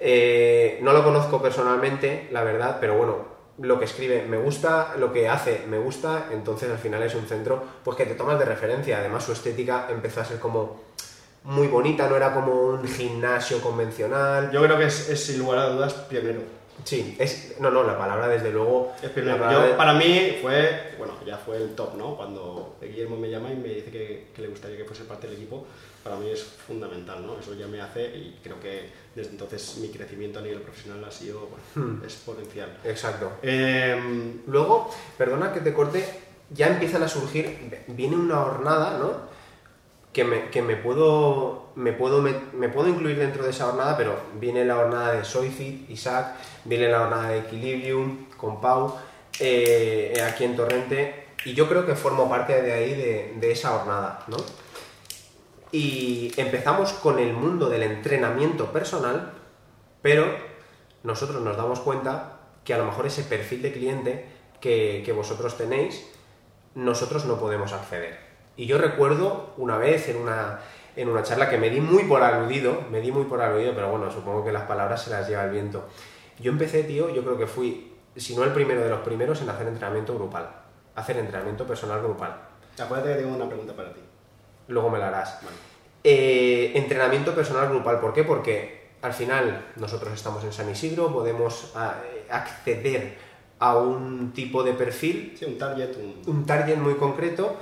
Eh, 0.02 0.80
no 0.82 0.92
lo 0.94 1.04
conozco 1.04 1.42
personalmente, 1.42 2.28
la 2.32 2.44
verdad, 2.44 2.78
pero 2.82 2.96
bueno, 2.98 3.37
lo 3.60 3.80
que 3.80 3.86
escribe 3.86 4.26
me 4.28 4.38
gusta, 4.38 4.96
lo 4.98 5.12
que 5.12 5.28
hace 5.28 5.66
me 5.68 5.80
gusta, 5.80 6.28
entonces 6.32 6.70
al 6.70 6.78
final 6.78 7.02
es 7.04 7.16
un 7.16 7.26
centro 7.26 7.64
pues 7.84 7.98
que 7.98 8.06
te 8.06 8.16
tomas 8.16 8.38
de 8.40 8.46
referencia. 8.46 9.00
Además, 9.00 9.24
su 9.24 9.32
estética 9.32 9.88
empezó 9.90 10.22
a 10.22 10.26
ser 10.26 10.40
como 10.40 10.82
muy 11.44 11.68
bonita, 11.68 12.10
no 12.10 12.16
era 12.16 12.34
como 12.34 12.54
un 12.54 12.88
gimnasio 12.88 13.62
convencional. 13.62 14.52
Yo 14.52 14.62
creo 14.62 14.78
que 14.78 14.86
es, 14.86 15.10
es, 15.10 15.26
sin 15.26 15.40
lugar 15.40 15.60
a 15.60 15.70
dudas 15.70 15.94
pionero. 15.94 16.42
Sí, 16.84 17.16
es. 17.20 17.56
No, 17.60 17.70
no, 17.72 17.84
la 17.84 17.98
palabra 17.98 18.28
desde 18.28 18.52
luego. 18.52 18.94
Es 19.02 19.10
palabra 19.10 19.52
Yo, 19.52 19.62
de- 19.64 19.74
para 19.74 19.94
mí 19.94 20.38
fue, 20.42 20.94
bueno, 20.98 21.14
ya 21.26 21.38
fue 21.38 21.58
el 21.58 21.76
top, 21.76 21.96
¿no? 21.96 22.16
Cuando 22.16 22.78
Guillermo 22.82 23.18
me 23.18 23.30
llama 23.30 23.52
y 23.52 23.56
me 23.56 23.70
dice 23.70 23.92
que, 23.92 24.28
que 24.36 24.42
le 24.42 24.48
gustaría 24.48 24.78
que 24.78 24.86
fuese 24.86 25.04
parte 25.04 25.28
del 25.28 25.36
equipo, 25.38 25.66
para 26.04 26.16
mí 26.16 26.30
es 26.30 26.44
fundamental, 26.44 27.26
¿no? 27.26 27.38
Eso 27.40 27.54
ya 27.56 27.68
me 27.68 27.82
hace 27.82 28.06
y 28.16 28.40
creo 28.44 28.60
que 28.60 28.90
desde 29.16 29.32
entonces 29.32 29.78
mi 29.82 29.90
crecimiento 29.90 30.40
a 30.40 30.42
nivel 30.44 30.62
profesional 30.62 31.04
ha 31.04 31.12
sido 31.12 31.50
bueno, 31.50 31.64
Hmm. 32.00 32.04
exponencial. 32.04 32.78
Exacto. 32.86 33.32
Em, 33.42 34.42
Luego, 34.48 34.90
perdona 35.18 35.52
que 35.54 35.60
te 35.62 35.74
corte, 35.74 36.06
ya 36.52 36.68
empiezan 36.68 37.04
a 37.04 37.10
surgir, 37.10 37.84
viene 37.88 38.16
una 38.16 38.38
jornada, 38.38 38.98
¿no? 38.98 39.36
Que 40.18 40.24
me, 40.64 40.76
puedo, 40.78 41.70
me, 41.76 41.94
puedo, 41.94 42.24
me, 42.24 42.70
puedo 42.70 42.90
incluir 42.90 43.20
dentro 43.20 43.44
de 43.44 43.52
esa 43.52 43.66
jornada, 43.66 43.96
pero 43.96 44.16
viene 44.40 44.66
la 44.66 44.78
jornada 44.78 45.12
de 45.12 45.24
Soyfit, 45.24 45.88
Isaac, 45.92 46.38
viene 46.66 46.90
la 46.90 47.02
jornada 47.02 47.30
de 47.30 47.38
Equilibrium, 47.38 48.26
con 48.36 48.60
Pau, 48.60 48.96
eh, 49.40 50.20
aquí 50.28 50.46
en 50.46 50.56
Torrente, 50.56 51.28
y 51.46 51.54
yo 51.54 51.70
creo 51.70 51.86
que 51.86 51.94
formo 51.94 52.28
parte 52.28 52.60
de 52.64 52.74
ahí, 52.74 52.96
de, 52.96 53.52
esa 53.52 53.78
jornada, 53.78 54.24
¿no? 54.26 54.38
Y 55.72 56.32
empezamos 56.38 56.94
con 56.94 57.20
el 57.20 57.34
mundo 57.34 57.70
del 57.70 57.84
entrenamiento 57.84 58.72
personal, 58.72 59.34
pero 60.02 60.26
nosotros 61.04 61.44
nos 61.44 61.58
damos 61.58 61.80
cuenta 61.82 62.40
que 62.64 62.74
a 62.74 62.80
lo 62.80 62.86
mejor 62.86 63.06
ese 63.06 63.22
perfil 63.22 63.62
de 63.62 63.72
cliente 63.72 64.26
que 64.62 65.14
vosotros 65.16 65.56
tenéis, 65.58 66.10
nosotros 66.74 67.26
no 67.26 67.40
podemos 67.40 67.72
acceder. 67.72 68.27
Y 68.58 68.66
yo 68.66 68.80
recuerdo 68.80 69.54
una 69.58 69.78
vez 69.78 70.10
en 70.10 70.18
una, 70.18 70.60
en 70.96 71.08
una 71.10 71.24
charla 71.24 71.50
que 71.50 71.60
me 71.60 71.70
di 71.70 71.80
muy 71.80 72.04
por 72.04 72.24
aludido, 72.24 72.82
me 72.92 73.00
di 73.00 73.12
muy 73.12 73.26
por 73.26 73.40
aludido, 73.40 73.74
pero 73.76 73.92
bueno, 73.92 74.12
supongo 74.12 74.44
que 74.44 74.52
las 74.52 74.64
palabras 74.64 75.04
se 75.04 75.12
las 75.12 75.30
lleva 75.30 75.46
el 75.46 75.52
viento. 75.52 75.86
Yo 76.40 76.52
empecé, 76.52 76.84
tío, 76.84 77.10
yo 77.10 77.24
creo 77.24 77.38
que 77.38 77.46
fui, 77.46 77.94
si 78.16 78.36
no 78.36 78.44
el 78.44 78.52
primero 78.52 78.82
de 78.82 78.90
los 78.90 79.02
primeros, 79.02 79.42
en 79.42 79.50
hacer 79.50 79.68
entrenamiento 79.68 80.16
grupal, 80.16 80.50
hacer 80.96 81.18
entrenamiento 81.18 81.66
personal 81.66 82.02
grupal. 82.02 82.36
acuérdate 82.80 83.14
que 83.14 83.22
tengo 83.22 83.36
una 83.36 83.48
pregunta 83.48 83.74
para 83.74 83.94
ti. 83.94 84.02
Luego 84.68 84.90
me 84.90 84.98
la 84.98 85.10
harás. 85.10 85.40
Vale. 85.44 85.56
Eh, 86.04 86.72
entrenamiento 86.76 87.36
personal 87.36 87.70
grupal, 87.70 88.00
¿por 88.00 88.14
qué? 88.14 88.24
Porque 88.24 88.90
al 89.02 89.14
final 89.14 89.68
nosotros 89.76 90.14
estamos 90.14 90.44
en 90.44 90.52
San 90.52 90.70
Isidro, 90.70 91.14
podemos 91.14 91.74
acceder 92.30 93.18
a 93.60 93.78
un 93.78 94.32
tipo 94.34 94.64
de 94.64 94.74
perfil, 94.74 95.36
Sí, 95.38 95.46
un 95.46 95.58
target, 95.58 95.96
un... 95.98 96.22
un 96.26 96.46
target 96.46 96.78
muy 96.78 96.96
concreto, 96.96 97.56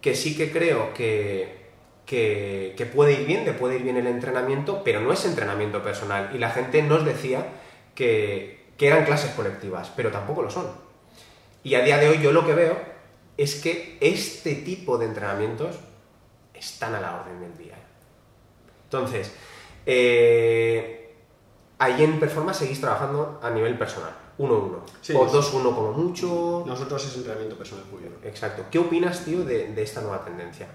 que 0.00 0.14
sí 0.14 0.36
que 0.36 0.52
creo 0.52 0.94
que, 0.94 1.70
que, 2.06 2.90
puede 2.94 3.12
ir 3.12 3.26
bien, 3.26 3.44
que 3.44 3.52
puede 3.52 3.76
ir 3.76 3.82
bien 3.82 3.96
el 3.96 4.06
entrenamiento, 4.06 4.82
pero 4.84 5.00
no 5.00 5.12
es 5.12 5.24
entrenamiento 5.24 5.82
personal. 5.82 6.30
Y 6.34 6.38
la 6.38 6.50
gente 6.50 6.82
nos 6.82 7.04
decía 7.04 7.46
que, 7.94 8.66
que 8.76 8.86
eran 8.86 9.04
clases 9.04 9.32
colectivas, 9.32 9.92
pero 9.94 10.10
tampoco 10.10 10.42
lo 10.42 10.50
son. 10.50 10.66
Y 11.62 11.74
a 11.74 11.82
día 11.82 11.98
de 11.98 12.08
hoy 12.08 12.22
yo 12.22 12.32
lo 12.32 12.46
que 12.46 12.54
veo 12.54 12.78
es 13.36 13.56
que 13.56 13.98
este 14.00 14.54
tipo 14.54 14.98
de 14.98 15.06
entrenamientos 15.06 15.76
están 16.54 16.94
a 16.94 17.00
la 17.00 17.20
orden 17.20 17.40
del 17.40 17.56
día. 17.56 17.74
Entonces, 18.84 19.32
eh, 19.86 21.14
ahí 21.78 22.02
en 22.02 22.18
Performance 22.18 22.58
seguís 22.58 22.80
trabajando 22.80 23.40
a 23.42 23.50
nivel 23.50 23.78
personal, 23.78 24.12
uno 24.38 24.54
a 24.54 24.58
uno, 24.58 24.84
Sí, 25.00 25.12
o 25.16 25.26
sí. 25.26 25.32
dos 25.32 25.52
uno 25.54 25.74
como 25.74 25.92
mucho. 25.92 26.62
Nosotros 26.66 27.04
es 27.06 27.16
entrenamiento 27.16 27.56
personal 27.56 27.84
puro. 27.84 28.04
Exacto. 28.24 28.64
¿Qué 28.70 28.78
opinas, 28.78 29.24
tío, 29.24 29.44
de, 29.44 29.68
de 29.72 29.82
esta 29.82 30.00
nueva 30.00 30.24
tendencia? 30.24 30.68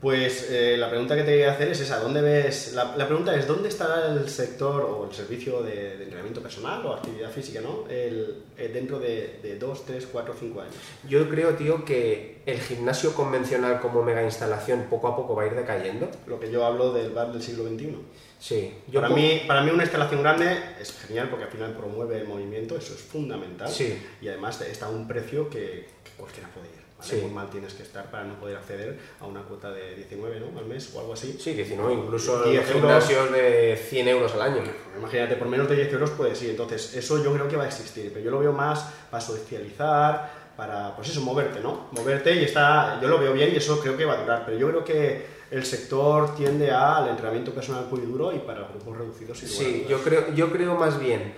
Pues 0.00 0.46
eh, 0.50 0.76
la 0.78 0.88
pregunta 0.88 1.14
que 1.14 1.24
te 1.24 1.34
voy 1.34 1.42
a 1.42 1.52
hacer 1.52 1.68
es 1.68 1.80
esa, 1.80 1.98
¿dónde 2.00 2.22
ves? 2.22 2.72
La, 2.72 2.96
la 2.96 3.06
pregunta 3.06 3.34
es, 3.36 3.46
¿dónde 3.46 3.68
estará 3.68 4.06
el 4.10 4.30
sector 4.30 4.80
o 4.82 5.04
el 5.06 5.12
servicio 5.14 5.62
de, 5.62 5.98
de 5.98 6.04
entrenamiento 6.04 6.40
personal 6.40 6.86
o 6.86 6.94
actividad 6.94 7.30
física, 7.30 7.60
¿no? 7.60 7.84
El- 7.86 8.44
eh, 8.56 8.70
dentro 8.72 8.98
de, 8.98 9.40
de 9.42 9.58
2, 9.58 9.84
3, 9.84 10.08
4, 10.10 10.34
5 10.40 10.60
años. 10.62 10.74
Yo 11.06 11.28
creo, 11.28 11.50
tío, 11.54 11.84
que 11.84 12.40
el 12.46 12.60
gimnasio 12.60 13.12
convencional 13.14 13.78
como 13.82 14.02
mega 14.02 14.22
instalación 14.24 14.86
poco 14.88 15.08
a 15.08 15.14
poco 15.16 15.34
va 15.34 15.42
a 15.42 15.46
ir 15.48 15.54
decayendo. 15.54 16.08
Lo 16.26 16.40
que 16.40 16.50
yo 16.50 16.64
hablo 16.64 16.94
del 16.94 17.10
bar 17.12 17.30
del 17.30 17.42
siglo 17.42 17.64
XXI. 17.68 17.98
Sí. 18.40 18.74
Yo 18.88 19.00
Para 19.00 19.10
po- 19.12 19.16
mí, 19.20 19.42
para 19.46 19.62
mí 19.62 19.70
una 19.70 19.82
instalación 19.84 20.22
grande 20.22 20.58
es 20.80 20.98
genial 21.06 21.28
porque 21.28 21.44
al 21.44 21.50
final 21.50 21.72
promueve 21.76 22.18
el 22.18 22.26
movimiento, 22.26 22.76
eso 22.76 22.94
es 22.94 23.00
fundamental. 23.00 23.68
Sí. 23.68 23.96
Y 24.22 24.28
además 24.28 24.60
está 24.62 24.86
a 24.86 24.88
un 24.88 25.06
precio 25.06 25.48
que, 25.50 25.86
que 26.02 26.10
cualquiera 26.16 26.48
puede 26.48 26.68
ir. 26.68 26.80
¿vale? 26.98 27.10
Sí. 27.10 27.16
Muy 27.20 27.30
mal 27.30 27.50
tienes 27.50 27.74
que 27.74 27.82
estar 27.82 28.10
para 28.10 28.24
no 28.24 28.40
poder 28.40 28.56
acceder 28.56 28.98
a 29.20 29.26
una 29.26 29.42
cuota 29.42 29.70
de 29.70 29.94
19 29.94 30.40
¿no? 30.40 30.58
al 30.58 30.64
mes 30.64 30.90
o 30.94 31.00
algo 31.00 31.12
así. 31.12 31.36
Sí, 31.38 31.52
19, 31.52 31.92
incluso 31.92 32.42
10 32.44 32.56
los 32.66 32.70
euros. 32.76 32.80
gimnasios 33.04 33.32
de 33.32 33.76
100 33.88 34.08
euros 34.08 34.32
al 34.34 34.42
año. 34.42 34.62
Imagínate, 34.98 35.36
por 35.36 35.48
menos 35.48 35.68
de 35.68 35.76
10 35.76 35.92
euros 35.92 36.10
puedes 36.10 36.42
ir. 36.42 36.50
Entonces, 36.50 36.94
eso 36.96 37.22
yo 37.22 37.32
creo 37.34 37.46
que 37.46 37.56
va 37.56 37.64
a 37.64 37.68
existir. 37.68 38.10
Pero 38.12 38.24
yo 38.24 38.30
lo 38.30 38.38
veo 38.40 38.52
más 38.52 38.86
para 39.10 39.20
socializar, 39.22 40.30
para, 40.56 40.94
pues 40.96 41.08
eso, 41.08 41.20
moverte, 41.20 41.60
¿no? 41.60 41.88
Moverte 41.92 42.34
y 42.36 42.44
está, 42.44 42.98
yo 43.00 43.08
lo 43.08 43.18
veo 43.18 43.32
bien 43.32 43.50
y 43.52 43.56
eso 43.56 43.80
creo 43.80 43.96
que 43.96 44.04
va 44.04 44.14
a 44.14 44.22
durar. 44.22 44.42
Pero 44.46 44.58
yo 44.58 44.68
creo 44.68 44.84
que 44.84 45.39
el 45.50 45.64
sector 45.64 46.34
tiende 46.36 46.70
al 46.70 47.08
entrenamiento 47.08 47.52
personal 47.52 47.84
puro 47.84 48.02
y 48.02 48.06
duro 48.06 48.32
y 48.34 48.38
para 48.38 48.68
grupos 48.68 48.96
reducidos. 48.96 49.38
Sí, 49.38 49.86
yo 49.88 49.98
creo, 50.02 50.32
yo 50.34 50.50
creo 50.52 50.76
más 50.76 50.98
bien 51.00 51.34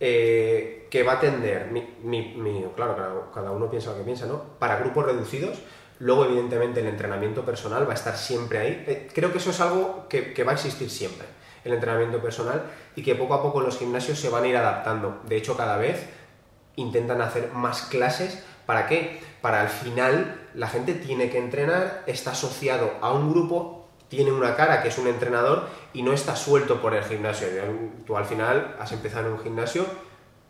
eh, 0.00 0.86
que 0.90 1.02
va 1.02 1.14
a 1.14 1.20
tender, 1.20 1.70
mi, 1.70 1.86
mi- 2.02 2.34
mi- 2.36 2.64
claro, 2.74 2.96
cada, 2.96 3.30
cada 3.34 3.50
uno 3.50 3.68
piensa 3.70 3.90
lo 3.90 3.98
que 3.98 4.04
piensa, 4.04 4.26
¿no? 4.26 4.42
Para 4.58 4.76
grupos 4.78 5.04
reducidos, 5.04 5.58
luego 5.98 6.24
evidentemente 6.24 6.80
el 6.80 6.86
entrenamiento 6.86 7.44
personal 7.44 7.86
va 7.86 7.92
a 7.92 7.94
estar 7.96 8.16
siempre 8.16 8.58
ahí. 8.58 8.84
Eh, 8.86 9.08
creo 9.14 9.30
que 9.30 9.38
eso 9.38 9.50
es 9.50 9.60
algo 9.60 10.06
que, 10.08 10.32
que 10.32 10.42
va 10.42 10.52
a 10.52 10.54
existir 10.54 10.88
siempre, 10.88 11.26
el 11.64 11.74
entrenamiento 11.74 12.18
personal, 12.22 12.62
y 12.96 13.02
que 13.02 13.14
poco 13.14 13.34
a 13.34 13.42
poco 13.42 13.60
los 13.60 13.76
gimnasios 13.78 14.18
se 14.18 14.30
van 14.30 14.44
a 14.44 14.48
ir 14.48 14.56
adaptando. 14.56 15.20
De 15.28 15.36
hecho, 15.36 15.54
cada 15.56 15.76
vez 15.76 16.06
intentan 16.76 17.20
hacer 17.20 17.50
más 17.52 17.82
clases. 17.82 18.42
¿Para 18.64 18.86
qué? 18.86 19.20
Para 19.42 19.60
al 19.62 19.68
final 19.68 20.39
la 20.54 20.68
gente 20.68 20.94
tiene 20.94 21.30
que 21.30 21.38
entrenar, 21.38 22.04
está 22.06 22.32
asociado 22.32 22.92
a 23.00 23.12
un 23.12 23.30
grupo, 23.30 23.88
tiene 24.08 24.32
una 24.32 24.56
cara 24.56 24.82
que 24.82 24.88
es 24.88 24.98
un 24.98 25.06
entrenador 25.06 25.68
y 25.92 26.02
no 26.02 26.12
está 26.12 26.36
suelto 26.36 26.80
por 26.80 26.94
el 26.94 27.04
gimnasio. 27.04 27.48
Tú 28.06 28.16
al 28.16 28.24
final 28.24 28.76
has 28.78 28.92
empezado 28.92 29.28
en 29.28 29.34
un 29.34 29.38
gimnasio 29.40 29.86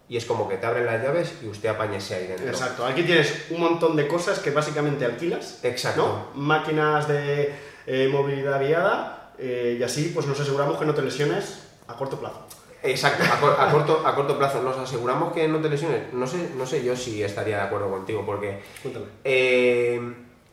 y 0.08 0.16
es 0.16 0.24
como 0.24 0.48
que 0.48 0.56
te 0.56 0.66
abren 0.66 0.86
las 0.86 1.02
llaves 1.02 1.34
y 1.42 1.46
usted 1.46 1.68
apáñese 1.68 2.14
ahí 2.14 2.26
dentro. 2.26 2.48
Exacto, 2.48 2.84
aquí 2.84 3.04
tienes 3.04 3.46
un 3.50 3.60
montón 3.60 3.94
de 3.96 4.08
cosas 4.08 4.40
que 4.40 4.50
básicamente 4.50 5.04
alquilas. 5.04 5.60
Exacto. 5.62 6.30
¿no? 6.34 6.40
Máquinas 6.40 7.06
de 7.06 7.54
eh, 7.86 8.08
movilidad 8.10 8.60
guiada 8.60 9.32
eh, 9.38 9.76
y 9.78 9.82
así 9.82 10.10
pues 10.14 10.26
nos 10.26 10.40
aseguramos 10.40 10.78
que 10.78 10.84
no 10.84 10.94
te 10.94 11.02
lesiones 11.02 11.68
a 11.86 11.94
corto 11.94 12.18
plazo. 12.18 12.46
Exacto, 12.82 13.24
a, 13.24 13.38
cor- 13.40 13.56
a 13.58 13.70
corto, 13.70 14.02
a 14.06 14.14
corto 14.14 14.38
plazo. 14.38 14.62
Nos 14.62 14.76
aseguramos 14.78 15.32
que 15.32 15.46
no 15.48 15.58
te 15.58 15.68
lesiones. 15.68 16.12
No 16.12 16.26
sé, 16.26 16.50
no 16.56 16.64
sé 16.66 16.82
yo 16.84 16.96
si 16.96 17.22
estaría 17.22 17.56
de 17.56 17.62
acuerdo 17.62 17.90
contigo 17.90 18.24
porque 18.24 18.60
eh, 19.24 20.00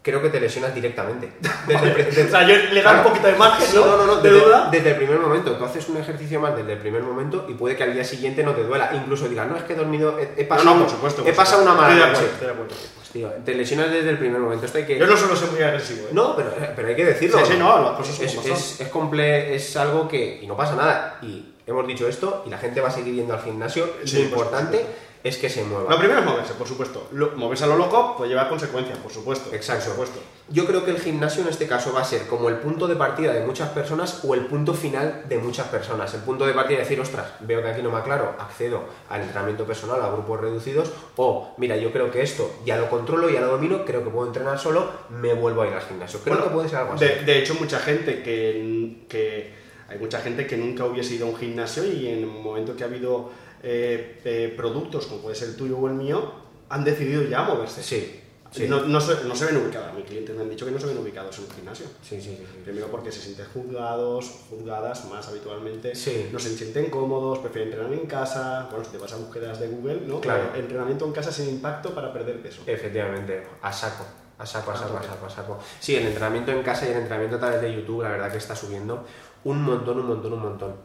creo 0.01 0.21
que 0.21 0.29
te 0.29 0.39
lesionas 0.39 0.73
directamente. 0.73 1.31
Desde 1.67 2.23
O 2.25 2.29
sea, 2.29 2.47
yo 2.47 2.55
le 2.73 2.81
da 2.81 2.93
un 2.99 3.03
poquito 3.03 3.27
de 3.27 3.35
margen, 3.35 3.67
¿no? 3.75 3.85
No, 3.85 3.97
no, 3.97 4.05
no, 4.05 4.15
de 4.21 4.29
desde, 4.29 4.45
duda. 4.45 4.69
desde 4.71 4.89
el 4.91 4.95
primer 4.97 5.19
momento. 5.19 5.51
Tú 5.57 5.65
haces 5.65 5.87
un 5.89 5.97
ejercicio 5.97 6.39
más 6.39 6.55
desde 6.55 6.73
el 6.73 6.79
primer 6.79 7.01
momento 7.03 7.45
y 7.49 7.53
puede 7.53 7.75
que 7.75 7.83
al 7.83 7.93
día 7.93 8.03
siguiente 8.03 8.43
no 8.43 8.53
te 8.53 8.63
duela. 8.63 8.91
Incluso 8.93 9.27
digas, 9.27 9.47
no, 9.47 9.57
es 9.57 9.63
que 9.63 9.73
he 9.73 9.75
dormido, 9.75 10.17
he, 10.19 10.33
he 10.41 10.45
pasado, 10.45 10.69
no, 10.71 10.75
no, 10.75 10.81
por 10.83 10.91
supuesto. 10.91 11.23
he 11.25 11.33
pasado 11.33 11.63
una 11.63 11.73
mala 11.73 11.95
noche. 12.07 12.25
acuerdo. 12.41 12.67
tío. 13.11 13.29
Te 13.45 13.53
lesionas 13.55 13.91
desde 13.91 14.09
el 14.11 14.17
primer 14.17 14.39
momento. 14.39 14.65
Esto 14.65 14.77
hay 14.77 14.85
que... 14.85 14.97
Yo 14.97 15.07
no 15.07 15.17
suelo 15.17 15.35
ser 15.35 15.49
muy 15.51 15.61
agresivo, 15.61 16.07
¿eh? 16.07 16.11
No, 16.13 16.35
pero, 16.35 16.53
pero 16.75 16.87
hay 16.87 16.95
que 16.95 17.05
decirlo. 17.05 17.39
Sí, 17.39 17.53
sí, 17.53 17.57
no, 17.59 17.81
las 17.81 17.91
cosas 17.97 18.19
es, 18.21 18.31
como 18.33 18.43
son. 18.47 18.51
es, 18.53 18.81
es, 18.81 18.91
comple- 18.93 19.49
es 19.51 19.75
algo 19.77 20.07
que... 20.07 20.39
Y 20.41 20.47
no 20.47 20.55
pasa 20.55 20.75
nada. 20.75 21.17
Y 21.21 21.53
hemos 21.67 21.85
dicho 21.85 22.07
esto 22.07 22.43
y 22.47 22.49
la 22.49 22.57
gente 22.57 22.81
va 22.81 22.87
a 22.87 22.91
seguir 22.91 23.13
yendo 23.13 23.33
al 23.33 23.41
gimnasio. 23.41 23.85
Sí, 24.05 24.23
lo 24.23 24.29
por 24.29 24.39
importante 24.39 24.85
es 25.23 25.37
que 25.37 25.49
se 25.49 25.63
mueva. 25.63 25.89
Lo 25.91 25.97
primero 25.99 26.19
es 26.21 26.25
moverse, 26.25 26.53
por 26.53 26.67
supuesto. 26.67 27.07
Lo- 27.11 27.31
moverse 27.35 27.65
a 27.65 27.67
lo 27.67 27.75
loco 27.77 28.15
puede 28.17 28.29
llevar 28.29 28.47
consecuencias, 28.49 28.97
por 28.99 29.11
supuesto. 29.11 29.53
Exacto. 29.53 29.85
Por 29.85 29.91
supuesto. 30.07 30.19
Yo 30.49 30.65
creo 30.65 30.85
que 30.85 30.91
el 30.91 30.99
gimnasio 31.01 31.41
en 31.41 31.49
este 31.49 31.67
caso 31.67 31.91
va 31.91 31.99
a 31.99 32.05
ser 32.05 32.27
como 32.27 32.47
el 32.47 32.55
punto 32.59 32.87
de 32.87 32.95
partida 32.95 33.33
de 33.33 33.41
muchas 33.45 33.67
personas 33.71 34.21
o 34.23 34.33
el 34.33 34.45
punto 34.45 34.73
final 34.73 35.23
de 35.27 35.37
muchas 35.39 35.67
personas. 35.67 36.13
El 36.13 36.21
punto 36.21 36.45
de 36.47 36.53
partida 36.53 36.77
de 36.77 36.83
decir, 36.83 37.01
ostras, 37.01 37.33
veo 37.41 37.61
que 37.61 37.67
aquí 37.67 37.81
no 37.81 37.91
me 37.91 37.97
aclaro, 37.97 38.33
accedo 38.39 38.85
al 39.09 39.21
entrenamiento 39.23 39.65
personal, 39.65 40.01
a 40.01 40.09
grupos 40.09 40.39
reducidos, 40.39 40.89
o 41.17 41.53
mira, 41.57 41.75
yo 41.75 41.91
creo 41.91 42.09
que 42.11 42.21
esto 42.21 42.49
ya 42.63 42.77
lo 42.77 42.89
controlo, 42.89 43.29
ya 43.29 43.41
lo 43.41 43.47
domino, 43.47 43.83
creo 43.83 44.05
que 44.05 44.09
puedo 44.09 44.27
entrenar 44.27 44.57
solo, 44.57 44.89
me 45.09 45.33
vuelvo 45.33 45.63
a 45.63 45.67
ir 45.67 45.73
al 45.73 45.81
gimnasio. 45.81 46.21
Creo 46.23 46.35
Bueno, 46.35 46.49
que 46.49 46.55
puede 46.55 46.69
ser 46.69 46.77
algo 46.79 46.93
así. 46.93 47.03
De, 47.03 47.15
de 47.25 47.39
hecho, 47.39 47.55
mucha 47.55 47.79
gente 47.79 48.23
que, 48.23 49.03
que- 49.09 49.66
Hay 49.89 49.97
mucha 49.99 50.19
gente 50.19 50.45
que 50.47 50.57
nunca 50.57 50.85
hubiese 50.85 51.15
ido 51.15 51.27
a 51.27 51.29
un 51.29 51.35
gimnasio 51.37 51.85
y 51.85 52.07
en 52.07 52.19
el 52.19 52.25
momento 52.27 52.75
que 52.75 52.83
ha 52.83 52.87
habido 52.87 53.29
eh, 53.63 54.19
eh, 54.25 54.53
productos, 54.55 55.05
como 55.07 55.21
puede 55.21 55.35
ser 55.35 55.49
el 55.49 55.55
tuyo 55.55 55.77
o 55.77 55.87
el 55.87 55.93
mío, 55.93 56.31
han 56.69 56.83
decidido 56.83 57.23
ya 57.23 57.43
moverse. 57.43 57.81
Sí, 57.81 58.19
sí. 58.51 58.67
No, 58.67 58.81
no 58.81 58.99
se, 58.99 59.23
no 59.23 59.33
se 59.35 59.45
ven 59.45 59.57
ubicados. 59.57 59.93
Mis 59.95 60.05
clientes 60.05 60.35
me 60.35 60.41
han 60.41 60.49
dicho 60.49 60.65
que 60.65 60.71
no 60.71 60.79
se 60.79 60.87
ven 60.87 60.97
ubicados 60.97 61.37
en 61.39 61.45
un 61.45 61.51
gimnasio. 61.51 61.85
Sí, 62.01 62.21
sí. 62.21 62.37
Primero 62.65 62.87
porque 62.87 63.11
se 63.11 63.21
sienten 63.21 63.45
juzgados, 63.53 64.29
juzgadas 64.49 65.05
más 65.05 65.27
habitualmente, 65.29 65.95
Sí. 65.95 66.29
no 66.33 66.39
se 66.39 66.49
sienten 66.55 66.89
cómodos, 66.89 67.39
prefieren 67.39 67.71
entrenar 67.71 67.93
en 67.93 68.05
casa. 68.07 68.67
Bueno, 68.69 68.83
si 68.83 68.91
te 68.91 68.97
vas 68.97 69.13
a 69.13 69.17
búsquedas 69.17 69.59
de 69.59 69.67
Google, 69.69 70.01
¿no? 70.05 70.19
Claro. 70.19 70.51
Eh, 70.55 70.59
Entrenamiento 70.59 71.05
en 71.05 71.13
casa 71.13 71.31
sin 71.31 71.49
impacto 71.49 71.95
para 71.95 72.11
perder 72.11 72.41
peso. 72.41 72.61
Efectivamente, 72.67 73.43
a 73.61 73.71
saco, 73.71 74.05
a 74.37 74.45
saco, 74.45 74.71
a 74.71 74.75
saco, 74.77 74.97
a 74.97 75.03
saco, 75.03 75.25
a 75.25 75.29
saco. 75.29 75.59
Sí, 75.79 75.95
el 75.95 76.07
entrenamiento 76.07 76.51
en 76.51 76.61
casa 76.61 76.85
y 76.87 76.91
el 76.91 76.97
entrenamiento 76.97 77.37
a 77.37 77.39
través 77.39 77.61
de 77.61 77.73
YouTube, 77.73 78.03
la 78.03 78.09
verdad 78.09 78.29
que 78.31 78.37
está 78.37 78.55
subiendo 78.55 79.05
un 79.49 79.61
montón, 79.63 79.99
un 79.99 80.07
montón, 80.07 80.33
un 80.33 80.41
montón. 80.41 80.75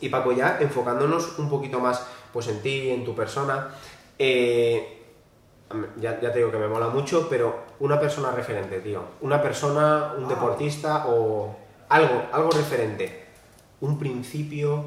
Y 0.00 0.08
Paco, 0.08 0.32
ya 0.32 0.58
enfocándonos 0.60 1.38
un 1.38 1.48
poquito 1.48 1.80
más 1.80 2.06
pues 2.32 2.46
en 2.48 2.60
ti, 2.62 2.90
en 2.90 3.04
tu 3.04 3.14
persona, 3.14 3.68
eh, 4.18 5.02
ya, 6.00 6.20
ya 6.20 6.32
te 6.32 6.38
digo 6.38 6.50
que 6.50 6.58
me 6.58 6.68
mola 6.68 6.88
mucho, 6.88 7.26
pero 7.28 7.64
una 7.80 7.98
persona 7.98 8.30
referente, 8.30 8.80
tío. 8.80 9.02
Una 9.20 9.42
persona, 9.42 10.14
un 10.16 10.24
Ah. 10.24 10.28
deportista 10.28 11.06
o 11.08 11.56
algo, 11.88 12.22
algo 12.32 12.50
referente. 12.50 13.26
Un 13.80 13.98
principio. 13.98 14.84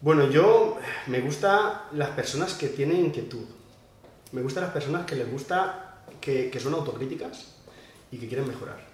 Bueno, 0.00 0.28
yo 0.28 0.76
me 1.06 1.20
gusta 1.20 1.84
las 1.92 2.10
personas 2.10 2.54
que 2.54 2.68
tienen 2.68 3.06
inquietud. 3.06 3.44
Me 4.32 4.42
gustan 4.42 4.64
las 4.64 4.72
personas 4.72 5.06
que 5.06 5.14
les 5.16 5.30
gusta, 5.30 6.02
que, 6.20 6.50
que 6.50 6.60
son 6.60 6.74
autocríticas 6.74 7.54
y 8.10 8.18
que 8.18 8.28
quieren 8.28 8.46
mejorar. 8.48 8.91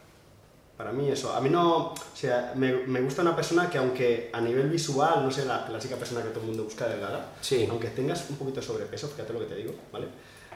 Para 0.79 0.93
mí 0.93 1.11
eso. 1.11 1.35
A 1.35 1.41
mí 1.41 1.51
no... 1.51 1.89
O 1.89 1.95
sea, 2.15 2.53
me, 2.55 2.73
me 2.73 3.01
gusta 3.03 3.21
una 3.23 3.35
persona 3.37 3.69
que 3.69 3.77
aunque 3.79 4.31
a 4.33 4.41
nivel 4.41 4.71
visual 4.71 5.25
no 5.25 5.31
sea 5.31 5.45
la 5.45 5.67
clásica 5.67 5.97
persona 5.97 6.23
que 6.23 6.29
todo 6.29 6.41
el 6.43 6.47
mundo 6.47 6.65
busca 6.65 6.87
delgada, 6.89 7.33
Sí. 7.41 7.67
aunque 7.69 7.89
tengas 7.89 8.31
un 8.31 8.37
poquito 8.37 8.61
de 8.61 8.67
sobrepeso, 8.67 9.09
fíjate 9.09 9.33
lo 9.33 9.41
que 9.41 9.47
te 9.47 9.57
digo, 9.57 9.75
¿vale? 9.93 10.07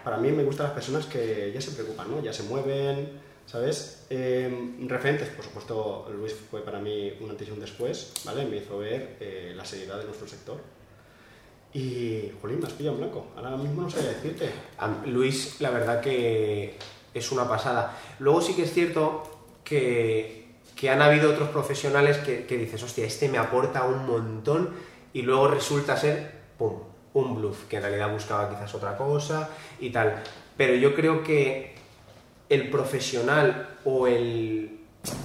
Para 0.05 0.17
mí 0.19 0.31
me 0.31 0.45
gustan 0.45 0.67
las 0.67 0.75
personas 0.75 1.07
que 1.07 1.51
ya 1.53 1.61
se 1.61 1.73
preocupan, 1.73 2.09
¿no? 2.11 2.23
Ya 2.23 2.33
se 2.33 2.45
mueven, 2.45 3.21
¿sabes? 3.47 4.05
Eh, 4.11 4.77
referentes, 4.87 5.29
por 5.31 5.45
supuesto, 5.45 6.09
Luis 6.17 6.35
fue 6.51 6.61
para 6.61 6.79
mí 6.79 7.13
un 7.21 7.31
antes 7.31 7.49
y 7.49 7.51
un 7.51 7.59
después, 7.61 8.13
¿vale? 8.25 8.45
Me 8.47 8.59
hizo 8.59 8.79
ver 8.79 9.17
eh, 9.21 9.53
la 9.57 9.65
seriedad 9.65 9.99
de 9.99 10.05
nuestro 10.05 10.29
sector. 10.29 10.57
Y, 11.75 12.31
jolín, 12.41 12.61
me 12.61 12.67
has 12.67 12.75
pillado 12.75 12.95
en 12.97 13.03
blanco. 13.03 13.27
Ahora 13.35 13.57
mismo 13.57 13.83
no 13.83 13.91
sé 13.91 14.03
decirte. 14.03 14.51
Luis, 15.07 15.61
la 15.61 15.71
verdad 15.71 16.01
que 16.01 16.77
es 17.15 17.33
una 17.33 17.49
pasada. 17.49 17.99
Luego 18.19 18.41
sí 18.43 18.55
que 18.55 18.65
es 18.65 18.73
cierto 18.73 19.42
que, 19.73 20.91
han 20.91 21.01
habido 21.01 21.31
otros 21.31 21.51
profesionales 21.51 22.19
que, 22.19 22.45
que 22.45 22.57
dices, 22.57 22.83
hostia, 22.83 23.07
este 23.07 23.29
me 23.29 23.39
aporta 23.39 23.85
un 23.85 24.05
montón 24.05 24.71
y 25.13 25.23
luego 25.23 25.47
resulta 25.47 25.97
ser, 25.97 26.33
pum, 26.59 26.81
un 27.15 27.37
bluff, 27.37 27.67
que 27.69 27.77
en 27.77 27.83
realidad 27.83 28.13
buscaba 28.13 28.51
quizás 28.51 28.75
otra 28.75 28.97
cosa 28.97 29.51
y 29.79 29.91
tal. 29.91 30.23
Pero 30.57 30.75
yo 30.75 30.95
creo 30.95 31.23
que 31.23 31.75
el 32.49 32.69
profesional 32.69 33.77
o 33.85 34.07
el 34.07 34.81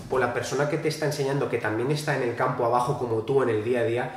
o 0.10 0.18
la 0.18 0.34
persona 0.34 0.70
que 0.70 0.78
te 0.78 0.88
está 0.88 1.06
enseñando 1.06 1.50
que 1.50 1.60
también 1.60 1.92
está 1.92 2.16
en 2.16 2.24
el 2.24 2.36
campo 2.36 2.66
abajo 2.66 2.98
como 2.98 3.22
tú 3.22 3.44
en 3.44 3.50
el 3.50 3.64
día 3.64 3.82
a 3.82 3.84
día, 3.84 4.12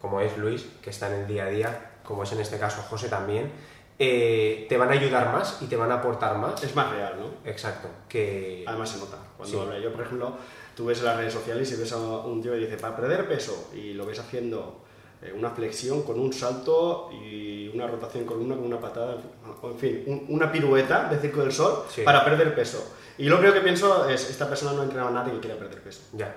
como 0.00 0.20
es 0.20 0.36
Luis, 0.36 0.66
que 0.82 0.90
está 0.90 1.06
en 1.08 1.22
el 1.22 1.26
día 1.26 1.44
a 1.44 1.48
día, 1.48 1.90
como 2.04 2.22
es 2.22 2.32
en 2.32 2.40
este 2.40 2.58
caso 2.58 2.82
José 2.82 3.08
también, 3.08 3.50
eh, 3.98 4.66
te 4.68 4.76
van 4.76 4.88
a 4.90 4.92
ayudar 4.92 5.32
más 5.32 5.58
y 5.62 5.66
te 5.66 5.76
van 5.76 5.90
a 5.90 5.94
aportar 5.96 6.36
más. 6.38 6.62
Es 6.62 6.74
más 6.76 6.90
real, 6.90 7.14
¿no? 7.18 7.50
Exacto, 7.50 7.88
que... 8.08 8.64
Además 8.66 8.90
se 8.90 8.98
nota. 8.98 9.18
Cuando 9.36 9.56
Sí. 9.58 9.62
habla 9.66 9.78
yo, 9.78 9.92
por 9.92 10.02
ejemplo, 10.04 10.32
tú 10.74 10.86
ves 10.86 11.02
las 11.02 11.16
redes 11.16 11.32
sociales 11.32 11.70
y 11.72 11.76
ves 11.76 11.92
a 11.92 11.96
un 11.98 12.42
tío 12.42 12.54
y 12.56 12.60
dice, 12.60 12.76
para 12.76 12.96
perder 12.96 13.26
peso, 13.28 13.70
y 13.74 13.94
lo 13.94 14.04
ves 14.06 14.18
haciendo 14.18 14.82
eh, 15.22 15.32
una 15.34 15.48
flexión 15.50 16.02
con 16.02 16.20
un 16.20 16.30
salto 16.32 17.08
y 17.10 17.68
una 17.68 17.86
rotación 17.86 18.24
con 18.26 18.38
una, 18.40 18.54
con 18.54 18.64
una 18.66 18.78
patada, 18.78 19.16
en 19.62 19.78
fin, 19.78 20.04
un- 20.06 20.26
una 20.28 20.52
pirueta 20.52 21.08
de 21.08 21.18
Circo 21.18 21.40
del 21.40 21.52
Sol 21.52 21.84
Sí. 21.88 22.02
para 22.02 22.22
perder 22.22 22.54
peso. 22.54 22.94
Y 23.16 23.24
lo 23.30 23.36
primero 23.36 23.54
que 23.54 23.62
pienso 23.62 24.06
es, 24.10 24.28
esta 24.28 24.46
persona 24.46 24.72
no 24.74 24.80
ha 24.80 24.84
entrenado 24.84 25.08
a 25.08 25.12
nadie 25.12 25.32
que 25.32 25.40
quiera 25.40 25.56
perder 25.58 25.80
peso. 25.82 26.02
Ya, 26.12 26.34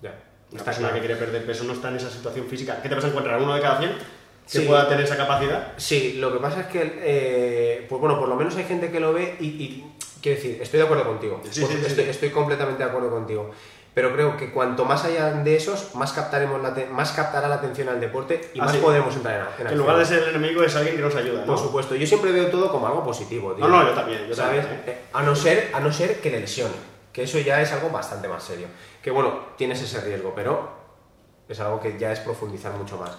ya. 0.00 0.10
Una 0.50 0.58
Está 0.60 0.64
persona 0.66 0.88
claro. 0.88 0.94
que 1.02 1.06
quiere 1.08 1.16
perder 1.16 1.44
peso 1.44 1.64
no 1.64 1.72
está 1.72 1.88
en 1.88 1.96
esa 1.96 2.08
situación 2.08 2.46
física. 2.46 2.80
¿Qué 2.80 2.88
te 2.88 2.94
vas 2.94 3.04
a 3.04 3.08
encontrar? 3.08 3.42
¿Uno 3.42 3.52
de 3.54 3.60
cada 3.60 3.78
100 3.80 3.90
que 4.50 4.58
Sí. 4.60 4.64
pueda 4.66 4.88
tener 4.88 5.04
esa 5.04 5.16
capacidad? 5.16 5.72
Sí, 5.76 6.14
lo 6.18 6.32
que 6.32 6.38
pasa 6.38 6.60
es 6.62 6.66
que, 6.68 6.80
eh, 7.02 7.86
pues 7.88 8.00
bueno, 8.00 8.18
por 8.18 8.28
lo 8.28 8.34
menos 8.36 8.56
hay 8.56 8.64
gente 8.64 8.90
que 8.90 8.98
lo 9.00 9.12
ve 9.12 9.36
y, 9.40 9.46
y 9.46 9.92
quiero 10.22 10.36
decir, 10.40 10.58
estoy 10.62 10.78
de 10.80 10.84
acuerdo 10.86 11.04
contigo. 11.04 11.40
Sí, 11.50 11.60
Pues 11.60 11.72
sí, 11.78 11.86
estoy, 11.86 12.04
estoy 12.04 12.30
completamente 12.30 12.82
de 12.82 12.88
acuerdo 12.88 13.10
contigo. 13.10 13.50
Pero 13.94 14.12
creo 14.12 14.36
que 14.36 14.52
cuanto 14.52 14.84
más 14.84 15.04
haya 15.04 15.30
de 15.32 15.56
esos, 15.56 15.94
más 15.96 16.12
captaremos 16.12 16.62
la 16.62 16.72
más 16.92 17.10
captará 17.12 17.48
la 17.48 17.56
atención 17.56 17.88
al 17.88 17.98
deporte 18.00 18.50
y 18.54 18.60
Ah, 18.60 18.64
más 18.66 18.76
podremos 18.76 19.14
entrar 19.16 19.34
en, 19.34 19.40
en 19.40 19.46
En 19.46 19.60
acción. 19.66 19.78
lugar 19.78 19.96
de 19.98 20.04
ser 20.04 20.22
el 20.22 20.28
enemigo 20.28 20.62
es 20.62 20.76
alguien 20.76 20.94
que 20.96 21.02
nos 21.02 21.16
ayuda, 21.16 21.40
¿no? 21.40 21.46
Por 21.46 21.58
supuesto, 21.58 21.96
yo 21.96 22.06
siempre 22.06 22.30
veo 22.30 22.46
todo 22.46 22.70
como 22.70 22.86
algo 22.86 23.02
positivo, 23.02 23.52
tío. 23.54 23.66
No, 23.66 23.82
no, 23.82 23.88
yo 23.88 23.94
también, 23.94 24.26
yo 24.28 24.34
¿Sabes? 24.36 24.60
también, 24.66 24.82
¿eh? 24.86 24.90
Eh, 24.92 24.98
A 25.12 25.22
no 25.22 25.34
ser, 25.34 25.70
a 25.74 25.80
no 25.80 25.92
ser 25.92 26.20
que 26.20 26.30
le 26.30 26.38
lesione, 26.40 26.74
que 27.12 27.24
eso 27.24 27.38
ya 27.40 27.60
es 27.60 27.72
algo 27.72 27.90
bastante 27.90 28.28
más 28.28 28.44
serio. 28.44 28.68
Que 29.02 29.10
bueno, 29.10 29.40
tienes 29.56 29.82
ese 29.82 30.00
riesgo, 30.00 30.32
pero 30.36 30.70
es 31.48 31.58
algo 31.58 31.80
que 31.80 31.98
ya 31.98 32.12
es 32.12 32.20
profundizar 32.20 32.72
mucho 32.74 32.98
más. 32.98 33.10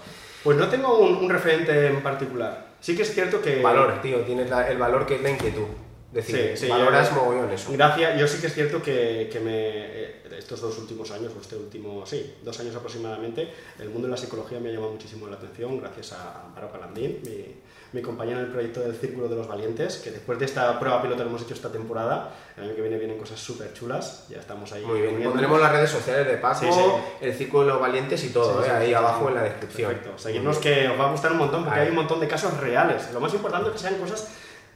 Pues 0.43 0.57
no 0.57 0.67
tengo 0.69 0.97
un, 0.99 1.15
un 1.17 1.29
referente 1.29 1.87
en 1.87 2.01
particular. 2.01 2.67
Sí 2.79 2.95
que 2.95 3.01
es 3.01 3.13
cierto 3.13 3.41
que... 3.41 3.61
Valor, 3.61 4.01
tío, 4.01 4.19
tienes 4.21 4.49
la- 4.49 4.69
el 4.69 4.77
valor 4.77 5.05
que 5.05 5.15
es 5.15 5.21
la 5.21 5.31
inquietud. 5.31 5.65
Es 6.13 6.25
decir, 6.27 6.51
Sí, 6.55 6.65
sí, 6.65 6.69
valoras 6.71 7.09
yo- 7.09 7.15
mogollón 7.17 7.51
eso. 7.51 7.71
Gracias, 7.73 8.17
yo 8.19 8.27
sí 8.27 8.39
que 8.41 8.47
es 8.47 8.53
cierto 8.53 8.81
que, 8.81 9.29
que 9.31 9.39
me, 9.39 9.51
eh, 9.53 10.21
estos 10.37 10.59
dos 10.61 10.77
últimos 10.79 11.11
años, 11.11 11.31
o 11.37 11.41
este 11.41 11.55
último, 11.55 12.03
sí, 12.05 12.35
dos 12.43 12.59
años 12.59 12.75
aproximadamente, 12.75 13.47
el 13.79 13.89
mundo 13.89 14.07
de 14.07 14.11
la 14.11 14.17
psicología 14.17 14.59
me 14.59 14.69
ha 14.69 14.71
llamado 14.71 14.93
muchísimo 14.93 15.27
la 15.27 15.35
atención, 15.35 15.77
gracias 15.79 16.13
a 16.13 16.45
Amparo 16.45 16.71
Calandín, 16.71 17.19
mi, 17.25 17.55
mi 17.91 18.01
compañera 18.01 18.39
en 18.39 18.45
el 18.45 18.51
proyecto 18.51 18.81
del 18.81 18.95
Círculo 18.95 19.27
de 19.27 19.35
los 19.35 19.47
Valientes, 19.47 19.97
que 19.97 20.11
después 20.11 20.37
de 20.37 20.45
esta 20.45 20.79
prueba 20.79 21.01
piloto 21.01 21.23
que 21.23 21.29
hemos 21.29 21.41
hecho 21.41 21.53
esta 21.55 21.71
temporada, 21.71 22.31
el 22.55 22.65
año 22.65 22.75
que 22.75 22.81
viene 22.81 22.97
vienen 22.97 23.17
cosas 23.17 23.39
súper 23.39 23.73
chulas, 23.73 24.27
ya 24.29 24.37
estamos 24.39 24.71
ahí. 24.71 24.85
Muy 24.85 25.01
bien, 25.01 25.23
pondremos 25.23 25.59
las 25.59 25.71
redes 25.71 25.89
sociales 25.89 26.27
de 26.27 26.37
Paco, 26.37 26.59
Sí, 26.59 26.67
sí. 26.71 26.81
el 27.21 27.33
Círculo 27.33 27.63
de 27.65 27.69
los 27.71 27.81
Valientes 27.81 28.23
y 28.23 28.29
todo, 28.29 28.63
¿eh? 28.63 28.69
ahí 28.69 28.93
abajo 28.93 29.29
en 29.29 29.35
la 29.35 29.43
descripción. 29.43 29.91
Perfecto. 29.93 30.17
Seguidnos 30.19 30.57
que 30.59 30.87
os 30.87 30.99
va 30.99 31.07
a 31.07 31.11
gustar 31.11 31.31
un 31.31 31.39
montón 31.39 31.63
porque 31.63 31.79
Ahí. 31.79 31.85
hay 31.85 31.89
un 31.89 31.95
montón 31.95 32.19
de 32.19 32.27
casos 32.27 32.55
reales. 32.59 33.09
Lo 33.11 33.19
más 33.19 33.33
importante 33.33 33.67
es 33.69 33.73
que 33.73 33.79
sean 33.79 33.95
cosas, 33.95 34.27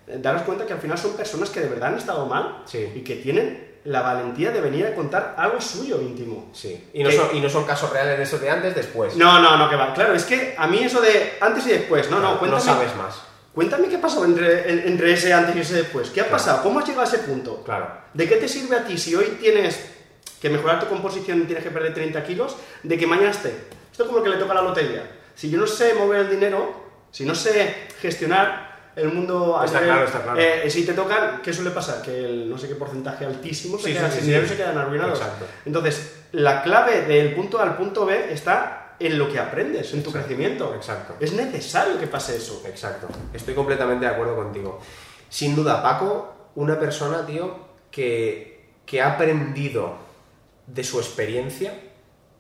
eh, 0.08 0.17
daros 0.19 0.41
cuenta 0.41 0.65
que 0.65 0.73
al 0.73 0.80
final 0.80 0.97
son 0.97 1.12
personas 1.13 1.49
que 1.49 1.60
de 1.62 1.69
verdad 1.69 1.89
han 1.89 1.97
estado 1.97 2.26
mal 2.26 2.63
Sí. 2.65 2.91
y 2.95 3.02
que 3.02 3.17
tienen 3.17 3.73
la 3.86 4.02
valentía 4.02 4.52
de 4.52 4.62
venir 4.62 4.86
a 4.86 4.96
contar 4.96 5.36
algo 5.38 5.60
suyo 5.60 6.02
íntimo. 6.02 6.50
Sí. 6.54 6.89
Y 6.93 7.04
no, 7.04 7.10
Que- 7.10 7.15
son, 7.17 7.36
y 7.36 7.41
no 7.41 7.50
son 7.50 7.65
casos 7.65 7.89
reales 7.91 8.17
de 8.17 8.24
esos 8.24 8.39
de 8.39 8.50
antes, 8.50 8.74
después. 8.76 9.15
No, 9.17 9.41
no, 9.41 9.58
no, 9.58 9.69
que 9.69 9.76
va. 9.76 9.93
Claro, 9.93 10.13
es 10.13 10.24
que 10.24 10.56
a 10.58 10.67
mí 10.67 10.80
eso 10.84 11.02
de 11.02 11.34
antes 11.41 11.66
y 11.68 11.72
después, 11.72 12.10
no, 12.10 12.20
no, 12.20 12.39
cuéntame. 12.39 12.62
sabes 12.64 12.95
más. 12.95 13.22
Cuéntame 13.53 13.88
qué 13.88 13.97
pasó 13.99 14.24
entre, 14.26 14.72
en- 14.72 14.88
entre 14.88 15.14
ese 15.14 15.34
antes 15.34 15.55
y 15.55 15.60
ese 15.60 15.76
después. 15.76 16.10
¿Qué 16.10 16.22
ha 16.22 16.24
Claro. 16.24 16.38
pasado? 16.38 16.64
¿Cómo 16.64 16.80
has 16.80 16.86
llegado 16.86 17.03
a 17.03 17.08
ese 17.08 17.20
punto? 17.20 17.62
Claro. 17.64 17.88
¿De 18.14 18.28
qué 18.28 18.38
te 18.38 18.47
sirve 18.47 18.76
a 18.78 18.86
ti 18.86 18.97
si 18.97 19.16
hoy 19.16 19.38
tienes 19.39 19.80
que 20.41 20.49
mejorar 20.49 20.80
tu 20.80 20.88
composición 20.88 21.41
y 21.41 21.45
tienes 21.45 21.64
que 21.64 21.70
perder 21.72 21.93
30 21.93 22.24
kilos, 22.24 22.55
de 22.84 22.97
que 22.97 23.05
mañana 23.05 23.32
esté? 23.32 23.49
Esto 23.91 24.03
es 24.03 24.08
como 24.08 24.20
lo 24.20 24.24
que 24.24 24.30
le 24.32 24.38
toca 24.38 24.53
a 24.53 24.55
la 24.55 24.62
lotería. 24.62 25.10
Si 25.36 25.49
yo 25.49 25.60
no 25.60 25.68
sé 25.68 25.93
mover 25.93 26.22
el 26.22 26.30
dinero, 26.32 26.84
si 27.12 27.26
no 27.26 27.36
sé 27.36 27.88
gestionar 28.01 28.72
el 28.96 29.12
mundo... 29.12 29.60
Está 29.64 29.82
claro, 29.82 30.06
está 30.06 30.22
claro. 30.24 30.39
eh, 30.39 30.70
si 30.70 30.86
te 30.86 30.94
tocan, 30.94 31.41
¿qué 31.41 31.52
suele 31.54 31.72
pasar? 31.72 32.02
Que 32.02 32.26
el 32.26 32.50
no 32.50 32.58
sé 32.58 32.68
qué 32.68 32.76
porcentaje 32.76 33.26
altísimo 33.26 33.78
se 33.78 33.88
Sí, 33.89 33.94
quedan 33.94 34.12
sí, 34.12 34.18
sin 34.18 34.22
sí, 34.22 34.28
dinero 34.28 34.46
y 34.46 34.48
sí. 34.50 34.56
se 34.56 34.62
quedan 34.62 34.78
arruinados. 34.78 35.20
Exacto. 35.20 35.46
Entonces, 35.66 36.16
la 36.34 36.62
clave 36.64 37.02
del 37.02 37.34
punto 37.36 37.60
A 37.60 37.64
al 37.64 37.76
punto 37.78 38.06
B 38.06 38.32
está 38.32 38.96
en 39.00 39.18
lo 39.18 39.30
que 39.32 39.39
aprendes, 39.39 39.94
en 39.94 40.04
tu 40.04 40.10
Exacto, 40.10 40.28
crecimiento. 40.28 40.76
exacto. 40.76 41.16
Es 41.20 41.34
necesario 41.34 42.00
que 42.00 42.08
pase 42.08 42.36
eso. 42.38 42.62
Exacto. 42.68 43.08
Estoy 43.34 43.54
completamente 43.56 44.06
de 44.06 44.12
acuerdo 44.12 44.36
contigo. 44.36 44.80
Sin 45.30 45.56
duda, 45.56 45.82
Paco, 45.82 46.52
una 46.56 46.80
persona, 46.80 47.26
tío, 47.26 47.58
que, 47.89 48.70
que 48.86 49.02
ha 49.02 49.14
aprendido 49.14 49.96
de 50.68 50.84
su 50.84 51.00
experiencia 51.00 51.74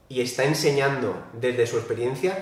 y 0.07 0.21
está 0.21 0.43
enseñando 0.43 1.15
desde 1.33 1.65
su 1.65 1.77
experiencia 1.77 2.37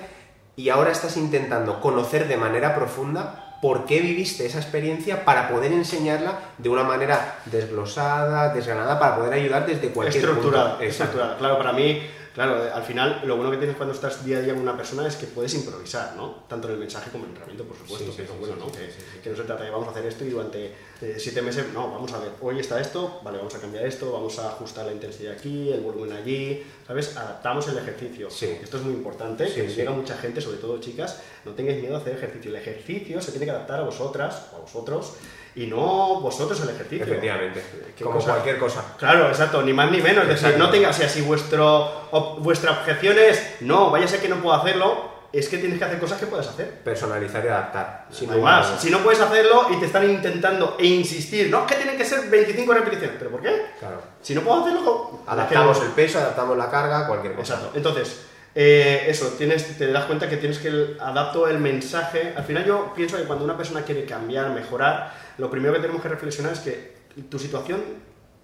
y 0.54 0.68
ahora 0.68 0.92
estás 0.92 1.16
intentando 1.16 1.80
conocer 1.80 2.28
de 2.28 2.36
manera 2.36 2.74
profunda 2.74 3.41
por 3.62 3.86
qué 3.86 4.00
viviste 4.00 4.44
esa 4.44 4.58
experiencia 4.58 5.24
para 5.24 5.48
poder 5.48 5.70
enseñarla 5.70 6.40
de 6.58 6.68
una 6.68 6.82
manera 6.82 7.38
desglosada, 7.44 8.52
desgranada, 8.52 8.98
para 8.98 9.14
poder 9.14 9.34
ayudar 9.34 9.64
desde 9.66 9.90
cualquier 9.90 10.24
estructurada, 10.24 10.70
punto. 10.70 10.84
Estructurada. 10.84 11.38
Claro, 11.38 11.58
para 11.58 11.72
mí, 11.72 12.02
claro, 12.34 12.62
al 12.72 12.82
final 12.82 13.22
lo 13.24 13.36
bueno 13.36 13.50
que 13.50 13.56
tienes 13.58 13.76
cuando 13.76 13.94
estás 13.94 14.24
día 14.24 14.38
a 14.38 14.40
día 14.40 14.54
con 14.54 14.62
una 14.62 14.76
persona 14.76 15.06
es 15.06 15.16
que 15.16 15.26
puedes 15.26 15.54
improvisar, 15.54 16.14
¿no? 16.16 16.44
Tanto 16.48 16.68
en 16.68 16.74
el 16.74 16.80
mensaje 16.80 17.10
como 17.10 17.24
en 17.24 17.30
el 17.30 17.36
entrenamiento, 17.36 17.64
por 17.64 17.76
supuesto, 17.76 18.10
Sí, 18.10 18.16
que 18.16 18.26
sí, 18.26 18.32
es 18.32 18.38
bueno, 18.38 18.54
sí, 18.54 18.60
¿no? 18.60 18.72
que, 18.72 19.20
que 19.22 19.30
no 19.30 19.36
se 19.36 19.42
trata 19.42 19.64
de 19.64 19.70
vamos 19.70 19.88
a 19.88 19.90
hacer 19.90 20.06
esto 20.06 20.24
y 20.24 20.30
durante 20.30 20.74
eh, 21.00 21.16
siete 21.18 21.42
meses, 21.42 21.66
no, 21.72 21.90
vamos 21.90 22.12
a 22.12 22.18
ver, 22.18 22.30
hoy 22.40 22.60
está 22.60 22.80
esto, 22.80 23.20
vale, 23.22 23.38
vamos 23.38 23.54
a 23.54 23.60
cambiar 23.60 23.84
esto, 23.86 24.12
vamos 24.12 24.38
a 24.38 24.48
ajustar 24.48 24.86
la 24.86 24.92
intensidad 24.92 25.32
aquí, 25.34 25.70
el 25.72 25.80
volumen 25.80 26.12
allí, 26.12 26.62
¿sabes? 26.86 27.16
Adaptamos 27.16 27.66
el 27.68 27.78
ejercicio. 27.78 28.30
Sí. 28.30 28.58
Esto 28.62 28.76
es 28.76 28.82
muy 28.82 28.94
importante, 28.94 29.52
que 29.52 29.66
llega 29.66 29.90
mucha 29.90 30.16
gente, 30.16 30.40
sobre 30.40 30.58
todo 30.58 30.78
chicas, 30.78 31.20
no 31.44 31.52
tengáis 31.52 31.80
miedo 31.80 31.96
a 31.96 31.98
hacer 31.98 32.14
ejercicio. 32.14 32.50
El 32.50 32.56
ejercicio 32.56 33.20
se 33.20 33.32
tiene 33.32 33.46
que 33.46 33.52
adaptar 33.52 33.80
a 33.80 33.84
vosotras 33.84 34.48
o 34.52 34.56
a 34.56 34.60
vosotros 34.60 35.14
y 35.54 35.66
no 35.66 36.20
vosotros 36.20 36.60
el 36.62 36.70
ejercicio. 36.70 37.04
Efectivamente. 37.04 37.62
¿Qué 37.96 38.04
Como 38.04 38.16
cosa? 38.16 38.32
cualquier 38.32 38.58
cosa. 38.58 38.84
Claro, 38.98 39.28
exacto, 39.28 39.62
ni 39.62 39.72
más 39.72 39.90
ni 39.90 40.00
menos. 40.00 40.22
Es 40.24 40.30
decir, 40.30 40.46
Exacto. 40.46 40.64
no 40.66 40.70
tengas, 40.70 40.96
si 40.96 41.02
así 41.04 41.20
vuestro, 41.22 42.10
ob- 42.10 42.38
vuestra 42.38 42.72
objeción 42.72 43.16
es, 43.18 43.56
no, 43.60 43.90
vaya 43.90 44.06
a 44.06 44.08
ser 44.08 44.20
que 44.20 44.28
no 44.28 44.36
puedo 44.36 44.54
hacerlo, 44.56 45.12
es 45.32 45.48
que 45.48 45.56
tienes 45.58 45.78
que 45.78 45.84
hacer 45.86 45.98
cosas 45.98 46.18
que 46.20 46.26
puedes 46.26 46.46
hacer. 46.46 46.70
Personalizar 46.84 47.42
y 47.44 47.48
adaptar. 47.48 48.06
Sin 48.10 48.30
No 48.30 48.38
más. 48.38 48.80
Si 48.80 48.90
no 48.90 48.98
puedes 48.98 49.20
hacerlo 49.20 49.66
y 49.70 49.80
te 49.80 49.86
están 49.86 50.08
intentando 50.10 50.76
e 50.78 50.86
insistir, 50.86 51.48
no, 51.50 51.60
es 51.60 51.66
que 51.66 51.74
tienen 51.76 51.96
que 51.96 52.04
ser 52.04 52.28
25 52.28 52.72
repeticiones, 52.74 53.16
¿pero 53.18 53.30
por 53.30 53.40
qué? 53.40 53.66
Claro. 53.78 54.02
Si 54.20 54.34
no 54.34 54.42
puedo 54.42 54.60
hacerlo, 54.62 55.20
Adaptamos 55.26 55.80
el 55.82 55.88
peso, 55.92 56.18
adaptamos 56.18 56.56
la 56.58 56.68
carga, 56.70 57.06
cualquier 57.06 57.34
cosa. 57.34 57.54
Exacto. 57.54 57.76
Entonces, 57.76 58.26
eh, 58.54 59.04
eso, 59.08 59.28
tienes, 59.38 59.78
te 59.78 59.90
das 59.90 60.04
cuenta 60.04 60.28
que 60.28 60.36
tienes 60.36 60.58
que 60.58 60.96
adapto 61.00 61.48
el 61.48 61.58
mensaje. 61.58 62.34
Al 62.36 62.44
final 62.44 62.64
yo 62.64 62.92
pienso 62.94 63.16
que 63.16 63.24
cuando 63.24 63.44
una 63.44 63.56
persona 63.56 63.82
quiere 63.82 64.04
cambiar, 64.04 64.50
mejorar, 64.50 65.14
lo 65.38 65.50
primero 65.50 65.72
que 65.74 65.80
tenemos 65.80 66.02
que 66.02 66.08
reflexionar 66.08 66.52
es 66.52 66.60
que 66.60 66.92
tu 67.30 67.38
situación 67.38 67.82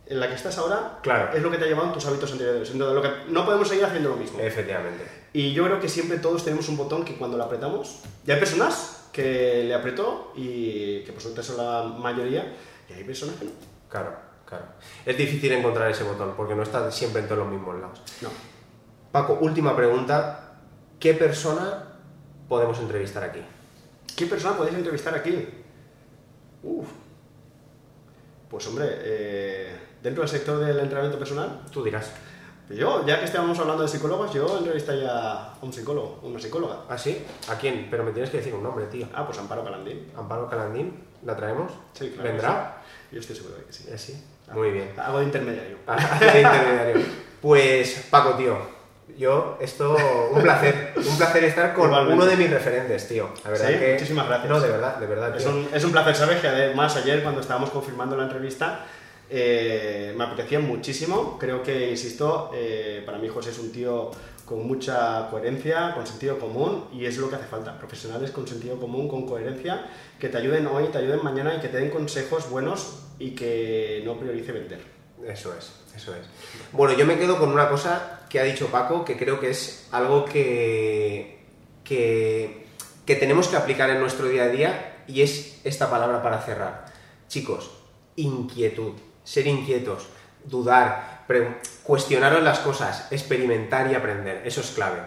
en 0.06 0.20
la 0.20 0.28
que 0.28 0.34
estás 0.34 0.56
ahora 0.56 0.98
Claro. 1.02 1.36
es 1.36 1.42
lo 1.42 1.50
que 1.50 1.58
te 1.58 1.64
ha 1.64 1.68
llevado 1.68 1.88
en 1.88 1.92
tus 1.92 2.06
hábitos 2.06 2.32
anteriores. 2.32 2.70
Entonces, 2.70 2.94
lo 2.94 3.02
que, 3.02 3.30
no 3.30 3.44
podemos 3.44 3.68
seguir 3.68 3.84
haciendo 3.84 4.08
lo 4.10 4.16
mismo. 4.16 4.40
Efectivamente. 4.40 5.04
Y 5.34 5.52
yo 5.52 5.64
creo 5.64 5.80
que 5.80 5.88
siempre 5.88 6.18
todos 6.18 6.44
tenemos 6.44 6.68
un 6.68 6.78
botón 6.78 7.04
que 7.04 7.16
cuando 7.16 7.36
lo 7.36 7.44
apretamos, 7.44 8.00
y 8.26 8.30
hay 8.30 8.38
personas 8.38 9.08
que 9.12 9.64
le 9.64 9.74
apretó 9.74 10.32
y 10.34 11.02
que 11.04 11.12
por 11.12 11.20
suerte 11.20 11.42
son 11.42 11.58
la 11.58 11.82
mayoría, 11.98 12.56
y 12.88 12.94
hay 12.94 13.04
personas 13.04 13.36
que 13.36 13.44
no. 13.44 13.50
Claro, 13.90 14.16
claro. 14.46 14.64
Es 15.04 15.16
difícil 15.18 15.52
encontrar 15.52 15.90
ese 15.90 16.04
botón 16.04 16.32
porque 16.34 16.54
no 16.54 16.62
está 16.62 16.90
siempre 16.90 17.20
en 17.20 17.28
todos 17.28 17.40
los 17.40 17.48
mismos 17.48 17.78
lados. 17.78 18.00
No. 18.22 18.30
Paco, 19.12 19.38
última 19.40 19.74
pregunta. 19.74 20.54
¿Qué 21.00 21.14
persona 21.14 21.84
podemos 22.48 22.78
entrevistar 22.78 23.22
aquí? 23.24 23.40
¿Qué 24.16 24.26
persona 24.26 24.56
podéis 24.56 24.76
entrevistar 24.76 25.14
aquí? 25.14 25.48
Uf. 26.62 26.88
Pues 28.50 28.66
hombre, 28.66 28.86
eh, 28.90 29.76
dentro 30.02 30.22
del 30.22 30.30
sector 30.30 30.58
del 30.58 30.78
entrenamiento 30.78 31.18
personal, 31.18 31.60
Tú 31.70 31.84
dirás. 31.84 32.10
yo, 32.70 33.06
ya 33.06 33.18
que 33.18 33.26
estábamos 33.26 33.58
hablando 33.58 33.82
de 33.82 33.88
psicólogos, 33.88 34.32
yo 34.32 34.58
entrevistaría 34.58 35.10
a 35.10 35.54
un 35.62 35.72
psicólogo, 35.72 36.20
una 36.22 36.40
psicóloga. 36.40 36.80
¿Ah, 36.88 36.98
sí? 36.98 37.24
¿A 37.48 37.54
quién? 37.56 37.88
Pero 37.90 38.04
me 38.04 38.12
tienes 38.12 38.30
que 38.30 38.38
decir 38.38 38.54
un 38.54 38.62
nombre, 38.62 38.86
tío. 38.86 39.06
Ah, 39.14 39.24
pues 39.26 39.38
Amparo 39.38 39.62
Calandín. 39.64 40.10
Amparo 40.16 40.48
Calandín, 40.48 41.04
¿la 41.24 41.36
traemos? 41.36 41.72
Sí, 41.92 42.10
claro. 42.10 42.28
¿Vendrá? 42.30 42.82
sí. 43.10 43.14
Yo 43.14 43.20
estoy 43.20 43.36
seguro 43.36 43.56
de 43.56 43.64
que 43.64 43.72
sí. 43.72 43.84
Eh, 43.88 43.98
sí. 43.98 44.24
Muy 44.52 44.70
bien. 44.70 44.92
Hago 44.98 45.18
de 45.20 45.24
intermediario. 45.24 45.76
Ah, 45.86 46.18
de 46.18 46.40
intermediario. 46.42 47.06
Pues, 47.40 48.06
Paco, 48.10 48.34
tío, 48.34 48.58
yo, 49.16 49.56
esto, 49.60 49.96
un 50.32 50.42
placer. 50.42 50.92
Un 50.96 51.16
placer 51.16 51.44
estar 51.44 51.74
con 51.74 51.86
Igualmente. 51.86 52.14
uno 52.14 52.26
de 52.26 52.36
mis 52.36 52.50
referentes, 52.50 53.08
tío. 53.08 53.30
La 53.44 53.50
verdad 53.50 53.68
Sí, 53.68 53.74
que... 53.78 53.92
muchísimas 53.94 54.26
gracias. 54.28 54.50
No, 54.50 54.60
de 54.60 54.68
verdad, 54.68 54.96
de 54.98 55.06
verdad, 55.06 55.36
Es 55.36 55.46
un, 55.46 55.68
es 55.72 55.84
un 55.84 55.92
placer, 55.92 56.14
¿sabes? 56.14 56.40
Que 56.40 56.48
además 56.48 56.96
ayer 56.96 57.22
cuando 57.22 57.40
estábamos 57.40 57.70
confirmando 57.70 58.16
la 58.16 58.24
entrevista 58.24 58.84
eh, 59.30 60.14
me 60.16 60.24
apetecía 60.24 60.60
muchísimo. 60.60 61.36
Creo 61.38 61.62
que, 61.62 61.90
insisto, 61.90 62.50
eh, 62.54 63.02
para 63.04 63.18
mí 63.18 63.28
José 63.28 63.50
es 63.50 63.58
un 63.58 63.72
tío 63.72 64.10
con 64.44 64.66
mucha 64.66 65.28
coherencia, 65.30 65.92
con 65.94 66.06
sentido 66.06 66.38
común 66.38 66.86
y 66.92 67.04
es 67.04 67.18
lo 67.18 67.28
que 67.28 67.36
hace 67.36 67.44
falta. 67.46 67.76
Profesionales 67.78 68.30
con 68.30 68.46
sentido 68.48 68.78
común, 68.80 69.06
con 69.08 69.26
coherencia, 69.26 69.84
que 70.18 70.28
te 70.28 70.38
ayuden 70.38 70.66
hoy, 70.66 70.84
te 70.88 70.98
ayuden 70.98 71.22
mañana 71.22 71.54
y 71.56 71.60
que 71.60 71.68
te 71.68 71.76
den 71.76 71.90
consejos 71.90 72.48
buenos 72.48 73.00
y 73.18 73.32
que 73.32 74.00
no 74.06 74.18
priorice 74.18 74.52
vender. 74.52 74.80
Eso 75.26 75.52
es, 75.58 75.72
eso 75.98 76.14
es. 76.14 76.26
Bueno, 76.72 76.96
yo 76.96 77.04
me 77.04 77.18
quedo 77.18 77.38
con 77.38 77.50
una 77.50 77.68
cosa 77.68 78.20
que 78.28 78.40
ha 78.40 78.44
dicho 78.44 78.68
Paco, 78.68 79.04
que 79.04 79.16
creo 79.16 79.38
que 79.38 79.50
es 79.50 79.88
algo 79.92 80.24
que, 80.24 81.44
que, 81.84 82.66
que 83.04 83.16
tenemos 83.16 83.48
que 83.48 83.56
aplicar 83.56 83.90
en 83.90 84.00
nuestro 84.00 84.26
día 84.26 84.44
a 84.44 84.48
día 84.48 85.04
y 85.06 85.22
es 85.22 85.60
esta 85.64 85.90
palabra 85.90 86.22
para 86.22 86.40
cerrar. 86.40 86.86
Chicos, 87.28 87.70
inquietud, 88.16 88.94
ser 89.24 89.46
inquietos, 89.46 90.06
dudar, 90.44 91.24
cuestionaros 91.82 92.42
las 92.42 92.60
cosas, 92.60 93.10
experimentar 93.10 93.90
y 93.90 93.94
aprender, 93.94 94.42
eso 94.46 94.60
es 94.60 94.70
clave. 94.70 95.00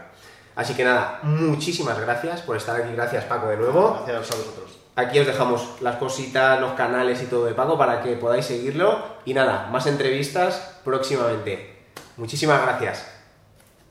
Así 0.55 0.73
que 0.73 0.83
nada, 0.83 1.19
muchísimas 1.23 1.99
gracias 1.99 2.41
por 2.41 2.57
estar 2.57 2.79
aquí, 2.79 2.93
gracias 2.93 3.23
Paco 3.25 3.47
de 3.47 3.57
nuevo. 3.57 4.03
Gracias 4.05 4.31
a 4.31 4.35
vosotros. 4.35 4.80
Aquí 4.95 5.19
os 5.19 5.27
dejamos 5.27 5.81
las 5.81 5.95
cositas, 5.95 6.59
los 6.59 6.73
canales 6.73 7.21
y 7.23 7.27
todo 7.27 7.45
de 7.45 7.53
Paco 7.53 7.77
para 7.77 8.01
que 8.01 8.15
podáis 8.17 8.45
seguirlo. 8.45 8.99
Y 9.25 9.33
nada, 9.33 9.69
más 9.71 9.87
entrevistas 9.87 10.79
próximamente. 10.83 11.85
Muchísimas 12.17 12.61
gracias. 12.61 13.07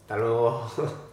Hasta 0.03 0.17
luego. 0.17 0.71